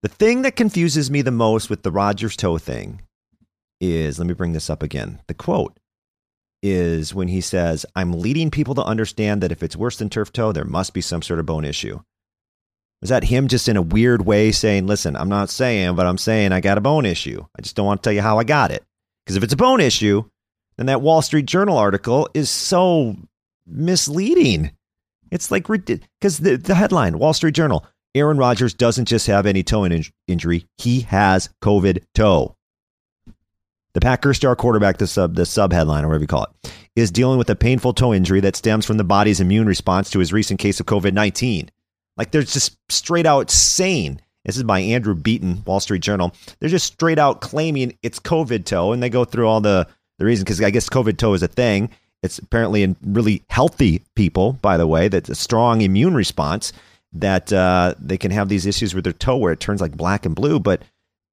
The 0.06 0.10
thing 0.10 0.44
that 0.44 0.56
confuses 0.56 1.10
me 1.10 1.24
the 1.24 1.32
most 1.32 1.68
with 1.68 1.82
the 1.82 1.90
Rodgers 1.90 2.36
toe 2.36 2.60
thing 2.60 3.02
is 3.82 4.20
let 4.20 4.28
me 4.28 4.36
bring 4.36 4.54
this 4.54 4.70
up 4.70 4.84
again. 4.84 5.20
The 5.26 5.34
quote 5.34 5.80
is 6.62 7.16
when 7.16 7.28
he 7.28 7.42
says, 7.42 7.88
I'm 7.96 8.14
leading 8.14 8.52
people 8.52 8.76
to 8.76 8.84
understand 8.84 9.42
that 9.42 9.52
if 9.52 9.64
it's 9.64 9.76
worse 9.76 9.98
than 9.98 10.12
turf 10.12 10.32
toe, 10.32 10.52
there 10.52 10.64
must 10.64 10.94
be 10.94 11.02
some 11.02 11.24
sort 11.24 11.40
of 11.40 11.48
bone 11.48 11.66
issue. 11.66 12.02
Was 13.02 13.10
that 13.10 13.24
him 13.24 13.48
just 13.48 13.68
in 13.68 13.78
a 13.78 13.82
weird 13.82 14.28
way 14.28 14.52
saying, 14.52 14.86
Listen, 14.86 15.16
I'm 15.16 15.28
not 15.28 15.50
saying, 15.50 15.96
but 15.96 16.06
I'm 16.06 16.20
saying 16.20 16.52
I 16.52 16.62
got 16.62 16.78
a 16.78 16.82
bone 16.82 17.08
issue. 17.08 17.44
I 17.58 17.64
just 17.64 17.76
don't 17.76 17.88
want 17.88 18.04
to 18.04 18.08
tell 18.08 18.14
you 18.14 18.22
how 18.22 18.38
I 18.38 18.44
got 18.44 18.70
it. 18.70 18.84
Because 19.26 19.38
if 19.38 19.44
it's 19.44 19.54
a 19.54 19.58
bone 19.58 19.82
issue, 19.82 20.24
then 20.78 20.86
that 20.86 21.02
Wall 21.02 21.24
Street 21.24 21.48
Journal 21.48 21.80
article 21.80 22.30
is 22.36 22.52
so 22.52 23.16
misleading. 23.66 24.70
It's 25.32 25.50
like, 25.50 25.66
because 25.66 26.38
the, 26.38 26.58
the 26.58 26.76
headline, 26.76 27.18
Wall 27.18 27.34
Street 27.34 27.56
Journal, 27.56 27.88
Aaron 28.16 28.38
Rodgers 28.38 28.74
doesn't 28.74 29.10
just 29.10 29.28
have 29.28 29.46
any 29.46 29.62
toe 29.62 29.84
in 29.84 30.06
injury, 30.26 30.66
he 30.78 31.02
has 31.02 31.50
COVID 31.62 32.02
toe. 32.16 32.56
The 33.94 34.00
Packers 34.00 34.38
star 34.38 34.56
quarterback, 34.56 34.98
the 34.98 35.08
sub, 35.08 35.36
the 35.36 35.46
sub 35.46 35.74
headline, 35.74 36.06
or 36.06 36.08
whatever 36.08 36.24
you 36.24 36.28
call 36.28 36.46
it, 36.46 36.74
is 36.96 37.12
dealing 37.12 37.38
with 37.38 37.50
a 37.50 37.56
painful 37.56 37.94
toe 37.94 38.14
injury 38.14 38.40
that 38.40 38.56
stems 38.56 38.86
from 38.86 38.96
the 38.96 39.04
body's 39.04 39.42
immune 39.42 39.68
response 39.68 40.10
to 40.10 40.20
his 40.20 40.32
recent 40.32 40.62
case 40.62 40.80
of 40.80 40.86
COVID 40.86 41.14
19. 41.14 41.70
Like 42.16 42.32
they're 42.32 42.44
just 42.44 42.78
straight 42.90 43.26
out 43.26 43.52
saying, 43.52 44.22
this 44.46 44.56
is 44.56 44.64
by 44.64 44.80
Andrew 44.80 45.16
Beaton, 45.16 45.64
Wall 45.66 45.82
Street 45.82 46.02
Journal. 46.02 46.34
They're 46.60 46.70
just 46.70 46.94
straight 46.94 47.20
out 47.20 47.42
claiming 47.42 47.98
it's 48.02 48.20
COVID 48.20 48.64
toe, 48.64 48.94
and 48.94 49.04
they 49.04 49.10
go 49.10 49.26
through 49.26 49.48
all 49.48 49.60
the, 49.60 49.88
the 50.20 50.26
reason 50.26 50.46
because 50.46 50.62
I 50.62 50.70
guess 50.70 50.88
COVID 50.88 51.18
toe 51.18 51.34
is 51.34 51.44
a 51.44 51.50
thing. 51.50 51.90
It's 52.24 52.40
apparently 52.40 52.84
in 52.84 52.96
really 53.04 53.44
healthy 53.50 54.04
people, 54.16 54.54
by 54.54 54.78
the 54.78 54.88
way, 54.88 55.10
that's 55.10 55.30
a 55.30 55.36
strong 55.36 55.82
immune 55.82 56.16
response 56.16 56.72
that 57.16 57.52
uh, 57.52 57.96
they 58.00 58.18
can 58.18 58.32
have 58.32 58.50
these 58.50 58.66
issues 58.66 58.94
with 58.94 59.04
their 59.04 59.14
toe 59.14 59.38
where 59.38 59.54
it 59.54 59.60
turns 59.60 59.82
like 59.82 59.98
black 59.98 60.26
and 60.26 60.36
blue. 60.36 60.60
But 60.60 60.84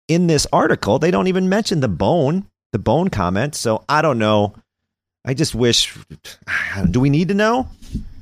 in 0.09 0.27
this 0.27 0.47
article, 0.53 0.99
they 0.99 1.11
don't 1.11 1.29
even 1.29 1.49
mention 1.49 1.81
the 1.81 1.89
bone, 1.89 2.47
the 2.73 2.79
bone 2.79 3.09
comment. 3.09 3.55
So 3.55 3.85
I 3.89 4.03
don't 4.03 4.19
know. 4.19 4.55
I 5.25 5.35
just 5.35 5.55
wish. 5.55 5.97
Do 6.91 7.01
we 7.01 7.11
need 7.11 7.29
to 7.29 7.35
know? 7.35 7.69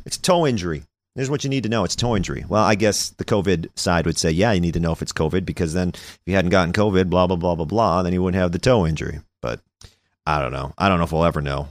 It's 0.04 0.16
toe 0.16 0.46
injury. 0.46 0.82
Here's 1.14 1.30
what 1.30 1.44
you 1.44 1.50
need 1.50 1.64
to 1.64 1.68
know. 1.68 1.84
It's 1.84 1.96
toe 1.96 2.16
injury. 2.16 2.44
Well, 2.48 2.62
I 2.62 2.76
guess 2.76 3.10
the 3.10 3.24
COVID 3.24 3.68
side 3.76 4.06
would 4.06 4.16
say, 4.16 4.30
yeah, 4.30 4.52
you 4.52 4.60
need 4.60 4.74
to 4.74 4.80
know 4.80 4.92
if 4.92 5.02
it's 5.02 5.12
COVID 5.12 5.44
because 5.44 5.74
then 5.74 5.90
if 5.90 6.20
you 6.24 6.34
hadn't 6.34 6.50
gotten 6.50 6.72
COVID, 6.72 7.10
blah, 7.10 7.26
blah, 7.26 7.36
blah, 7.36 7.56
blah, 7.56 7.64
blah, 7.64 8.02
then 8.02 8.12
you 8.12 8.22
wouldn't 8.22 8.40
have 8.40 8.52
the 8.52 8.58
toe 8.58 8.86
injury. 8.86 9.20
But 9.42 9.60
I 10.24 10.40
don't 10.40 10.52
know. 10.52 10.72
I 10.78 10.88
don't 10.88 10.98
know 10.98 11.04
if 11.04 11.12
we'll 11.12 11.24
ever 11.24 11.42
know. 11.42 11.68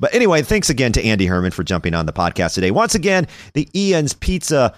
But 0.00 0.14
anyway, 0.14 0.42
thanks 0.42 0.70
again 0.70 0.92
to 0.92 1.04
Andy 1.04 1.26
Herman 1.26 1.52
for 1.52 1.62
jumping 1.62 1.94
on 1.94 2.06
the 2.06 2.12
podcast 2.12 2.54
today. 2.54 2.70
Once 2.70 2.94
again, 2.94 3.28
the 3.54 3.68
Ian's 3.74 4.14
Pizza 4.14 4.74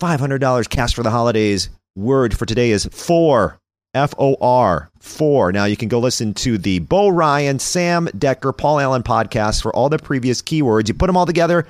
$500 0.00 0.68
cash 0.68 0.94
for 0.94 1.02
the 1.02 1.10
holidays. 1.10 1.70
Word 1.96 2.36
for 2.36 2.46
today 2.46 2.70
is 2.70 2.86
four. 2.86 3.58
F 3.94 4.14
O 4.18 4.36
R, 4.40 4.90
four. 5.00 5.50
Now 5.50 5.64
you 5.64 5.76
can 5.76 5.88
go 5.88 5.98
listen 5.98 6.34
to 6.34 6.58
the 6.58 6.78
Bo 6.80 7.08
Ryan, 7.08 7.58
Sam 7.58 8.06
Dekker, 8.08 8.56
Paul 8.56 8.80
Allen 8.80 9.02
podcast 9.02 9.62
for 9.62 9.74
all 9.74 9.88
the 9.88 9.98
previous 9.98 10.42
keywords. 10.42 10.88
You 10.88 10.94
put 10.94 11.06
them 11.06 11.16
all 11.16 11.24
together, 11.26 11.66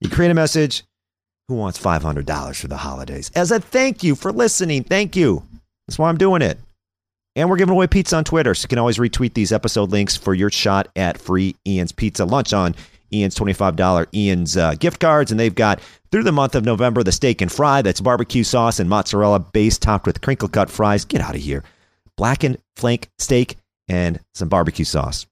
you 0.00 0.10
create 0.10 0.30
a 0.30 0.34
message. 0.34 0.84
Who 1.48 1.54
wants 1.54 1.80
$500 1.80 2.60
for 2.60 2.68
the 2.68 2.76
holidays? 2.76 3.30
As 3.34 3.50
a 3.50 3.58
thank 3.58 4.04
you 4.04 4.14
for 4.14 4.32
listening. 4.32 4.84
Thank 4.84 5.16
you. 5.16 5.42
That's 5.86 5.98
why 5.98 6.08
I'm 6.08 6.18
doing 6.18 6.42
it. 6.42 6.58
And 7.34 7.48
we're 7.48 7.56
giving 7.56 7.72
away 7.72 7.86
pizza 7.86 8.16
on 8.16 8.24
Twitter. 8.24 8.54
So 8.54 8.64
you 8.64 8.68
can 8.68 8.78
always 8.78 8.98
retweet 8.98 9.34
these 9.34 9.50
episode 9.50 9.90
links 9.90 10.16
for 10.16 10.34
your 10.34 10.50
shot 10.50 10.88
at 10.94 11.18
free 11.18 11.56
Ian's 11.66 11.92
Pizza 11.92 12.26
lunch 12.26 12.52
on 12.52 12.74
Ian's 13.12 13.34
$25 13.34 14.06
Ian's 14.14 14.56
uh, 14.56 14.74
gift 14.74 15.00
cards. 15.00 15.30
And 15.30 15.38
they've 15.38 15.54
got 15.54 15.80
through 16.10 16.24
the 16.24 16.32
month 16.32 16.54
of 16.54 16.64
November 16.64 17.02
the 17.02 17.12
steak 17.12 17.40
and 17.40 17.50
fry 17.50 17.82
that's 17.82 18.00
barbecue 18.00 18.44
sauce 18.44 18.80
and 18.80 18.88
mozzarella 18.88 19.40
base 19.40 19.78
topped 19.78 20.06
with 20.06 20.20
crinkle 20.20 20.48
cut 20.48 20.70
fries. 20.70 21.04
Get 21.04 21.20
out 21.20 21.34
of 21.34 21.40
here. 21.40 21.64
Blackened 22.16 22.58
flank 22.76 23.08
steak 23.18 23.56
and 23.88 24.20
some 24.34 24.48
barbecue 24.48 24.84
sauce. 24.84 25.26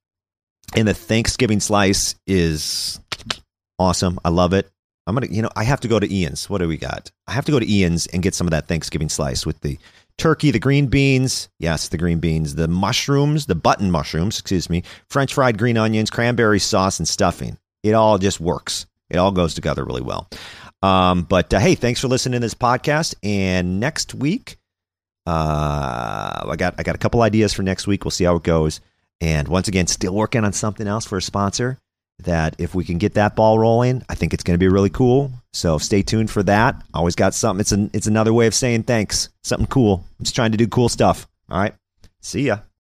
And 0.77 0.87
the 0.87 0.95
Thanksgiving 0.95 1.61
slice 1.61 2.15
is 2.27 3.01
awesome. 3.79 4.21
I 4.25 4.29
love 4.29 4.53
it. 4.53 4.71
I'm 5.07 5.15
gonna, 5.15 5.27
you 5.29 5.43
know, 5.43 5.51
I 5.57 5.65
have 5.65 5.81
to 5.81 5.89
go 5.89 5.99
to 5.99 6.13
Ian's. 6.13 6.49
What 6.49 6.59
do 6.59 6.69
we 6.69 6.77
got? 6.77 7.11
I 7.27 7.33
have 7.33 7.45
to 7.47 7.53
go 7.53 7.59
to 7.59 7.69
Ian's 7.69 8.07
and 8.09 8.23
get 8.23 8.35
some 8.35 8.47
of 8.47 8.53
that 8.53 8.69
Thanksgiving 8.69 9.09
slice 9.09 9.45
with 9.45 9.61
the 9.61 9.79
turkey, 10.19 10.53
the 10.53 10.61
green 10.61 10.87
beans. 10.87 11.49
Yes, 11.59 11.89
the 11.89 11.99
green 11.99 12.21
beans, 12.21 12.55
the 12.55 12.69
mushrooms, 12.69 13.47
the 13.47 13.55
button 13.57 13.91
mushrooms, 13.91 14.39
excuse 14.39 14.71
me, 14.71 14.85
French 15.09 15.35
fried 15.35 15.59
green 15.59 15.77
onions, 15.77 16.11
cranberry 16.11 16.61
sauce, 16.61 16.99
and 16.99 17.09
stuffing 17.09 17.59
it 17.83 17.93
all 17.93 18.19
just 18.19 18.41
works. 18.41 18.87
It 19.09 19.19
all 19.19 19.33
goes 19.33 19.55
together 19.55 19.85
really 19.85 20.03
well. 20.03 20.29
Um, 20.83 21.23
but 21.23 21.53
uh, 21.53 21.59
hey, 21.59 21.75
thanks 21.75 22.01
for 22.01 22.09
listening 22.09 22.41
to 22.41 22.45
this 22.45 22.55
podcast. 22.55 23.15
And 23.23 23.81
next 23.81 24.15
week, 24.15 24.57
uh, 25.27 26.47
I 26.49 26.55
got 26.57 26.75
I 26.79 26.83
got 26.83 26.95
a 26.95 26.99
couple 26.99 27.23
ideas 27.23 27.53
for 27.53 27.63
next 27.63 27.87
week. 27.87 28.05
We'll 28.05 28.11
see 28.11 28.25
how 28.25 28.37
it 28.37 28.43
goes. 28.43 28.81
And 29.21 29.49
once 29.49 29.69
again, 29.69 29.87
still 29.87 30.15
working 30.15 30.45
on 30.45 30.53
something 30.53 30.87
else 30.87 31.05
for 31.05 31.19
a 31.19 31.23
sponsor. 31.23 31.79
That 32.25 32.55
if 32.59 32.75
we 32.75 32.85
can 32.85 32.99
get 32.99 33.15
that 33.15 33.35
ball 33.35 33.59
rolling, 33.59 34.03
I 34.09 34.15
think 34.15 34.35
it's 34.35 34.45
going 34.45 34.55
to 34.55 34.63
be 34.63 34.69
really 34.69 34.91
cool. 34.91 35.33
So 35.55 35.79
stay 35.79 36.03
tuned 36.03 36.31
for 36.31 36.43
that. 36.43 36.83
Always 36.93 37.15
got 37.15 37.33
something. 37.35 37.61
It's 37.61 37.73
an 37.73 37.91
it's 37.95 38.07
another 38.07 38.33
way 38.35 38.47
of 38.47 38.55
saying 38.55 38.85
thanks. 38.85 39.31
Something 39.43 39.67
cool. 39.67 40.05
I'm 40.19 40.25
just 40.25 40.37
trying 40.37 40.53
to 40.53 40.59
do 40.59 40.69
cool 40.69 40.89
stuff. 40.89 41.27
All 41.51 41.59
right. 41.59 41.75
See 42.21 42.43
ya. 42.43 42.59